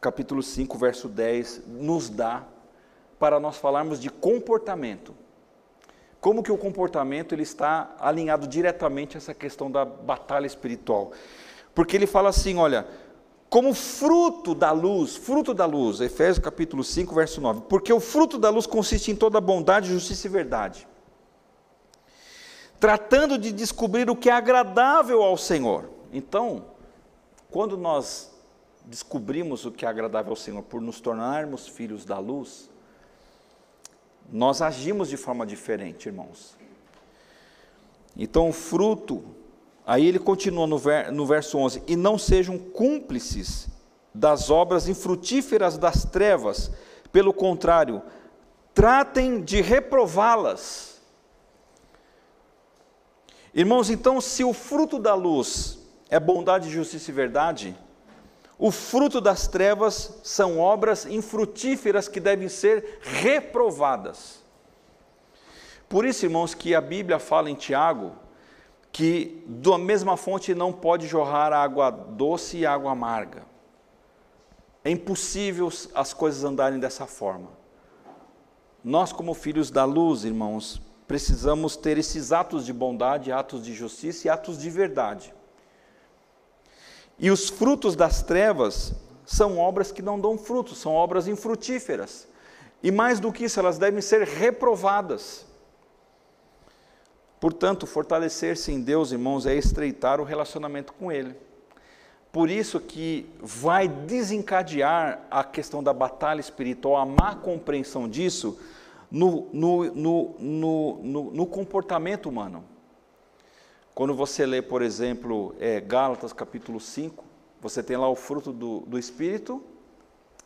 capítulo 0.00 0.42
5, 0.42 0.78
verso 0.78 1.06
10, 1.06 1.64
nos 1.66 2.08
dá 2.08 2.44
para 3.18 3.38
nós 3.38 3.58
falarmos 3.58 4.00
de 4.00 4.08
comportamento. 4.08 5.14
Como 6.18 6.42
que 6.42 6.50
o 6.50 6.56
comportamento 6.56 7.34
ele 7.34 7.42
está 7.42 7.94
alinhado 8.00 8.48
diretamente 8.48 9.18
a 9.18 9.18
essa 9.18 9.34
questão 9.34 9.70
da 9.70 9.84
batalha 9.84 10.46
espiritual? 10.46 11.12
Porque 11.74 11.94
ele 11.94 12.06
fala 12.06 12.30
assim, 12.30 12.56
olha, 12.56 12.86
como 13.48 13.72
fruto 13.74 14.54
da 14.54 14.72
luz, 14.72 15.16
fruto 15.16 15.54
da 15.54 15.66
luz, 15.66 16.00
Efésios 16.00 16.38
capítulo 16.38 16.82
5, 16.82 17.14
verso 17.14 17.40
9, 17.40 17.62
porque 17.68 17.92
o 17.92 18.00
fruto 18.00 18.38
da 18.38 18.50
luz 18.50 18.66
consiste 18.66 19.10
em 19.10 19.16
toda 19.16 19.40
bondade, 19.40 19.92
justiça 19.92 20.26
e 20.26 20.30
verdade 20.30 20.86
tratando 22.78 23.38
de 23.38 23.52
descobrir 23.52 24.08
o 24.10 24.16
que 24.16 24.28
é 24.28 24.32
agradável 24.32 25.22
ao 25.22 25.36
Senhor. 25.36 25.90
Então, 26.12 26.66
quando 27.50 27.76
nós 27.76 28.32
descobrimos 28.84 29.64
o 29.64 29.72
que 29.72 29.84
é 29.84 29.88
agradável 29.88 30.30
ao 30.30 30.36
Senhor 30.36 30.62
por 30.62 30.80
nos 30.80 31.00
tornarmos 31.00 31.66
filhos 31.66 32.04
da 32.04 32.18
luz, 32.18 32.70
nós 34.30 34.60
agimos 34.60 35.08
de 35.08 35.16
forma 35.16 35.46
diferente, 35.46 36.08
irmãos. 36.08 36.56
Então, 38.16 38.48
o 38.48 38.52
fruto, 38.52 39.24
aí 39.86 40.06
ele 40.06 40.18
continua 40.18 40.66
no, 40.66 40.76
ver, 40.76 41.12
no 41.12 41.24
verso 41.24 41.56
11: 41.56 41.84
e 41.86 41.94
não 41.94 42.18
sejam 42.18 42.58
cúmplices 42.58 43.68
das 44.12 44.50
obras 44.50 44.88
infrutíferas 44.88 45.78
das 45.78 46.04
trevas, 46.04 46.70
pelo 47.12 47.32
contrário, 47.32 48.02
tratem 48.74 49.40
de 49.42 49.60
reprová-las. 49.60 51.00
Irmãos, 53.54 53.88
então, 53.88 54.20
se 54.20 54.44
o 54.44 54.52
fruto 54.52 54.98
da 54.98 55.14
luz 55.14 55.78
é 56.10 56.20
bondade, 56.20 56.68
justiça 56.68 57.10
e 57.10 57.14
verdade, 57.14 57.76
o 58.58 58.70
fruto 58.70 59.20
das 59.20 59.46
trevas 59.46 60.18
são 60.22 60.58
obras 60.58 61.06
infrutíferas 61.06 62.08
que 62.08 62.20
devem 62.20 62.48
ser 62.48 62.98
reprovadas. 63.02 64.42
Por 65.88 66.04
isso, 66.04 66.24
irmãos, 66.24 66.54
que 66.54 66.74
a 66.74 66.80
Bíblia 66.80 67.18
fala 67.18 67.50
em 67.50 67.54
Tiago 67.54 68.12
que 68.96 69.44
da 69.46 69.76
mesma 69.76 70.16
fonte 70.16 70.54
não 70.54 70.72
pode 70.72 71.06
jorrar 71.06 71.52
água 71.52 71.90
doce 71.90 72.56
e 72.56 72.64
água 72.64 72.92
amarga. 72.92 73.42
É 74.82 74.90
impossível 74.90 75.70
as 75.94 76.14
coisas 76.14 76.42
andarem 76.44 76.80
dessa 76.80 77.04
forma. 77.04 77.50
Nós, 78.82 79.12
como 79.12 79.34
filhos 79.34 79.70
da 79.70 79.84
luz, 79.84 80.24
irmãos, 80.24 80.80
precisamos 81.06 81.76
ter 81.76 81.98
esses 81.98 82.32
atos 82.32 82.64
de 82.64 82.72
bondade, 82.72 83.30
atos 83.30 83.62
de 83.62 83.74
justiça 83.74 84.28
e 84.28 84.30
atos 84.30 84.58
de 84.58 84.70
verdade. 84.70 85.34
E 87.18 87.30
os 87.30 87.50
frutos 87.50 87.94
das 87.94 88.22
trevas 88.22 88.94
são 89.26 89.58
obras 89.58 89.92
que 89.92 90.00
não 90.00 90.18
dão 90.18 90.38
frutos, 90.38 90.78
são 90.78 90.94
obras 90.94 91.28
infrutíferas. 91.28 92.26
E 92.82 92.90
mais 92.90 93.20
do 93.20 93.30
que 93.30 93.44
isso, 93.44 93.60
elas 93.60 93.76
devem 93.76 94.00
ser 94.00 94.22
reprovadas. 94.22 95.44
Portanto, 97.40 97.86
fortalecer-se 97.86 98.72
em 98.72 98.80
Deus, 98.80 99.12
irmãos, 99.12 99.46
é 99.46 99.54
estreitar 99.54 100.20
o 100.20 100.24
relacionamento 100.24 100.92
com 100.92 101.12
Ele. 101.12 101.36
Por 102.32 102.50
isso 102.50 102.80
que 102.80 103.30
vai 103.40 103.88
desencadear 103.88 105.26
a 105.30 105.42
questão 105.42 105.82
da 105.82 105.92
batalha 105.92 106.40
espiritual, 106.40 106.96
a 106.96 107.06
má 107.06 107.34
compreensão 107.34 108.08
disso 108.08 108.58
no, 109.10 109.48
no, 109.52 109.84
no, 110.38 111.30
no 111.32 111.46
comportamento 111.46 112.28
humano. 112.28 112.64
Quando 113.94 114.14
você 114.14 114.44
lê, 114.44 114.60
por 114.60 114.82
exemplo, 114.82 115.54
é, 115.58 115.80
Gálatas 115.80 116.32
capítulo 116.32 116.78
5, 116.78 117.24
você 117.60 117.82
tem 117.82 117.96
lá 117.96 118.08
o 118.08 118.14
fruto 118.14 118.52
do, 118.52 118.80
do 118.80 118.98
Espírito 118.98 119.62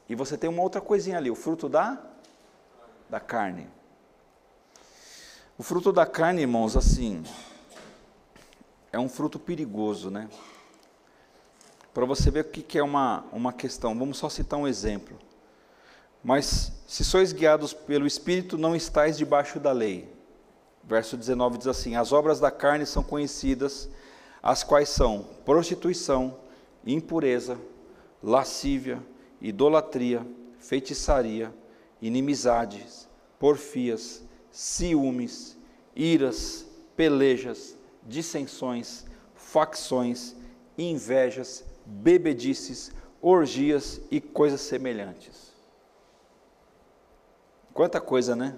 e 0.08 0.14
você 0.14 0.38
tem 0.38 0.48
uma 0.48 0.62
outra 0.62 0.80
coisinha 0.80 1.18
ali, 1.18 1.30
o 1.30 1.34
fruto 1.34 1.68
da, 1.68 2.00
da 3.08 3.18
carne. 3.18 3.66
O 5.60 5.62
fruto 5.62 5.92
da 5.92 6.06
carne, 6.06 6.40
irmãos, 6.40 6.74
assim, 6.74 7.22
é 8.90 8.98
um 8.98 9.10
fruto 9.10 9.38
perigoso, 9.38 10.10
né? 10.10 10.26
Para 11.92 12.06
você 12.06 12.30
ver 12.30 12.46
o 12.46 12.48
que 12.48 12.78
é 12.78 12.82
uma, 12.82 13.26
uma 13.30 13.52
questão, 13.52 13.94
vamos 13.94 14.16
só 14.16 14.30
citar 14.30 14.58
um 14.58 14.66
exemplo. 14.66 15.18
Mas 16.24 16.72
se 16.86 17.04
sois 17.04 17.34
guiados 17.34 17.74
pelo 17.74 18.06
Espírito, 18.06 18.56
não 18.56 18.74
estáis 18.74 19.18
debaixo 19.18 19.60
da 19.60 19.70
lei. 19.70 20.10
Verso 20.82 21.14
19 21.14 21.58
diz 21.58 21.66
assim: 21.66 21.94
As 21.94 22.10
obras 22.10 22.40
da 22.40 22.50
carne 22.50 22.86
são 22.86 23.02
conhecidas, 23.02 23.86
as 24.42 24.64
quais 24.64 24.88
são 24.88 25.26
prostituição, 25.44 26.38
impureza, 26.86 27.58
lascívia, 28.22 28.98
idolatria, 29.42 30.26
feitiçaria, 30.58 31.52
inimizades, 32.00 33.06
porfias, 33.38 34.22
ciúmes, 34.50 35.56
iras, 35.94 36.66
pelejas, 36.96 37.76
dissensões, 38.06 39.04
facções, 39.34 40.34
invejas, 40.76 41.64
bebedices, 41.84 42.92
orgias 43.20 44.00
e 44.10 44.20
coisas 44.20 44.60
semelhantes. 44.60 45.50
Quanta 47.72 48.00
coisa, 48.00 48.34
né? 48.34 48.56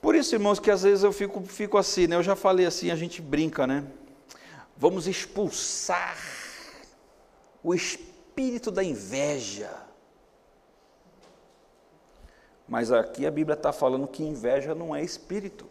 Por 0.00 0.14
isso, 0.14 0.34
irmãos, 0.34 0.60
que 0.60 0.70
às 0.70 0.82
vezes 0.82 1.02
eu 1.02 1.12
fico, 1.12 1.42
fico 1.42 1.76
assim, 1.76 2.06
né? 2.06 2.16
Eu 2.16 2.22
já 2.22 2.36
falei 2.36 2.66
assim, 2.66 2.90
a 2.90 2.96
gente 2.96 3.20
brinca, 3.20 3.66
né? 3.66 3.84
Vamos 4.76 5.08
expulsar 5.08 6.16
o 7.62 7.74
espírito 7.74 8.70
da 8.70 8.84
inveja. 8.84 9.87
Mas 12.68 12.92
aqui 12.92 13.26
a 13.26 13.30
Bíblia 13.30 13.54
está 13.54 13.72
falando 13.72 14.06
que 14.06 14.22
inveja 14.22 14.74
não 14.74 14.94
é 14.94 15.02
espírito. 15.02 15.66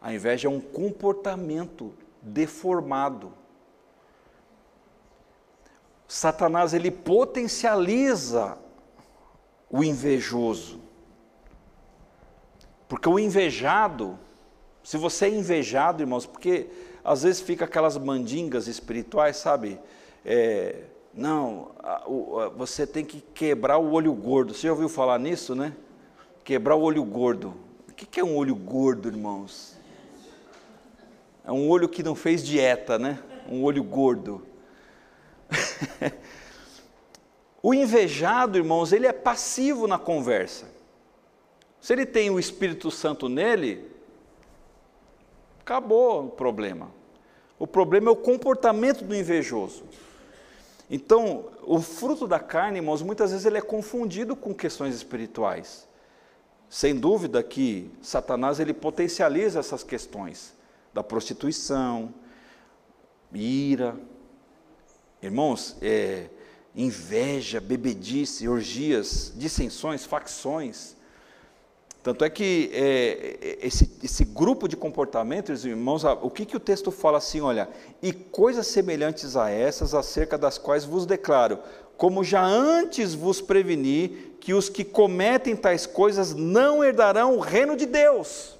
A 0.00 0.12
inveja 0.12 0.48
é 0.48 0.50
um 0.50 0.60
comportamento 0.60 1.94
deformado. 2.20 3.32
Satanás 6.08 6.74
ele 6.74 6.90
potencializa 6.90 8.58
o 9.70 9.82
invejoso. 9.82 10.80
Porque 12.88 13.08
o 13.08 13.18
invejado, 13.18 14.18
se 14.82 14.96
você 14.96 15.26
é 15.26 15.30
invejado, 15.30 16.02
irmãos, 16.02 16.26
porque 16.26 16.68
às 17.04 17.22
vezes 17.22 17.40
fica 17.40 17.64
aquelas 17.64 17.96
mandingas 17.96 18.66
espirituais, 18.66 19.36
sabe? 19.36 19.78
É, 20.24 20.82
não, 21.16 21.70
você 22.56 22.86
tem 22.86 23.02
que 23.02 23.22
quebrar 23.32 23.78
o 23.78 23.92
olho 23.92 24.12
gordo. 24.12 24.52
Você 24.52 24.66
já 24.66 24.72
ouviu 24.72 24.88
falar 24.88 25.18
nisso, 25.18 25.54
né? 25.54 25.72
Quebrar 26.44 26.76
o 26.76 26.82
olho 26.82 27.02
gordo. 27.02 27.54
O 27.88 27.92
que 27.94 28.20
é 28.20 28.24
um 28.24 28.36
olho 28.36 28.54
gordo, 28.54 29.08
irmãos? 29.08 29.78
É 31.42 31.50
um 31.50 31.70
olho 31.70 31.88
que 31.88 32.02
não 32.02 32.14
fez 32.14 32.44
dieta, 32.44 32.98
né? 32.98 33.18
Um 33.48 33.62
olho 33.62 33.82
gordo. 33.82 34.46
o 37.62 37.72
invejado, 37.72 38.58
irmãos, 38.58 38.92
ele 38.92 39.06
é 39.06 39.12
passivo 39.12 39.86
na 39.86 39.98
conversa. 39.98 40.66
Se 41.80 41.94
ele 41.94 42.04
tem 42.04 42.28
o 42.28 42.38
Espírito 42.38 42.90
Santo 42.90 43.26
nele, 43.26 43.90
acabou 45.60 46.26
o 46.26 46.30
problema. 46.30 46.90
O 47.58 47.66
problema 47.66 48.10
é 48.10 48.12
o 48.12 48.16
comportamento 48.16 49.02
do 49.02 49.14
invejoso. 49.16 49.82
Então, 50.90 51.46
o 51.62 51.80
fruto 51.80 52.26
da 52.26 52.38
carne, 52.38 52.78
irmãos, 52.78 53.02
muitas 53.02 53.30
vezes 53.30 53.44
ele 53.44 53.58
é 53.58 53.62
confundido 53.62 54.36
com 54.36 54.54
questões 54.54 54.94
espirituais. 54.94 55.86
Sem 56.68 56.94
dúvida 56.94 57.42
que 57.42 57.90
Satanás 58.02 58.60
ele 58.60 58.72
potencializa 58.72 59.60
essas 59.60 59.82
questões 59.82 60.54
da 60.92 61.02
prostituição, 61.02 62.12
ira, 63.32 63.96
irmãos, 65.22 65.76
é, 65.82 66.28
inveja, 66.74 67.60
bebedice, 67.60 68.48
orgias, 68.48 69.32
dissensões, 69.36 70.04
facções. 70.04 70.95
Tanto 72.06 72.24
é 72.24 72.30
que 72.30 72.70
é, 72.72 73.58
esse, 73.60 73.98
esse, 74.00 74.24
grupo 74.24 74.68
de 74.68 74.76
comportamentos, 74.76 75.64
irmãos, 75.64 76.04
o 76.04 76.30
que, 76.30 76.46
que 76.46 76.56
o 76.56 76.60
texto 76.60 76.92
fala 76.92 77.18
assim, 77.18 77.40
olha, 77.40 77.68
e 78.00 78.12
coisas 78.12 78.68
semelhantes 78.68 79.36
a 79.36 79.50
essas, 79.50 79.92
acerca 79.92 80.38
das 80.38 80.56
quais 80.56 80.84
vos 80.84 81.04
declaro, 81.04 81.58
como 81.96 82.22
já 82.22 82.44
antes 82.44 83.12
vos 83.12 83.40
preveni, 83.40 84.36
que 84.38 84.54
os 84.54 84.68
que 84.68 84.84
cometem 84.84 85.56
tais 85.56 85.84
coisas 85.84 86.32
não 86.32 86.84
herdarão 86.84 87.34
o 87.34 87.40
reino 87.40 87.74
de 87.74 87.86
Deus. 87.86 88.56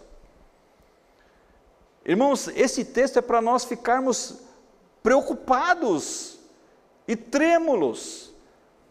Irmãos, 2.05 2.49
esse 2.49 2.84
texto 2.84 3.20
é 3.20 3.22
para 3.22 3.40
nós 3.40 3.64
ficarmos 3.64 4.40
preocupados 5.05 6.40
e 7.07 7.14
trêmulos 7.14 8.32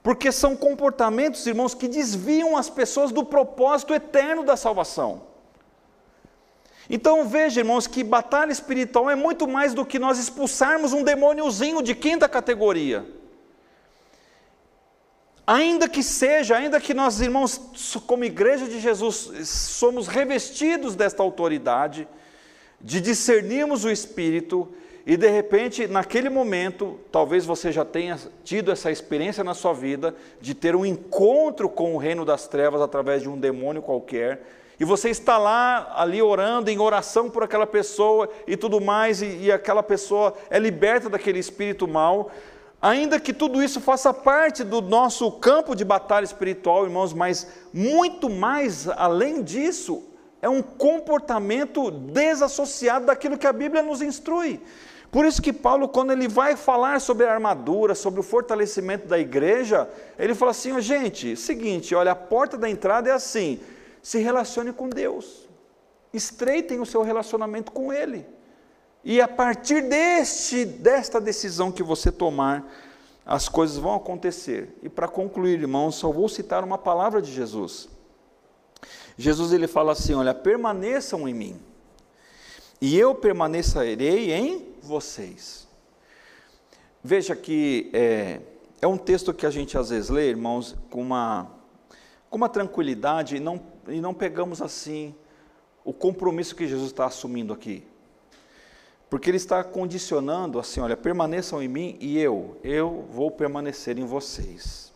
porque 0.06 0.32
são 0.32 0.56
comportamentos, 0.56 1.48
irmãos, 1.48 1.74
que 1.74 1.88
desviam 1.88 2.56
as 2.56 2.70
pessoas 2.70 3.12
do 3.12 3.26
propósito 3.26 3.92
eterno 3.92 4.44
da 4.44 4.56
salvação. 4.56 5.24
Então 6.88 7.28
veja, 7.28 7.62
irmãos, 7.62 7.88
que 7.88 8.04
batalha 8.04 8.52
espiritual 8.52 9.10
é 9.10 9.16
muito 9.16 9.48
mais 9.48 9.74
do 9.74 9.84
que 9.84 9.98
nós 9.98 10.20
expulsarmos 10.20 10.94
um 10.94 11.02
demôniozinho 11.02 11.82
de 11.82 11.96
quinta 11.96 12.30
categoria. 12.30 13.04
Ainda 15.48 15.90
que 15.90 16.04
seja, 16.04 16.56
ainda 16.56 16.80
que 16.80 16.94
nós, 16.94 17.20
irmãos, 17.20 17.60
como 18.06 18.24
igreja 18.24 18.68
de 18.68 18.80
Jesus, 18.80 19.32
somos 19.50 20.06
revestidos 20.06 20.96
desta 20.96 21.24
autoridade, 21.24 22.08
de 22.80 23.02
discernirmos 23.02 23.84
o 23.84 23.90
Espírito, 23.90 24.72
e 25.06 25.16
de 25.16 25.30
repente, 25.30 25.86
naquele 25.86 26.30
momento, 26.30 27.00
talvez 27.12 27.46
você 27.46 27.72
já 27.72 27.86
tenha 27.86 28.18
tido 28.44 28.72
essa 28.72 28.90
experiência 28.90 29.44
na 29.44 29.54
sua 29.54 29.72
vida 29.72 30.16
de 30.42 30.56
ter 30.56 30.76
um 30.76 30.84
encontro 30.84 31.70
com 31.70 31.94
o 31.94 31.98
reino 31.98 32.26
das 32.26 32.48
trevas 32.48 32.82
através 32.82 33.22
de 33.22 33.30
um 33.30 33.38
demônio 33.38 33.84
qualquer, 33.84 34.42
e 34.80 34.84
você 34.84 35.10
está 35.10 35.38
lá 35.38 35.94
ali 35.96 36.22
orando 36.22 36.70
em 36.70 36.80
oração 36.80 37.30
por 37.30 37.44
aquela 37.44 37.68
pessoa 37.68 38.28
e 38.48 38.58
tudo 38.58 38.82
mais, 38.82 39.22
e, 39.22 39.44
e 39.44 39.52
aquela 39.52 39.84
pessoa 39.84 40.34
é 40.50 40.58
liberta 40.58 41.08
daquele 41.08 41.40
espírito 41.40 41.88
mal. 41.88 42.32
Ainda 42.82 43.20
que 43.20 43.32
tudo 43.32 43.64
isso 43.64 43.80
faça 43.80 44.14
parte 44.14 44.64
do 44.64 44.82
nosso 44.82 45.32
campo 45.34 45.76
de 45.76 45.86
batalha 45.86 46.26
espiritual, 46.26 46.84
irmãos, 46.84 47.14
mas 47.14 47.48
muito 47.72 48.30
mais 48.30 48.88
além 48.90 49.42
disso, 49.44 50.04
é 50.42 50.50
um 50.50 50.62
comportamento 50.62 51.90
desassociado 51.90 53.06
daquilo 53.06 53.38
que 53.38 53.48
a 53.48 53.54
Bíblia 53.54 53.82
nos 53.82 54.02
instrui. 54.02 54.62
Por 55.16 55.26
isso 55.26 55.42
que 55.42 55.54
Paulo, 55.54 55.88
quando 55.88 56.12
ele 56.12 56.28
vai 56.28 56.58
falar 56.58 57.00
sobre 57.00 57.26
a 57.26 57.32
armadura, 57.32 57.96
sobre 57.96 58.20
o 58.20 58.24
fortalecimento 58.24 59.08
da 59.08 59.18
igreja, 59.18 59.90
ele 60.20 60.36
fala 60.36 60.52
assim: 60.52 60.74
oh, 60.74 60.82
gente, 60.82 61.38
seguinte, 61.38 61.96
olha, 61.96 62.12
a 62.12 62.16
porta 62.16 62.58
da 62.58 62.70
entrada 62.70 63.10
é 63.10 63.14
assim. 63.14 63.62
se 64.04 64.18
relacione 64.20 64.74
com 64.74 64.90
Deus. 64.90 65.48
Estreitem 66.14 66.82
o 66.82 66.86
seu 66.86 67.02
relacionamento 67.02 67.72
com 67.72 67.94
Ele. 67.94 68.26
E 69.06 69.22
a 69.22 69.28
partir 69.30 69.84
deste, 69.84 70.66
desta 70.66 71.22
decisão 71.22 71.72
que 71.72 71.82
você 71.82 72.12
tomar, 72.12 72.70
as 73.26 73.48
coisas 73.48 73.78
vão 73.78 73.96
acontecer. 73.96 74.78
E 74.84 74.90
para 74.90 75.08
concluir, 75.08 75.62
irmãos, 75.62 75.96
só 75.96 76.12
vou 76.12 76.28
citar 76.28 76.62
uma 76.62 76.78
palavra 76.78 77.22
de 77.22 77.32
Jesus. 77.32 77.88
Jesus 79.18 79.54
ele 79.54 79.66
fala 79.66 79.94
assim: 79.94 80.14
Olha, 80.14 80.34
permaneçam 80.34 81.26
em 81.26 81.34
mim, 81.34 81.62
e 82.86 83.00
eu 83.00 83.16
permanecerei 83.16 84.32
em 84.32 84.76
vocês. 84.80 85.68
Veja 87.04 87.36
que 87.36 87.90
é, 87.92 88.40
é 88.80 88.86
um 88.86 88.96
texto 88.96 89.34
que 89.34 89.44
a 89.44 89.50
gente 89.50 89.76
às 89.76 89.90
vezes 89.90 90.12
lê, 90.12 90.30
irmãos, 90.30 90.76
com 90.92 91.02
uma, 91.02 91.50
com 92.30 92.38
uma 92.38 92.48
tranquilidade 92.48 93.38
e 93.38 93.40
não, 93.40 93.60
e 93.88 94.00
não 94.00 94.14
pegamos 94.14 94.62
assim 94.62 95.16
o 95.84 95.92
compromisso 95.92 96.56
que 96.56 96.68
Jesus 96.68 96.92
está 96.92 97.08
assumindo 97.08 97.52
aqui. 97.52 97.84
Porque 99.10 99.32
ele 99.32 99.38
está 99.38 99.64
condicionando 99.64 100.60
assim, 100.60 100.80
olha, 100.80 100.96
permaneçam 100.96 101.64
em 101.64 101.68
mim 101.68 101.98
e 102.00 102.20
eu, 102.20 102.56
eu 102.64 103.08
vou 103.10 103.32
permanecer 103.32 103.98
em 103.98 104.06
vocês. 104.06 104.94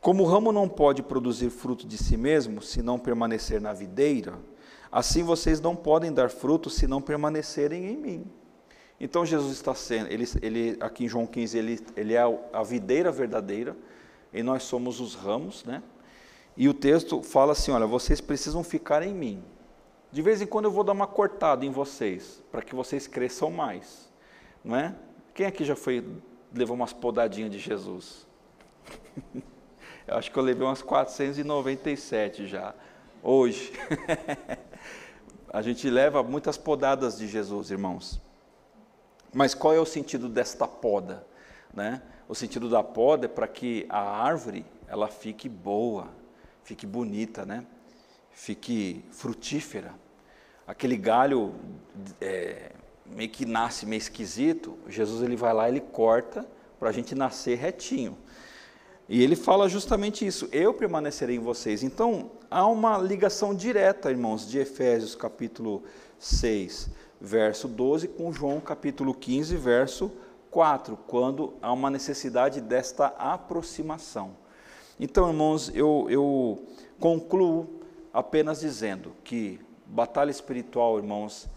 Como 0.00 0.22
o 0.22 0.26
ramo 0.26 0.52
não 0.52 0.68
pode 0.68 1.02
produzir 1.02 1.50
fruto 1.50 1.88
de 1.88 1.98
si 1.98 2.16
mesmo, 2.16 2.62
se 2.62 2.82
não 2.82 3.00
permanecer 3.00 3.60
na 3.60 3.72
videira, 3.72 4.38
assim 4.94 5.24
vocês 5.24 5.60
não 5.60 5.74
podem 5.74 6.12
dar 6.12 6.30
fruto 6.30 6.70
se 6.70 6.86
não 6.86 7.02
permanecerem 7.02 7.86
em 7.86 7.96
mim. 7.96 8.24
Então 9.00 9.26
Jesus 9.26 9.52
está 9.52 9.74
sendo, 9.74 10.08
ele, 10.08 10.24
ele 10.40 10.76
aqui 10.80 11.04
em 11.04 11.08
João 11.08 11.26
15, 11.26 11.58
ele, 11.58 11.84
ele 11.96 12.14
é 12.14 12.22
a 12.52 12.62
videira 12.62 13.10
verdadeira, 13.10 13.76
e 14.32 14.40
nós 14.40 14.62
somos 14.62 15.00
os 15.00 15.16
ramos, 15.16 15.64
né? 15.64 15.82
E 16.56 16.68
o 16.68 16.74
texto 16.74 17.24
fala 17.24 17.50
assim: 17.50 17.72
olha, 17.72 17.88
vocês 17.88 18.20
precisam 18.20 18.62
ficar 18.62 19.02
em 19.02 19.12
mim. 19.12 19.42
De 20.12 20.22
vez 20.22 20.40
em 20.40 20.46
quando 20.46 20.66
eu 20.66 20.70
vou 20.70 20.84
dar 20.84 20.92
uma 20.92 21.08
cortada 21.08 21.66
em 21.66 21.72
vocês, 21.72 22.40
para 22.52 22.62
que 22.62 22.72
vocês 22.72 23.08
cresçam 23.08 23.50
mais, 23.50 24.12
não 24.64 24.76
é? 24.76 24.94
Quem 25.34 25.46
aqui 25.46 25.64
já 25.64 25.74
foi 25.74 26.06
levou 26.54 26.76
umas 26.76 26.92
podadinhas 26.92 27.50
de 27.50 27.58
Jesus? 27.58 28.28
eu 30.06 30.16
acho 30.16 30.30
que 30.30 30.38
eu 30.38 30.42
levei 30.44 30.64
umas 30.64 30.82
497 30.82 32.46
já 32.46 32.72
hoje. 33.24 33.72
a 35.54 35.62
gente 35.62 35.88
leva 35.88 36.22
muitas 36.22 36.58
podadas 36.58 37.16
de 37.16 37.26
Jesus, 37.26 37.70
irmãos. 37.70 38.20
Mas 39.32 39.54
qual 39.54 39.72
é 39.72 39.80
o 39.80 39.86
sentido 39.86 40.28
desta 40.28 40.68
poda? 40.68 41.26
Né? 41.72 42.02
O 42.28 42.34
sentido 42.34 42.68
da 42.68 42.82
poda 42.82 43.24
é 43.24 43.28
para 43.28 43.48
que 43.48 43.86
a 43.88 44.00
árvore 44.00 44.66
ela 44.86 45.08
fique 45.08 45.48
boa, 45.48 46.08
fique 46.62 46.86
bonita, 46.86 47.46
né? 47.46 47.64
fique 48.30 49.02
frutífera 49.10 49.94
aquele 50.66 50.96
galho 50.96 51.54
é, 52.20 52.72
meio 53.06 53.28
que 53.28 53.44
nasce 53.44 53.86
meio 53.86 53.98
esquisito, 53.98 54.78
Jesus 54.88 55.22
ele 55.22 55.36
vai 55.36 55.52
lá, 55.52 55.68
ele 55.68 55.80
corta 55.80 56.46
para 56.78 56.88
a 56.88 56.92
gente 56.92 57.14
nascer 57.14 57.58
retinho. 57.58 58.16
E 59.08 59.22
ele 59.22 59.36
fala 59.36 59.68
justamente 59.68 60.26
isso: 60.26 60.48
eu 60.50 60.72
permanecerei 60.72 61.36
em 61.36 61.40
vocês. 61.40 61.82
Então, 61.82 62.30
há 62.50 62.66
uma 62.66 62.98
ligação 62.98 63.54
direta, 63.54 64.10
irmãos, 64.10 64.48
de 64.48 64.58
Efésios 64.58 65.14
capítulo 65.14 65.82
6, 66.18 66.90
verso 67.20 67.68
12, 67.68 68.08
com 68.08 68.32
João 68.32 68.60
capítulo 68.60 69.14
15, 69.14 69.56
verso 69.56 70.10
4, 70.50 70.96
quando 71.06 71.54
há 71.60 71.72
uma 71.72 71.90
necessidade 71.90 72.60
desta 72.60 73.06
aproximação. 73.18 74.36
Então, 74.98 75.28
irmãos, 75.28 75.70
eu, 75.74 76.06
eu 76.08 76.64
concluo 77.00 77.80
apenas 78.12 78.60
dizendo 78.60 79.12
que 79.24 79.60
batalha 79.86 80.30
espiritual, 80.30 80.96
irmãos, 80.96 81.48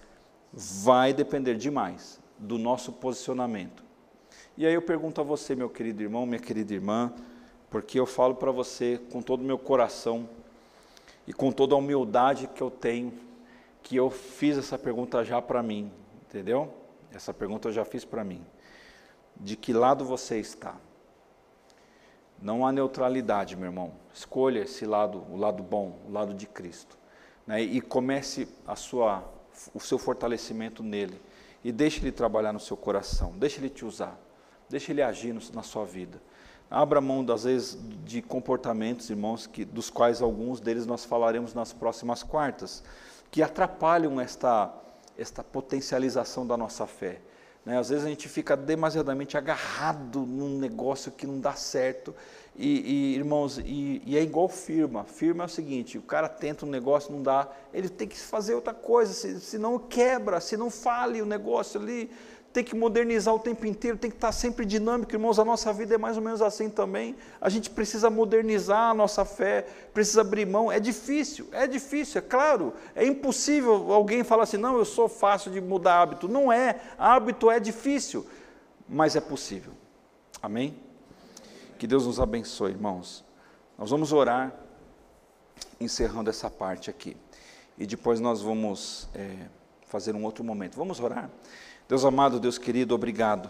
vai 0.52 1.14
depender 1.14 1.56
demais 1.56 2.20
do 2.38 2.58
nosso 2.58 2.91
posicionamento. 2.91 3.84
E 4.58 4.66
aí 4.66 4.74
eu 4.74 4.82
pergunto 4.82 5.22
a 5.22 5.24
você, 5.24 5.56
meu 5.56 5.70
querido 5.70 6.02
irmão, 6.02 6.26
minha 6.26 6.39
querida 6.39 6.74
irmã, 6.74 7.14
porque 7.70 7.99
eu 7.99 8.05
falo 8.05 8.36
para 8.36 8.51
você 8.51 8.99
com 9.11 9.22
todo 9.22 9.41
o 9.41 9.43
meu 9.43 9.57
coração 9.57 10.28
e 11.26 11.34
com 11.34 11.51
toda 11.51 11.76
a 11.76 11.78
humildade 11.78 12.47
que 12.47 12.61
eu 12.61 12.72
tenho, 12.72 13.13
que 13.84 13.95
eu 13.95 14.09
fiz 14.09 14.57
essa 14.57 14.78
pergunta 14.78 15.24
já 15.24 15.41
para 15.41 15.61
mim, 15.61 15.91
entendeu? 16.24 16.74
Essa 17.11 17.34
pergunta 17.34 17.70
eu 17.70 17.74
já 17.74 17.86
fiz 17.86 18.05
para 18.05 18.24
mim. 18.24 18.45
De 19.36 19.55
que 19.55 19.74
lado 19.74 20.03
você 20.03 20.39
está? 20.39 20.76
Não 22.41 22.65
há 22.65 22.72
neutralidade, 22.72 23.55
meu 23.55 23.65
irmão. 23.65 23.93
Escolha 24.13 24.59
esse 24.59 24.86
lado, 24.86 25.26
o 25.30 25.36
lado 25.36 25.63
bom, 25.63 25.99
o 26.07 26.11
lado 26.11 26.34
de 26.34 26.47
Cristo 26.47 26.97
né, 27.47 27.61
e 27.61 27.80
comece 27.80 28.47
a 28.68 28.76
sua, 28.76 29.24
o 29.74 29.80
seu 29.80 29.97
fortalecimento 29.97 30.84
nele. 30.84 31.20
E 31.63 31.72
deixe 31.72 32.01
ele 32.01 32.11
trabalhar 32.11 32.53
no 32.53 32.59
seu 32.59 32.78
coração, 32.78 33.32
deixe 33.38 33.59
ele 33.59 33.70
te 33.70 33.86
usar, 33.86 34.20
deixe 34.70 34.91
ele 34.91 35.01
agir 35.01 35.34
na 35.53 35.63
sua 35.63 35.86
vida. 35.86 36.22
Abra 36.70 36.99
mão, 36.99 37.26
às 37.34 37.43
vezes, 37.45 37.78
de 38.03 38.22
comportamentos, 38.22 39.09
irmãos, 39.09 39.47
que, 39.47 39.63
dos 39.63 39.89
quais 39.89 40.22
alguns 40.22 40.59
deles 40.59 40.86
nós 40.86 41.05
falaremos 41.05 41.53
nas 41.53 41.72
próximas 41.72 42.24
quartas, 42.24 42.84
que 43.32 43.41
atrapalham 43.41 44.20
esta, 44.20 44.74
esta 45.18 45.43
potencialização 45.43 46.45
da 46.45 46.57
nossa 46.57 46.86
fé. 46.86 47.22
Né? 47.68 47.78
Às 47.78 47.89
vezes 47.89 48.05
a 48.05 48.09
gente 48.09 48.30
fica 48.30 48.55
demasiadamente 48.55 49.38
agarrado 49.38 50.22
num 50.26 50.57
negócio 50.57 51.11
que 51.11 51.28
não 51.28 51.38
dá 51.39 51.53
certo 51.53 52.15
e, 52.55 52.80
e 52.80 53.15
irmãos, 53.15 53.59
e, 53.59 54.01
e, 54.05 54.18
é 54.18 54.22
igual 54.24 54.47
firma. 54.47 55.03
Firma 55.03 55.43
é 55.43 55.45
o 55.45 55.49
seguinte: 55.49 55.97
o 55.97 56.01
cara 56.01 56.28
tenta 56.30 56.65
um 56.65 56.70
negócio, 56.70 57.11
não 57.11 57.22
dá, 57.22 57.47
ele 57.74 57.89
tem 57.89 58.07
que 58.07 58.18
fazer 58.18 58.55
outra 58.55 58.74
coisa, 58.74 59.13
se, 59.13 59.39
se 59.41 59.57
não 59.57 59.78
quebra, 59.78 60.39
se 60.39 60.57
não 60.57 60.70
fale 60.70 61.22
o 61.22 61.26
negócio 61.26 61.80
ali, 61.80 62.09
tem 62.58 62.64
que 62.64 62.76
modernizar 62.76 63.36
o 63.36 63.38
tempo 63.38 63.68
inteiro, 63.68 63.99
tem 63.99 64.10
que 64.10 64.18
estar 64.18 64.32
sempre 64.32 64.66
dinâmico, 64.66 65.14
irmãos. 65.14 65.38
A 65.38 65.45
nossa 65.45 65.72
vida 65.72 65.93
é 65.93 65.97
mais 65.99 66.18
ou 66.18 66.24
menos 66.24 66.41
assim 66.41 66.72
também. 66.72 67.16
A 67.39 67.49
gente 67.49 67.70
precisa 67.70 68.10
modernizar 68.10 68.89
a 68.89 68.93
nossa 68.95 69.24
fé, 69.24 69.68
precisa 69.93 70.22
abrir 70.22 70.47
mão. 70.47 70.72
É 70.72 70.80
difícil, 70.80 71.47
é 71.51 71.68
difícil, 71.68 72.18
é 72.18 72.22
claro. 72.24 72.74
É 72.95 73.05
impossível 73.05 73.93
alguém 73.93 74.24
falar 74.24 74.41
assim: 74.41 74.58
não, 74.58 74.76
eu 74.76 74.86
sou 74.86 75.08
fácil 75.08 75.51
de 75.51 75.62
mudar 75.62 76.01
hábito. 76.01 76.28
Não 76.28 76.51
é, 76.51 76.82
hábito 76.97 77.51
é 77.51 77.60
difícil, 77.60 78.26
mas 78.89 79.16
é 79.16 79.22
possível. 79.22 79.74
Amém? 80.41 80.80
Que 81.78 81.86
Deus 81.86 82.08
nos 82.08 82.20
abençoe, 82.20 82.72
irmãos. 82.72 83.24
Nós 83.78 83.91
vamos 83.91 84.12
orar, 84.12 84.51
encerrando 85.80 86.32
essa 86.32 86.49
parte 86.49 86.89
aqui. 86.89 87.16
E 87.78 87.86
depois 87.86 88.20
nós 88.20 88.41
vamos 88.41 89.08
é, 89.14 89.45
fazer 89.86 90.16
um 90.16 90.24
outro 90.24 90.43
momento. 90.43 90.76
Vamos 90.76 90.99
orar? 90.99 91.30
Deus 91.88 92.03
amado, 92.03 92.38
Deus 92.38 92.57
querido, 92.57 92.93
obrigado 92.93 93.49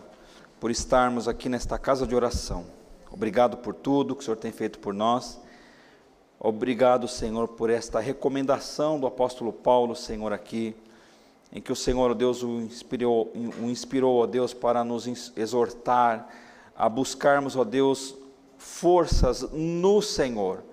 por 0.60 0.70
estarmos 0.70 1.28
aqui 1.28 1.50
nesta 1.50 1.76
casa 1.80 2.06
de 2.06 2.16
oração. 2.16 2.66
Obrigado 3.12 3.58
por 3.58 3.74
tudo 3.74 4.16
que 4.16 4.22
o 4.22 4.24
Senhor 4.24 4.38
tem 4.38 4.52
feito 4.52 4.78
por 4.78 4.94
nós. 4.94 5.42
Obrigado, 6.40 7.08
Senhor, 7.08 7.48
por 7.48 7.72
esta 7.72 8.00
recomendação 8.00 9.00
do 9.00 9.08
apóstolo 9.08 9.52
Paulo, 9.52 9.96
Senhor, 9.96 10.32
aqui, 10.32 10.76
em 11.52 11.60
que 11.60 11.72
o 11.72 11.76
Senhor, 11.76 12.14
Deus, 12.14 12.44
o 12.44 12.62
inspirou, 12.62 13.34
o 13.60 13.72
inspirou, 13.72 14.22
ó 14.22 14.28
Deus, 14.28 14.54
para 14.54 14.84
nos 14.84 15.34
exortar 15.36 16.30
a 16.76 16.88
buscarmos, 16.88 17.56
ó 17.56 17.64
Deus, 17.64 18.14
forças 18.56 19.50
no 19.52 20.00
Senhor, 20.00 20.64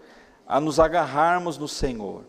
a 0.47 0.61
nos 0.61 0.79
agarrarmos 0.79 1.57
no 1.57 1.67
Senhor, 1.67 2.25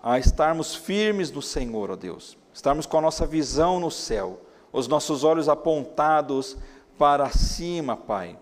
a 0.00 0.16
estarmos 0.20 0.76
firmes 0.76 1.32
no 1.32 1.42
Senhor, 1.42 1.90
ó 1.90 1.96
Deus, 1.96 2.38
estarmos 2.54 2.86
com 2.86 2.98
a 2.98 3.02
nossa 3.02 3.26
visão 3.26 3.80
no 3.80 3.90
céu, 3.90 4.45
os 4.76 4.86
nossos 4.86 5.24
olhos 5.24 5.48
apontados 5.48 6.56
para 6.98 7.28
cima, 7.30 7.96
Pai. 7.96 8.38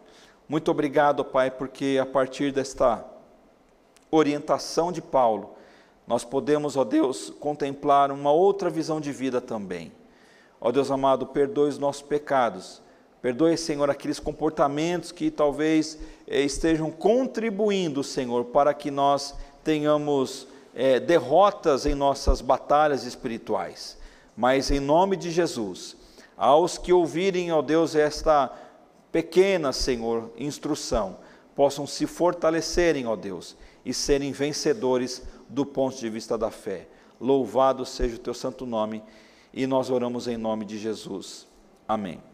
Muito 0.49 0.71
obrigado, 0.71 1.25
Pai, 1.25 1.51
porque 1.51 1.99
a 2.01 2.05
partir 2.05 2.53
desta 2.53 3.05
orientação 4.11 4.93
de 4.93 5.01
Paulo, 5.01 5.55
nós 6.07 6.25
podemos, 6.25 6.77
ó 6.77 6.85
Deus, 6.85 7.31
contemplar 7.41 8.11
uma 8.13 8.31
outra 8.31 8.69
visão 8.69 9.01
de 9.01 9.11
vida 9.13 9.41
também. 9.41 9.91
Ó 10.61 10.71
Deus 10.71 10.91
amado, 10.91 11.27
perdoe 11.27 11.71
os 11.71 11.79
nossos 11.79 12.03
pecados 12.03 12.83
Perdoe, 13.25 13.57
Senhor, 13.57 13.89
aqueles 13.89 14.21
comportamentos 14.21 15.11
que 15.11 15.31
talvez 15.31 15.99
eh, 16.29 16.43
estejam 16.43 16.91
contribuindo, 16.91 18.05
Senhor, 18.05 18.45
para 18.45 18.75
que 18.75 18.91
nós 18.91 19.35
tenhamos 19.65 20.47
eh, 20.75 21.01
derrotas 21.01 21.87
em 21.87 21.95
nossas 21.95 22.43
batalhas 22.43 23.05
espirituais. 23.07 23.97
Mas 24.37 24.71
em 24.71 24.79
nome 24.79 25.17
de 25.17 25.31
Jesus, 25.31 25.97
aos 26.37 26.79
que 26.79 26.93
ouvirem, 26.93 27.53
ó 27.53 27.63
Deus, 27.63 27.95
esta 27.95 28.53
pequena, 29.13 29.73
Senhor, 29.73 30.31
instrução, 30.37 31.19
possam 31.55 31.87
se 31.87 32.07
fortalecerem, 32.07 33.07
ó 33.07 33.15
Deus, 33.15 33.57
e 33.85 33.95
serem 33.95 34.33
vencedores 34.33 35.23
do 35.49 35.65
ponto 35.65 35.97
de 35.97 36.09
vista 36.09 36.37
da 36.37 36.51
fé. 36.51 36.89
Louvado 37.21 37.87
seja 37.87 38.17
o 38.17 38.19
teu 38.19 38.35
santo 38.35 38.67
nome, 38.67 39.03
e 39.53 39.67
nós 39.67 39.89
oramos 39.89 40.27
em 40.27 40.37
nome 40.37 40.65
de 40.65 40.79
Jesus. 40.79 41.47
Amém. 41.87 42.34